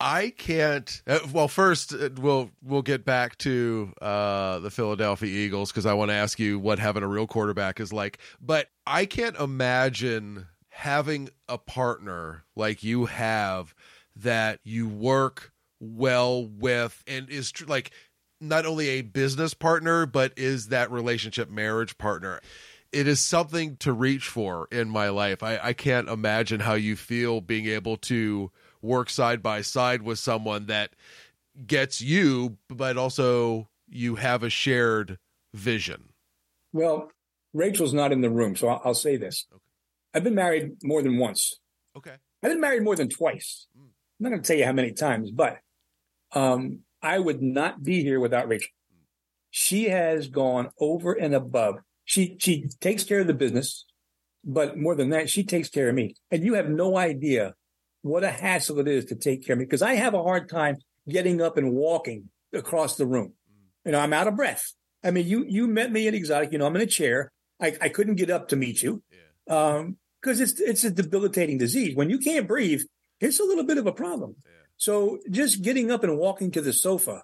I 0.00 0.30
can't. 0.30 1.02
Uh, 1.06 1.18
well, 1.30 1.46
first 1.46 1.92
uh, 1.92 2.08
we'll 2.16 2.50
we'll 2.62 2.80
get 2.80 3.04
back 3.04 3.36
to 3.38 3.92
uh, 4.00 4.58
the 4.60 4.70
Philadelphia 4.70 5.28
Eagles 5.28 5.70
because 5.70 5.84
I 5.84 5.92
want 5.92 6.10
to 6.10 6.14
ask 6.14 6.40
you 6.40 6.58
what 6.58 6.78
having 6.78 7.02
a 7.02 7.06
real 7.06 7.26
quarterback 7.26 7.78
is 7.78 7.92
like. 7.92 8.18
But 8.40 8.68
I 8.86 9.04
can't 9.04 9.36
imagine 9.36 10.46
having 10.70 11.28
a 11.46 11.58
partner 11.58 12.44
like 12.56 12.82
you 12.82 13.04
have 13.04 13.74
that 14.16 14.60
you 14.64 14.88
work 14.88 15.52
well 15.78 16.46
with 16.46 17.04
and 17.06 17.28
is 17.28 17.52
tr- 17.52 17.66
like 17.66 17.90
not 18.40 18.64
only 18.64 18.88
a 18.88 19.02
business 19.02 19.52
partner 19.52 20.06
but 20.06 20.32
is 20.36 20.68
that 20.68 20.90
relationship 20.90 21.50
marriage 21.50 21.96
partner 21.98 22.40
it 22.92 23.06
is 23.06 23.20
something 23.20 23.76
to 23.76 23.92
reach 23.92 24.28
for 24.28 24.68
in 24.70 24.88
my 24.88 25.08
life. 25.08 25.42
I, 25.42 25.58
I 25.62 25.72
can't 25.72 26.08
imagine 26.08 26.60
how 26.60 26.74
you 26.74 26.96
feel 26.96 27.40
being 27.40 27.66
able 27.66 27.96
to 27.98 28.50
work 28.82 29.10
side 29.10 29.42
by 29.42 29.62
side 29.62 30.02
with 30.02 30.18
someone 30.18 30.66
that 30.66 30.94
gets 31.66 32.00
you, 32.00 32.58
but 32.68 32.96
also 32.96 33.68
you 33.88 34.16
have 34.16 34.42
a 34.42 34.50
shared 34.50 35.18
vision. 35.54 36.10
Well, 36.72 37.10
Rachel's 37.52 37.94
not 37.94 38.12
in 38.12 38.20
the 38.20 38.30
room, 38.30 38.56
so 38.56 38.68
I'll, 38.68 38.80
I'll 38.84 38.94
say 38.94 39.16
this: 39.16 39.46
Okay. 39.52 39.60
I've 40.14 40.24
been 40.24 40.34
married 40.34 40.72
more 40.82 41.02
than 41.02 41.18
once. 41.18 41.60
Okay. 41.96 42.14
I've 42.42 42.50
been 42.50 42.60
married 42.60 42.82
more 42.82 42.96
than 42.96 43.08
twice. 43.08 43.66
Mm. 43.76 43.82
I'm 43.82 43.90
not 44.20 44.28
going 44.30 44.42
to 44.42 44.46
tell 44.46 44.56
you 44.56 44.64
how 44.64 44.72
many 44.72 44.92
times, 44.92 45.30
but 45.30 45.58
um, 46.32 46.80
I 47.02 47.18
would 47.18 47.42
not 47.42 47.82
be 47.82 48.02
here 48.02 48.20
without 48.20 48.48
Rachel. 48.48 48.70
She 49.50 49.88
has 49.88 50.28
gone 50.28 50.70
over 50.78 51.12
and 51.12 51.34
above. 51.34 51.76
She 52.04 52.36
she 52.40 52.68
takes 52.80 53.04
care 53.04 53.20
of 53.20 53.26
the 53.26 53.34
business, 53.34 53.84
but 54.44 54.76
more 54.76 54.94
than 54.94 55.10
that, 55.10 55.30
she 55.30 55.44
takes 55.44 55.68
care 55.68 55.88
of 55.88 55.94
me. 55.94 56.14
And 56.30 56.44
you 56.44 56.54
have 56.54 56.68
no 56.68 56.96
idea 56.96 57.54
what 58.02 58.24
a 58.24 58.30
hassle 58.30 58.78
it 58.80 58.88
is 58.88 59.04
to 59.06 59.14
take 59.14 59.46
care 59.46 59.54
of 59.54 59.58
me 59.58 59.64
because 59.66 59.82
I 59.82 59.94
have 59.94 60.14
a 60.14 60.22
hard 60.22 60.48
time 60.48 60.76
getting 61.08 61.40
up 61.40 61.56
and 61.56 61.72
walking 61.72 62.30
across 62.52 62.96
the 62.96 63.06
room. 63.06 63.34
You 63.84 63.92
know, 63.92 64.00
I'm 64.00 64.12
out 64.12 64.26
of 64.26 64.36
breath. 64.36 64.72
I 65.04 65.10
mean, 65.10 65.26
you 65.26 65.44
you 65.48 65.66
met 65.66 65.92
me 65.92 66.08
at 66.08 66.14
Exotic. 66.14 66.52
You 66.52 66.58
know, 66.58 66.66
I'm 66.66 66.76
in 66.76 66.82
a 66.82 66.86
chair. 66.86 67.30
I, 67.60 67.74
I 67.80 67.88
couldn't 67.90 68.14
get 68.16 68.30
up 68.30 68.48
to 68.48 68.56
meet 68.56 68.82
you 68.82 69.02
Yeah. 69.12 69.54
um, 69.56 69.96
because 70.20 70.40
it's 70.40 70.58
it's 70.60 70.84
a 70.84 70.90
debilitating 70.90 71.58
disease. 71.58 71.94
When 71.94 72.10
you 72.10 72.18
can't 72.18 72.48
breathe, 72.48 72.82
it's 73.20 73.38
a 73.40 73.44
little 73.44 73.64
bit 73.64 73.78
of 73.78 73.86
a 73.86 73.92
problem. 73.92 74.36
Yeah. 74.44 74.50
So 74.76 75.18
just 75.30 75.62
getting 75.62 75.90
up 75.90 76.02
and 76.04 76.18
walking 76.18 76.50
to 76.52 76.60
the 76.62 76.72
sofa, 76.72 77.22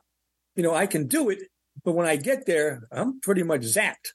you 0.55 0.63
know, 0.63 0.75
I 0.75 0.87
can 0.87 1.07
do 1.07 1.31
it, 1.31 1.39
but 1.85 1.93
when 1.95 2.07
I 2.07 2.17
get 2.17 2.45
there, 2.47 2.87
I'm 2.93 3.21
pretty 3.21 3.43
much 3.43 3.63
zapped. 3.63 4.13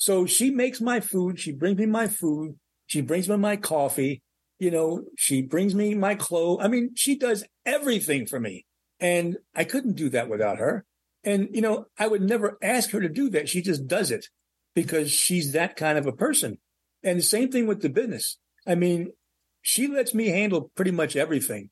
So 0.00 0.24
she 0.24 0.50
makes 0.50 0.80
my 0.80 1.00
food. 1.00 1.38
She 1.38 1.52
brings 1.52 1.78
me 1.78 1.84
my 1.84 2.08
food. 2.08 2.58
She 2.86 3.02
brings 3.02 3.28
me 3.28 3.36
my 3.36 3.56
coffee. 3.56 4.22
You 4.58 4.70
know, 4.70 5.02
she 5.18 5.42
brings 5.42 5.74
me 5.74 5.94
my 5.94 6.14
clothes. 6.14 6.60
I 6.62 6.68
mean, 6.68 6.92
she 6.96 7.18
does 7.18 7.44
everything 7.66 8.26
for 8.26 8.40
me. 8.40 8.64
And 8.98 9.36
I 9.54 9.64
couldn't 9.64 9.96
do 9.96 10.08
that 10.08 10.30
without 10.30 10.56
her. 10.56 10.86
And, 11.22 11.50
you 11.52 11.60
know, 11.60 11.84
I 11.98 12.08
would 12.08 12.22
never 12.22 12.56
ask 12.62 12.90
her 12.92 13.00
to 13.02 13.10
do 13.10 13.28
that. 13.28 13.50
She 13.50 13.60
just 13.60 13.86
does 13.86 14.10
it 14.10 14.26
because 14.74 15.10
she's 15.10 15.52
that 15.52 15.76
kind 15.76 15.98
of 15.98 16.06
a 16.06 16.12
person. 16.12 16.56
And 17.02 17.18
the 17.18 17.22
same 17.22 17.50
thing 17.50 17.66
with 17.66 17.82
the 17.82 17.90
business. 17.90 18.38
I 18.66 18.76
mean, 18.76 19.12
she 19.60 19.86
lets 19.86 20.14
me 20.14 20.28
handle 20.28 20.70
pretty 20.76 20.92
much 20.92 21.14
everything. 21.14 21.68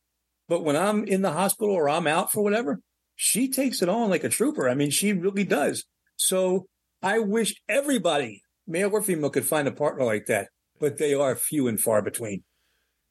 But 0.49 0.65
when 0.65 0.77
I'm 0.77 1.05
in 1.05 1.23
the 1.23 1.33
hospital 1.33 1.75
or 1.75 1.89
I'm 1.89 2.07
out 2.07 2.31
for 2.31 2.43
whatever, 2.43 2.83
she 3.17 3.49
takes 3.49 3.81
it 3.81 3.89
on 3.89 4.11
like 4.11 4.25
a 4.25 4.29
trooper. 4.29 4.69
I 4.69 4.75
mean, 4.75 4.91
she 4.91 5.15
really 5.15 5.45
does. 5.45 5.87
So 6.17 6.67
I 7.03 7.19
wish 7.21 7.55
everybody, 7.69 8.43
male 8.67 8.91
or 8.93 9.03
female, 9.03 9.31
could 9.31 9.45
find 9.47 9.69
a 9.69 9.73
partner 9.73 10.05
like 10.05 10.27
that, 10.27 10.49
but 10.81 10.99
they 10.99 11.15
are 11.15 11.35
few 11.37 11.69
and 11.69 11.81
far 11.81 12.03
between. 12.03 12.43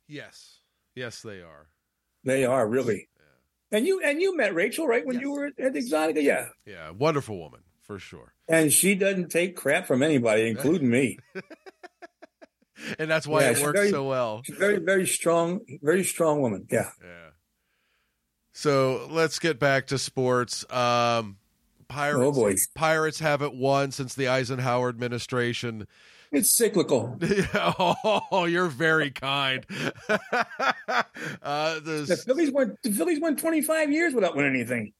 Yes. 0.08 0.60
Yes, 0.96 1.22
they 1.22 1.42
are. 1.42 1.68
They 2.24 2.44
are 2.46 2.68
really. 2.68 3.08
Yeah. 3.72 3.78
And 3.78 3.88
you 3.88 4.02
and 4.02 4.22
you 4.22 4.36
met 4.36 4.54
Rachel, 4.56 4.88
right? 4.88 5.06
When 5.06 5.16
Yes. 5.16 5.22
you 5.22 5.32
were 5.32 5.46
at 5.46 5.74
Exotica, 5.74 6.22
yeah. 6.24 6.48
Yeah. 6.66 6.92
Wonderful 6.92 7.38
woman 7.38 7.62
for 7.84 8.00
sure. 8.00 8.34
And 8.48 8.72
she 8.74 8.96
doesn't 8.96 9.30
take 9.30 9.56
crap 9.56 9.86
from 9.88 10.02
anybody, 10.04 10.48
including 10.48 10.90
me. 10.90 11.18
And 13.00 13.10
that's 13.10 13.26
why 13.26 13.42
Yeah, 13.42 13.52
it 13.52 13.60
works 13.64 13.80
very- 13.80 13.90
so 13.90 14.08
well. 14.08 14.42
She's 14.46 14.56
very, 14.56 14.78
very 14.78 15.08
strong, 15.08 15.62
very 15.82 16.04
strong 16.04 16.42
woman. 16.42 16.68
Yeah. 16.72 16.92
Yeah. 17.04 17.30
So 18.54 19.08
let's 19.10 19.40
get 19.40 19.60
back 19.60 19.88
to 19.88 19.98
sports. 19.98 20.64
Um, 20.72 21.38
Pirates. 21.88 22.22
Oh, 22.24 22.32
boy. 22.32 22.56
Pirates 22.76 23.20
haven't 23.20 23.56
won 23.56 23.92
since 23.92 24.14
the 24.16 24.28
Eisenhower 24.28 24.90
administration. 24.90 25.88
It's 26.32 26.50
cyclical. 26.50 27.18
oh, 27.56 28.46
you're 28.50 28.68
very 28.68 29.12
kind. 29.12 29.66
uh, 30.10 31.80
The 31.80 32.06
the, 32.08 32.22
Phillies 32.26 32.52
went 32.52 32.82
the 32.84 32.92
Phillies 32.92 33.20
went 33.20 33.40
25 33.40 33.92
years 33.92 34.14
without 34.14 34.36
winning 34.36 34.56
anything. 34.56 34.94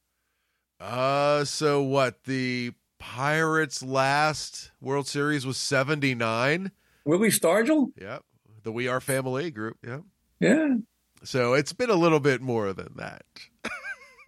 uh, 0.80 1.44
so 1.44 1.82
what? 1.82 2.24
The 2.24 2.72
Pirates' 3.00 3.84
last 3.84 4.72
World 4.82 5.08
Series 5.08 5.46
was 5.46 5.58
79. 5.58 6.72
Willie 7.06 7.30
Stargell? 7.30 7.88
Yep. 8.00 8.24
The 8.64 8.72
We 8.72 8.88
Are 8.88 9.00
Family 9.02 9.52
group. 9.52 9.78
Yep. 9.86 10.02
Yeah. 10.40 10.76
So 11.24 11.54
it's 11.54 11.74
been 11.74 11.90
a 11.90 11.96
little 11.96 12.20
bit 12.20 12.42
more 12.42 12.74
than 12.74 12.94
that. 12.96 13.24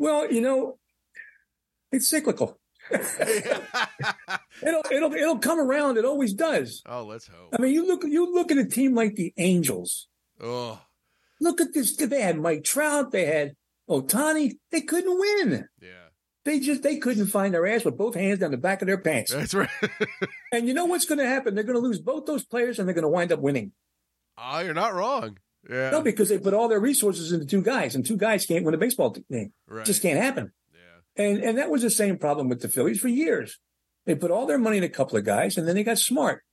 Well, 0.01 0.31
you 0.31 0.39
know, 0.39 0.77
it's 1.91 2.07
cyclical. 2.07 2.59
it'll 2.91 4.83
it'll 4.91 5.13
it'll 5.13 5.39
come 5.39 5.59
around. 5.59 5.97
It 5.97 6.05
always 6.05 6.33
does. 6.33 6.81
oh, 6.87 7.03
let's 7.05 7.27
hope. 7.27 7.55
I 7.57 7.61
mean, 7.61 7.73
you 7.73 7.85
look 7.85 8.03
you 8.03 8.33
look 8.33 8.51
at 8.51 8.57
a 8.57 8.65
team 8.65 8.95
like 8.95 9.15
the 9.15 9.33
Angels. 9.37 10.07
Oh, 10.41 10.81
Look 11.41 11.61
at 11.61 11.73
this. 11.73 11.95
They 11.95 12.21
had 12.21 12.37
Mike 12.39 12.63
Trout. 12.63 13.11
They 13.11 13.25
had 13.25 13.55
Ohtani. 13.89 14.53
They 14.71 14.81
couldn't 14.81 15.17
win. 15.19 15.67
yeah. 15.81 15.89
They 16.45 16.59
just 16.59 16.81
they 16.83 16.97
couldn't 16.97 17.27
find 17.27 17.53
their 17.53 17.67
ass 17.67 17.85
with 17.85 17.97
both 17.97 18.15
hands 18.15 18.39
down 18.39 18.51
the 18.51 18.57
back 18.57 18.81
of 18.81 18.87
their 18.87 18.97
pants. 18.97 19.31
That's 19.33 19.53
right. 19.53 19.69
And 20.51 20.67
you 20.67 20.73
know 20.73 20.85
what's 20.85 21.05
going 21.05 21.19
to 21.19 21.27
happen? 21.27 21.53
They're 21.53 21.63
going 21.63 21.75
to 21.77 21.81
lose 21.87 21.99
both 21.99 22.25
those 22.25 22.43
players, 22.43 22.79
and 22.79 22.87
they're 22.87 22.95
going 22.95 23.03
to 23.03 23.07
wind 23.09 23.31
up 23.31 23.39
winning. 23.39 23.71
oh, 24.35 24.59
you're 24.61 24.73
not 24.73 24.95
wrong. 24.95 25.37
Yeah. 25.69 25.91
No, 25.91 26.01
because 26.01 26.29
they 26.29 26.39
put 26.39 26.55
all 26.55 26.67
their 26.67 26.79
resources 26.79 27.31
into 27.31 27.45
two 27.45 27.61
guys, 27.61 27.93
and 27.93 28.03
two 28.03 28.17
guys 28.17 28.47
can't 28.47 28.65
win 28.65 28.73
a 28.73 28.77
baseball 28.79 29.15
game. 29.29 29.53
right. 29.67 29.85
Just 29.85 30.01
can't 30.01 30.19
happen. 30.19 30.51
And 31.19 31.43
and 31.43 31.57
that 31.57 31.69
was 31.69 31.81
the 31.81 31.89
same 31.89 32.17
problem 32.17 32.47
with 32.47 32.61
the 32.61 32.69
Phillies 32.69 32.99
for 32.99 33.09
years. 33.09 33.59
They 34.05 34.15
put 34.15 34.31
all 34.31 34.47
their 34.47 34.57
money 34.57 34.77
in 34.77 34.83
a 34.83 34.89
couple 34.89 35.17
of 35.17 35.25
guys, 35.25 35.57
and 35.57 35.67
then 35.67 35.75
they 35.75 35.83
got 35.83 35.99
smart. 35.99 36.43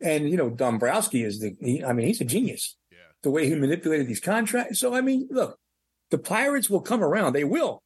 And 0.00 0.28
you 0.28 0.36
know, 0.36 0.50
Dombrowski 0.50 1.24
is 1.24 1.40
the. 1.40 1.56
He, 1.60 1.82
I 1.82 1.94
mean, 1.94 2.06
he's 2.06 2.20
a 2.20 2.24
genius. 2.24 2.76
Yeah. 2.92 2.98
The 3.22 3.30
way 3.30 3.48
he 3.48 3.54
manipulated 3.54 4.06
these 4.06 4.20
contracts. 4.20 4.78
So 4.78 4.94
I 4.94 5.00
mean, 5.00 5.26
look, 5.30 5.58
the 6.10 6.18
Pirates 6.18 6.68
will 6.68 6.82
come 6.82 7.02
around. 7.02 7.32
They 7.32 7.44
will. 7.44 7.82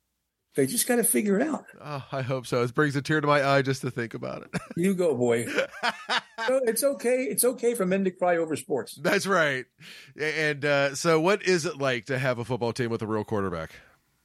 They 0.55 0.67
just 0.67 0.87
got 0.87 0.97
to 0.97 1.05
figure 1.05 1.39
it 1.41 1.49
out. 1.49 1.65
Oh, 1.81 2.05
I 2.13 2.21
hope 2.21 2.47
so. 2.47 2.63
It 2.63 2.75
brings 2.75 2.95
a 2.95 3.01
tear 3.01 3.23
to 3.23 3.27
my 3.27 3.43
eye 3.43 3.63
just 3.63 3.81
to 3.83 3.91
think 3.91 4.13
about 4.13 4.43
it. 4.43 4.61
You 4.77 4.95
go, 4.95 5.17
boy. 5.17 5.47
So 6.49 6.61
it's 6.65 6.83
okay. 6.83 7.23
It's 7.31 7.45
okay 7.45 7.75
for 7.75 7.87
men 7.87 8.03
to 8.03 8.11
cry 8.11 8.37
over 8.37 8.57
sports. 8.57 8.99
That's 9.01 9.29
right. 9.29 9.65
And 10.21 10.65
uh, 10.65 10.97
so, 10.97 11.21
what 11.21 11.45
is 11.45 11.67
it 11.67 11.79
like 11.79 12.07
to 12.07 12.19
have 12.19 12.41
a 12.41 12.45
football 12.45 12.73
team 12.73 12.91
with 12.91 13.01
a 13.01 13.07
real 13.07 13.23
quarterback? 13.23 13.71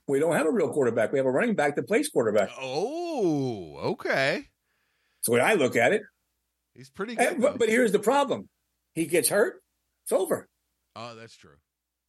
We 0.07 0.19
don't 0.19 0.35
have 0.35 0.45
a 0.47 0.51
real 0.51 0.71
quarterback. 0.71 1.11
We 1.11 1.19
have 1.19 1.25
a 1.25 1.31
running 1.31 1.55
back 1.55 1.75
that 1.75 1.87
plays 1.87 2.09
quarterback. 2.09 2.49
Oh, 2.59 3.75
okay. 3.91 4.45
The 5.25 5.33
way 5.33 5.41
I 5.41 5.55
look 5.55 5.75
at 5.75 5.91
it. 5.91 6.01
He's 6.73 6.89
pretty 6.89 7.17
And- 7.17 7.37
good. 7.37 7.41
but, 7.41 7.59
but 7.59 7.69
here's 7.69 7.91
the 7.91 7.99
problem: 7.99 8.47
he 8.93 9.05
gets 9.05 9.29
hurt, 9.29 9.61
it's 10.05 10.11
over. 10.11 10.47
oh, 10.95 11.15
that's 11.15 11.35
true. 11.35 11.55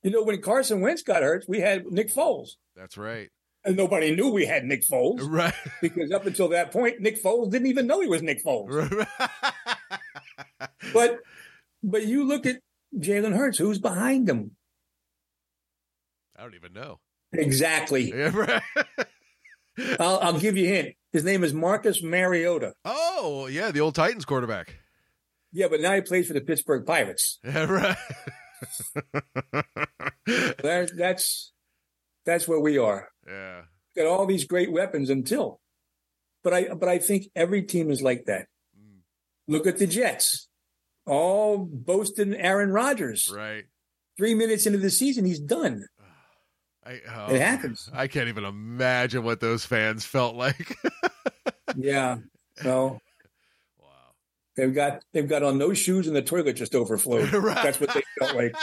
You 0.02 0.10
know, 0.12 0.22
when 0.22 0.40
Carson 0.40 0.80
Wentz 0.80 1.02
got 1.02 1.22
hurt, 1.22 1.44
we 1.48 1.58
had 1.60 1.86
Nick 1.86 2.08
Foles, 2.14 2.50
That's 2.76 2.96
right. 2.96 3.30
and 3.64 3.76
nobody 3.76 4.14
knew 4.14 4.28
we 4.28 4.46
had 4.46 4.64
Nick 4.64 4.84
Foles 4.86 5.18
Right. 5.28 5.52
because 5.82 6.12
up 6.12 6.24
until 6.26 6.48
that 6.50 6.70
point, 6.70 7.00
Nick 7.00 7.20
Foles 7.20 7.50
didn't 7.50 7.66
even 7.66 7.88
know 7.88 8.00
he 8.00 8.06
was 8.06 8.22
Nick 8.22 8.44
Foles. 8.44 9.06
But 10.92 11.18
but 11.82 12.06
you 12.06 12.24
look 12.24 12.46
at 12.46 12.60
Jalen 12.96 13.34
Hurts, 13.36 13.58
who's 13.58 13.78
behind 13.80 14.28
him? 14.28 14.52
I 16.36 16.42
don't 16.42 16.54
even 16.54 16.72
know. 16.72 17.00
Exactly. 17.32 18.12
Yeah, 18.16 18.34
right. 18.34 18.62
I'll, 20.00 20.18
I'll 20.20 20.38
give 20.40 20.56
you 20.56 20.64
a 20.64 20.68
hint. 20.68 20.94
His 21.12 21.22
name 21.24 21.44
is 21.44 21.54
Marcus 21.54 22.02
Mariota. 22.02 22.72
Oh, 22.84 23.46
yeah, 23.46 23.70
the 23.70 23.80
old 23.80 23.94
Titans 23.94 24.24
quarterback. 24.24 24.74
Yeah, 25.52 25.68
but 25.68 25.80
now 25.80 25.94
he 25.94 26.00
plays 26.00 26.26
for 26.26 26.32
the 26.34 26.40
Pittsburgh 26.40 26.84
Pirates. 26.86 27.38
Yeah, 27.44 27.64
right. 27.64 27.96
That, 30.26 30.90
that's 30.96 31.52
that's 32.26 32.46
where 32.48 32.60
we 32.60 32.76
are. 32.76 33.08
yeah. 33.26 33.62
Got 33.96 34.06
all 34.06 34.26
these 34.26 34.44
great 34.44 34.70
weapons 34.70 35.10
until, 35.10 35.60
but 36.44 36.52
I 36.52 36.74
but 36.74 36.88
I 36.88 36.98
think 36.98 37.26
every 37.34 37.62
team 37.62 37.90
is 37.90 38.02
like 38.02 38.24
that. 38.26 38.46
Mm, 38.78 38.98
Look 39.46 39.66
at 39.66 39.78
the 39.78 39.86
Jets, 39.86 40.48
all 41.06 41.58
boasting 41.58 42.34
Aaron 42.34 42.70
Rodgers. 42.70 43.32
Right. 43.34 43.64
Three 44.18 44.34
minutes 44.34 44.66
into 44.66 44.78
the 44.78 44.90
season, 44.90 45.24
he's 45.24 45.38
done. 45.40 45.86
I, 46.88 47.00
oh, 47.14 47.34
It 47.34 47.40
happens. 47.40 47.90
I 47.92 48.06
can't 48.06 48.28
even 48.28 48.44
imagine 48.44 49.22
what 49.22 49.40
those 49.40 49.64
fans 49.64 50.04
felt 50.04 50.34
like. 50.36 50.76
Yeah. 51.76 52.16
No, 52.64 52.98
wow. 53.78 53.86
they've 54.56 54.74
got 54.74 55.04
they've 55.12 55.28
got 55.28 55.42
on 55.42 55.58
no 55.58 55.74
shoes 55.74 56.06
and 56.06 56.16
the 56.16 56.22
toilet 56.22 56.54
just 56.54 56.74
overflowed. 56.74 57.30
Right. 57.32 57.62
That's 57.62 57.78
what 57.78 57.92
they 57.92 58.02
felt 58.18 58.34
like. 58.34 58.56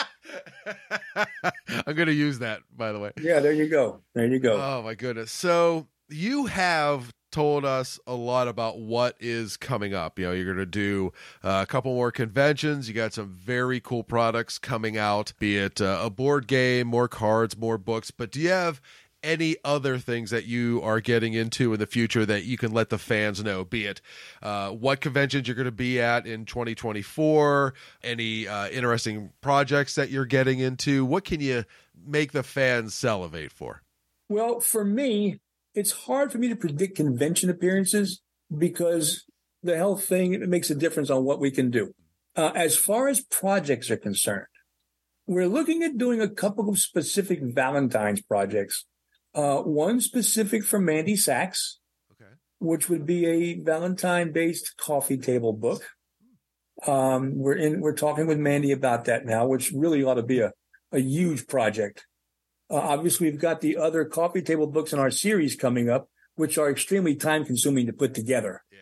I'm 1.87 1.95
going 1.95 2.07
to 2.07 2.13
use 2.13 2.39
that, 2.39 2.61
by 2.75 2.91
the 2.91 2.99
way. 2.99 3.11
Yeah, 3.21 3.39
there 3.41 3.53
you 3.53 3.69
go. 3.69 4.01
There 4.15 4.25
you 4.25 4.39
go. 4.39 4.59
Oh 4.59 4.81
my 4.81 4.95
goodness. 4.95 5.31
So 5.31 5.87
you 6.09 6.47
have 6.47 7.13
told 7.35 7.65
us 7.65 7.99
a 8.07 8.13
lot 8.13 8.47
about 8.47 8.79
what 8.79 9.17
is 9.19 9.57
coming 9.57 9.93
up. 9.93 10.17
You 10.17 10.27
know, 10.27 10.31
you're 10.31 10.45
going 10.45 10.55
to 10.55 10.65
do 10.65 11.11
uh, 11.43 11.59
a 11.63 11.65
couple 11.65 11.93
more 11.93 12.09
conventions. 12.09 12.87
You 12.87 12.93
got 12.93 13.11
some 13.11 13.27
very 13.27 13.81
cool 13.81 14.03
products 14.03 14.57
coming 14.57 14.97
out, 14.97 15.33
be 15.37 15.57
it 15.57 15.81
uh, 15.81 15.99
a 16.01 16.09
board 16.09 16.47
game, 16.47 16.87
more 16.87 17.09
cards, 17.09 17.57
more 17.57 17.77
books. 17.77 18.09
But 18.09 18.31
do 18.31 18.39
you 18.39 18.51
have 18.51 18.79
any 19.21 19.57
other 19.65 19.97
things 19.97 20.29
that 20.29 20.45
you 20.45 20.79
are 20.81 21.01
getting 21.01 21.33
into 21.33 21.73
in 21.73 21.79
the 21.81 21.85
future 21.85 22.25
that 22.25 22.45
you 22.45 22.57
can 22.57 22.71
let 22.71 22.89
the 22.89 22.97
fans 22.97 23.43
know? 23.43 23.65
Be 23.65 23.85
it 23.85 23.99
uh, 24.41 24.69
what 24.69 25.01
conventions 25.01 25.45
you're 25.45 25.55
going 25.55 25.65
to 25.65 25.73
be 25.73 25.99
at 25.99 26.25
in 26.25 26.45
2024, 26.45 27.73
any 28.01 28.47
uh, 28.47 28.69
interesting 28.69 29.33
projects 29.41 29.95
that 29.95 30.09
you're 30.09 30.25
getting 30.25 30.59
into. 30.59 31.03
What 31.03 31.25
can 31.25 31.41
you 31.41 31.65
make 32.07 32.31
the 32.31 32.43
fans 32.43 32.93
salivate 32.93 33.51
for? 33.51 33.81
Well, 34.29 34.61
for 34.61 34.85
me, 34.85 35.41
it's 35.75 35.91
hard 35.91 36.31
for 36.31 36.37
me 36.37 36.47
to 36.49 36.55
predict 36.55 36.95
convention 36.95 37.49
appearances 37.49 38.21
because 38.55 39.25
the 39.61 39.77
health 39.77 40.03
thing 40.05 40.33
it 40.33 40.47
makes 40.49 40.69
a 40.69 40.75
difference 40.75 41.09
on 41.09 41.23
what 41.23 41.39
we 41.39 41.51
can 41.51 41.69
do. 41.69 41.93
Uh, 42.35 42.51
as 42.55 42.75
far 42.75 43.07
as 43.07 43.21
projects 43.21 43.89
are 43.89 43.97
concerned, 43.97 44.47
we're 45.27 45.47
looking 45.47 45.83
at 45.83 45.97
doing 45.97 46.21
a 46.21 46.29
couple 46.29 46.69
of 46.69 46.79
specific 46.79 47.39
Valentine's 47.41 48.21
projects. 48.21 48.85
Uh, 49.33 49.61
one 49.61 49.99
specific 49.99 50.63
for 50.63 50.79
Mandy 50.79 51.15
Saccs, 51.15 51.77
Okay. 52.11 52.31
which 52.59 52.89
would 52.89 53.05
be 53.05 53.25
a 53.25 53.59
Valentine-based 53.59 54.77
coffee 54.77 55.17
table 55.17 55.51
book. 55.53 55.83
Um, 56.85 57.33
we're 57.35 57.55
in. 57.55 57.81
We're 57.81 57.95
talking 57.95 58.27
with 58.27 58.37
Mandy 58.37 58.71
about 58.71 59.05
that 59.05 59.25
now, 59.25 59.47
which 59.47 59.71
really 59.71 60.03
ought 60.03 60.15
to 60.15 60.23
be 60.23 60.39
a, 60.39 60.51
a 60.91 60.99
huge 60.99 61.47
project. 61.47 62.05
Uh, 62.69 62.75
obviously, 62.75 63.29
we've 63.29 63.39
got 63.39 63.61
the 63.61 63.77
other 63.77 64.05
coffee 64.05 64.41
table 64.41 64.67
books 64.67 64.91
in 64.93 64.99
our 64.99 65.11
series 65.11 65.55
coming 65.55 65.89
up, 65.89 66.09
which 66.35 66.57
are 66.57 66.69
extremely 66.69 67.15
time 67.15 67.45
consuming 67.45 67.85
to 67.85 67.93
put 67.93 68.13
together. 68.13 68.63
Yeah. 68.71 68.77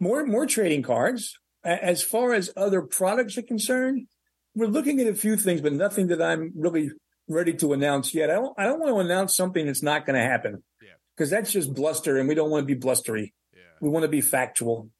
More, 0.00 0.24
more 0.26 0.46
trading 0.46 0.82
cards. 0.82 1.38
As 1.64 2.02
far 2.02 2.32
as 2.34 2.50
other 2.56 2.82
products 2.82 3.38
are 3.38 3.42
concerned, 3.42 4.08
we're 4.54 4.66
looking 4.66 5.00
at 5.00 5.06
a 5.06 5.14
few 5.14 5.36
things, 5.36 5.60
but 5.60 5.72
nothing 5.72 6.08
that 6.08 6.20
I'm 6.20 6.52
really 6.56 6.90
ready 7.28 7.54
to 7.54 7.72
announce 7.72 8.12
yet. 8.12 8.28
I 8.30 8.34
don't, 8.34 8.52
I 8.58 8.64
don't 8.64 8.80
want 8.80 8.92
to 8.92 8.98
announce 8.98 9.36
something 9.36 9.66
that's 9.66 9.82
not 9.82 10.04
going 10.04 10.20
to 10.20 10.26
happen 10.26 10.64
Yeah. 10.82 10.88
because 11.16 11.30
that's 11.30 11.52
just 11.52 11.72
bluster 11.72 12.18
and 12.18 12.28
we 12.28 12.34
don't 12.34 12.50
want 12.50 12.62
to 12.62 12.66
be 12.66 12.78
blustery. 12.78 13.32
Yeah. 13.54 13.60
We 13.80 13.88
want 13.90 14.02
to 14.02 14.08
be 14.08 14.20
factual. 14.20 14.90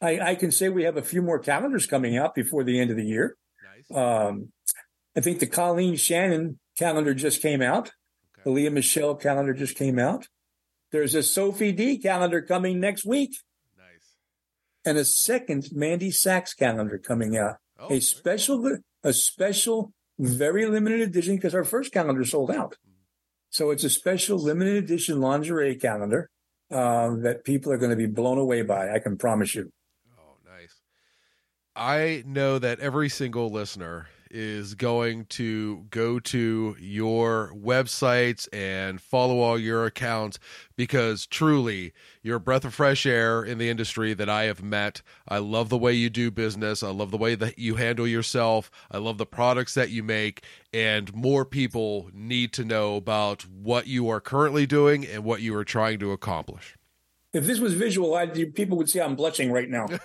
Right. 0.00 0.20
I, 0.20 0.30
I 0.30 0.34
can 0.36 0.50
say 0.50 0.70
we 0.70 0.84
have 0.84 0.96
a 0.96 1.02
few 1.02 1.20
more 1.20 1.38
calendars 1.38 1.86
coming 1.86 2.16
out 2.16 2.34
before 2.34 2.64
the 2.64 2.80
end 2.80 2.90
of 2.90 2.96
the 2.96 3.04
year. 3.04 3.36
Nice. 3.90 3.96
Um, 3.96 4.52
I 5.14 5.20
think 5.20 5.38
the 5.40 5.46
Colleen 5.46 5.96
Shannon 5.96 6.58
calendar 6.78 7.14
just 7.14 7.42
came 7.42 7.60
out. 7.62 7.88
Okay. 7.88 8.42
The 8.44 8.50
Leah 8.50 8.70
Michelle 8.70 9.14
calendar 9.16 9.52
just 9.52 9.76
came 9.76 9.98
out. 9.98 10.28
There's 10.92 11.14
a 11.14 11.22
Sophie 11.22 11.72
Dee 11.72 11.98
calendar 11.98 12.40
coming 12.40 12.80
next 12.80 13.04
week 13.04 13.36
Nice. 13.76 14.14
and 14.84 14.96
a 14.96 15.04
second 15.04 15.68
Mandy 15.72 16.10
Saccs 16.10 16.54
calendar 16.56 16.98
coming 16.98 17.36
out. 17.36 17.56
Oh, 17.78 17.92
a 17.92 18.00
special, 18.00 18.78
a 19.04 19.12
special, 19.12 19.92
very 20.18 20.66
limited 20.66 21.00
edition 21.00 21.36
because 21.36 21.54
our 21.54 21.64
first 21.64 21.92
calendar 21.92 22.24
sold 22.24 22.50
out. 22.50 22.76
So 23.50 23.70
it's 23.70 23.84
a 23.84 23.90
special 23.90 24.38
limited 24.38 24.84
edition 24.84 25.20
lingerie 25.20 25.76
calendar 25.76 26.28
um, 26.70 27.22
that 27.22 27.44
people 27.44 27.72
are 27.72 27.78
going 27.78 27.90
to 27.90 27.96
be 27.96 28.06
blown 28.06 28.38
away 28.38 28.62
by. 28.62 28.92
I 28.92 28.98
can 28.98 29.16
promise 29.16 29.54
you. 29.54 29.70
Oh, 30.18 30.36
nice. 30.44 30.80
I 31.76 32.24
know 32.26 32.58
that 32.58 32.80
every 32.80 33.08
single 33.08 33.50
listener 33.50 34.06
is 34.30 34.74
going 34.74 35.24
to 35.26 35.86
go 35.90 36.18
to 36.20 36.76
your 36.80 37.52
websites 37.54 38.48
and 38.52 39.00
follow 39.00 39.40
all 39.40 39.58
your 39.58 39.84
accounts 39.84 40.38
because 40.76 41.26
truly 41.26 41.92
you're 42.22 42.36
a 42.36 42.40
breath 42.40 42.64
of 42.64 42.74
fresh 42.74 43.04
air 43.04 43.42
in 43.42 43.58
the 43.58 43.68
industry 43.68 44.14
that 44.14 44.28
I 44.28 44.44
have 44.44 44.62
met. 44.62 45.02
I 45.28 45.38
love 45.38 45.68
the 45.68 45.78
way 45.78 45.92
you 45.92 46.10
do 46.10 46.30
business. 46.30 46.82
I 46.82 46.90
love 46.90 47.10
the 47.10 47.16
way 47.16 47.34
that 47.34 47.58
you 47.58 47.74
handle 47.76 48.06
yourself. 48.06 48.70
I 48.90 48.98
love 48.98 49.18
the 49.18 49.26
products 49.26 49.74
that 49.74 49.90
you 49.90 50.02
make 50.02 50.44
and 50.72 51.12
more 51.14 51.44
people 51.44 52.10
need 52.12 52.52
to 52.54 52.64
know 52.64 52.96
about 52.96 53.42
what 53.46 53.86
you 53.86 54.08
are 54.08 54.20
currently 54.20 54.66
doing 54.66 55.06
and 55.06 55.24
what 55.24 55.40
you 55.40 55.54
are 55.56 55.64
trying 55.64 55.98
to 55.98 56.12
accomplish. 56.12 56.77
If 57.38 57.46
this 57.46 57.60
was 57.60 57.74
visual, 57.74 58.14
I, 58.14 58.26
people 58.26 58.76
would 58.78 58.90
see 58.90 59.00
I'm 59.00 59.16
blushing 59.16 59.50
right 59.52 59.68
now. 59.68 59.86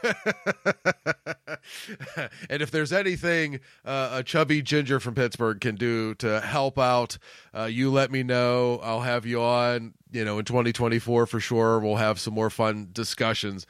and 2.49 2.61
if 2.61 2.71
there's 2.71 2.93
anything 2.93 3.59
uh, 3.83 4.09
a 4.13 4.23
chubby 4.23 4.61
ginger 4.61 4.99
from 4.99 5.15
Pittsburgh 5.15 5.59
can 5.59 5.75
do 5.75 6.13
to 6.15 6.39
help 6.41 6.77
out, 6.77 7.17
uh, 7.55 7.63
you 7.65 7.91
let 7.91 8.11
me 8.11 8.23
know. 8.23 8.79
I'll 8.83 9.01
have 9.01 9.25
you 9.25 9.41
on, 9.41 9.93
you 10.11 10.23
know, 10.23 10.39
in 10.39 10.45
2024 10.45 11.25
for 11.25 11.39
sure. 11.39 11.79
We'll 11.79 11.95
have 11.95 12.19
some 12.19 12.33
more 12.33 12.49
fun 12.49 12.89
discussions. 12.91 13.65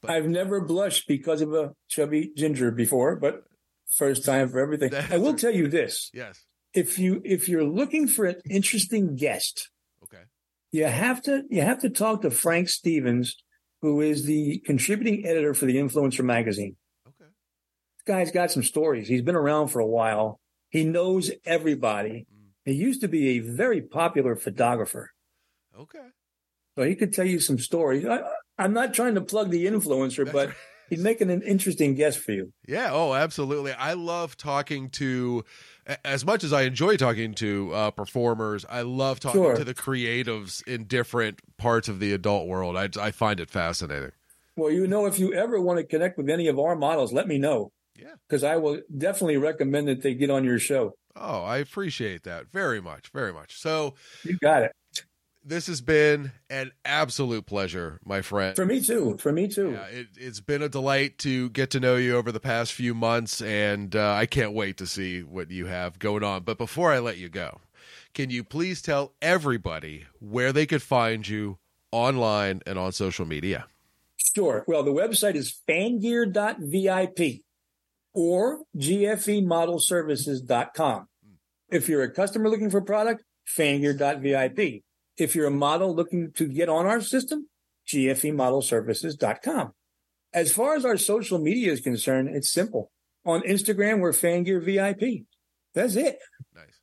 But, 0.00 0.12
I've 0.12 0.28
never 0.28 0.60
blushed 0.60 1.08
because 1.08 1.40
of 1.40 1.52
a 1.54 1.72
chubby 1.88 2.30
ginger 2.36 2.70
before, 2.70 3.16
but 3.16 3.44
first 3.96 4.24
time 4.24 4.48
for 4.48 4.60
everything. 4.60 4.94
I 5.10 5.16
will 5.18 5.34
tell 5.34 5.52
you 5.52 5.68
this. 5.68 6.10
Yes. 6.12 6.44
If 6.74 6.98
you 6.98 7.22
if 7.24 7.48
you're 7.48 7.64
looking 7.64 8.06
for 8.06 8.26
an 8.26 8.36
interesting 8.48 9.16
guest. 9.16 9.70
You 10.70 10.84
have 10.84 11.22
to 11.22 11.44
you 11.48 11.62
have 11.62 11.80
to 11.80 11.90
talk 11.90 12.22
to 12.22 12.30
Frank 12.30 12.68
Stevens, 12.68 13.36
who 13.82 14.00
is 14.00 14.24
the 14.24 14.62
contributing 14.66 15.26
editor 15.26 15.54
for 15.54 15.66
the 15.66 15.76
Influencer 15.76 16.24
magazine. 16.24 16.76
Okay. 17.06 17.30
This 17.96 18.04
guy's 18.06 18.30
got 18.30 18.50
some 18.50 18.62
stories. 18.62 19.08
He's 19.08 19.22
been 19.22 19.36
around 19.36 19.68
for 19.68 19.80
a 19.80 19.86
while. 19.86 20.40
He 20.68 20.84
knows 20.84 21.30
everybody. 21.46 22.26
Mm. 22.32 22.50
He 22.64 22.72
used 22.72 23.00
to 23.00 23.08
be 23.08 23.28
a 23.30 23.38
very 23.38 23.80
popular 23.80 24.36
photographer. 24.36 25.12
Okay. 25.78 26.08
So 26.76 26.84
he 26.84 26.94
could 26.94 27.14
tell 27.14 27.24
you 27.24 27.40
some 27.40 27.58
stories. 27.58 28.04
I, 28.04 28.20
I'm 28.58 28.72
not 28.72 28.92
trying 28.92 29.14
to 29.14 29.20
plug 29.20 29.50
the 29.50 29.66
influencer, 29.66 30.24
That's 30.24 30.32
but 30.32 30.48
right. 30.48 30.56
he's 30.90 31.00
making 31.00 31.30
an 31.30 31.42
interesting 31.42 31.94
guest 31.94 32.18
for 32.18 32.32
you. 32.32 32.52
Yeah. 32.66 32.90
Oh, 32.92 33.14
absolutely. 33.14 33.72
I 33.72 33.94
love 33.94 34.36
talking 34.36 34.90
to, 34.90 35.44
as 36.04 36.24
much 36.24 36.44
as 36.44 36.52
I 36.52 36.62
enjoy 36.62 36.96
talking 36.96 37.34
to 37.34 37.72
uh, 37.72 37.90
performers, 37.90 38.64
I 38.68 38.82
love 38.82 39.20
talking 39.20 39.42
sure. 39.42 39.56
to 39.56 39.64
the 39.64 39.74
creatives 39.74 40.66
in 40.66 40.84
different 40.84 41.40
parts 41.56 41.88
of 41.88 42.00
the 42.00 42.12
adult 42.12 42.46
world. 42.46 42.76
I, 42.76 42.88
I 43.00 43.10
find 43.10 43.40
it 43.40 43.50
fascinating. 43.50 44.12
Well, 44.56 44.70
you 44.70 44.86
know, 44.86 45.06
if 45.06 45.18
you 45.18 45.32
ever 45.34 45.60
want 45.60 45.78
to 45.78 45.84
connect 45.84 46.18
with 46.18 46.28
any 46.28 46.48
of 46.48 46.58
our 46.58 46.76
models, 46.76 47.12
let 47.12 47.28
me 47.28 47.38
know. 47.38 47.72
Yeah. 47.96 48.14
Because 48.28 48.44
I 48.44 48.56
will 48.56 48.80
definitely 48.96 49.36
recommend 49.38 49.88
that 49.88 50.02
they 50.02 50.14
get 50.14 50.30
on 50.30 50.44
your 50.44 50.58
show. 50.58 50.94
Oh, 51.16 51.42
I 51.42 51.58
appreciate 51.58 52.24
that 52.24 52.50
very 52.52 52.80
much, 52.80 53.08
very 53.08 53.32
much. 53.32 53.58
So 53.60 53.94
you 54.24 54.36
got 54.38 54.62
it 54.62 54.72
this 55.44 55.66
has 55.66 55.80
been 55.80 56.32
an 56.50 56.72
absolute 56.84 57.46
pleasure, 57.46 58.00
my 58.04 58.22
friend. 58.22 58.56
For 58.56 58.66
me 58.66 58.80
too. 58.80 59.16
For 59.18 59.32
me 59.32 59.48
too. 59.48 59.72
Yeah, 59.72 59.86
it, 59.86 60.06
has 60.20 60.40
been 60.40 60.62
a 60.62 60.68
delight 60.68 61.18
to 61.18 61.50
get 61.50 61.70
to 61.70 61.80
know 61.80 61.96
you 61.96 62.16
over 62.16 62.30
the 62.32 62.40
past 62.40 62.72
few 62.72 62.94
months, 62.94 63.40
and 63.40 63.96
uh, 63.96 64.12
I 64.12 64.26
can't 64.26 64.52
wait 64.52 64.76
to 64.78 64.86
see 64.86 65.22
what 65.22 65.50
you 65.50 65.66
have 65.66 65.98
going 65.98 66.22
on. 66.22 66.42
But 66.42 66.58
before 66.58 66.92
I 66.92 66.98
let 66.98 67.16
you 67.18 67.28
go, 67.28 67.60
can 68.14 68.30
you 68.30 68.44
please 68.44 68.80
tell 68.82 69.14
everybody 69.22 70.04
where 70.20 70.52
they 70.52 70.66
could 70.66 70.82
find 70.82 71.26
you 71.26 71.58
online 71.92 72.60
and 72.66 72.78
on 72.78 72.92
social 72.92 73.26
media? 73.26 73.66
Sure. 74.34 74.64
Well, 74.66 74.82
the 74.82 74.92
website 74.92 75.36
is 75.36 75.56
fangear.vip 75.68 77.42
or 78.12 78.62
gfemodelservices.com. 78.76 81.06
If 81.70 81.88
you're 81.88 82.02
a 82.02 82.10
customer 82.10 82.48
looking 82.48 82.70
for 82.70 82.80
product, 82.80 83.22
fangear.vip. 83.56 84.82
If 85.18 85.34
you're 85.34 85.46
a 85.46 85.50
model 85.50 85.94
looking 85.94 86.32
to 86.32 86.46
get 86.46 86.68
on 86.68 86.86
our 86.86 87.00
system, 87.00 87.48
gfemodelservices.com. 87.88 89.72
As 90.32 90.52
far 90.52 90.76
as 90.76 90.84
our 90.84 90.96
social 90.96 91.38
media 91.38 91.72
is 91.72 91.80
concerned, 91.80 92.28
it's 92.34 92.52
simple. 92.52 92.90
On 93.24 93.40
Instagram, 93.42 94.00
we're 94.00 94.12
Fangear 94.12 94.62
VIP. 94.64 95.24
That's 95.74 95.96
it. 95.96 96.18
Nice. 96.54 96.80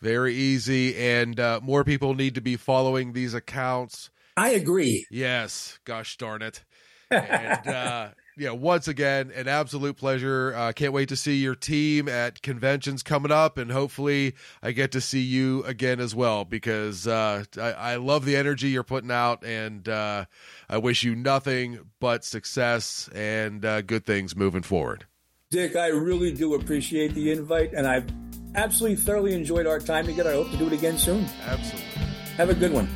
Very 0.00 0.34
easy. 0.34 0.96
And 0.96 1.38
uh, 1.38 1.60
more 1.62 1.84
people 1.84 2.14
need 2.14 2.34
to 2.36 2.40
be 2.40 2.56
following 2.56 3.12
these 3.12 3.34
accounts. 3.34 4.10
I 4.36 4.50
agree. 4.50 5.06
Yes. 5.10 5.78
Gosh 5.84 6.16
darn 6.16 6.42
it. 6.42 6.64
And 7.10 7.66
uh, 7.66 8.08
yeah, 8.38 8.50
once 8.50 8.86
again, 8.86 9.32
an 9.34 9.48
absolute 9.48 9.96
pleasure. 9.96 10.54
Uh, 10.54 10.72
can't 10.72 10.92
wait 10.92 11.08
to 11.08 11.16
see 11.16 11.36
your 11.36 11.54
team 11.56 12.08
at 12.08 12.40
conventions 12.40 13.02
coming 13.02 13.32
up, 13.32 13.58
and 13.58 13.70
hopefully, 13.70 14.34
I 14.62 14.72
get 14.72 14.92
to 14.92 15.00
see 15.00 15.20
you 15.20 15.64
again 15.64 15.98
as 15.98 16.14
well 16.14 16.44
because 16.44 17.06
uh, 17.06 17.44
I, 17.56 17.72
I, 17.72 17.96
love 17.96 18.24
the 18.24 18.36
energy 18.36 18.68
you're 18.68 18.84
putting 18.84 19.10
out, 19.10 19.44
and 19.44 19.88
uh, 19.88 20.26
I 20.68 20.78
wish 20.78 21.02
you 21.02 21.16
nothing 21.16 21.80
but 22.00 22.24
success 22.24 23.08
and 23.14 23.64
uh, 23.64 23.82
good 23.82 24.06
things 24.06 24.36
moving 24.36 24.62
forward. 24.62 25.06
Dick, 25.50 25.76
I 25.76 25.88
really 25.88 26.32
do 26.32 26.54
appreciate 26.54 27.14
the 27.14 27.32
invite, 27.32 27.72
and 27.72 27.86
I've 27.86 28.06
absolutely 28.54 28.96
thoroughly 28.96 29.34
enjoyed 29.34 29.66
our 29.66 29.80
time 29.80 30.06
together. 30.06 30.30
I 30.30 30.34
hope 30.34 30.50
to 30.50 30.56
do 30.56 30.66
it 30.66 30.72
again 30.72 30.98
soon. 30.98 31.26
Absolutely. 31.46 31.88
Have 32.36 32.50
a 32.50 32.54
good 32.54 32.72
one. 32.72 32.88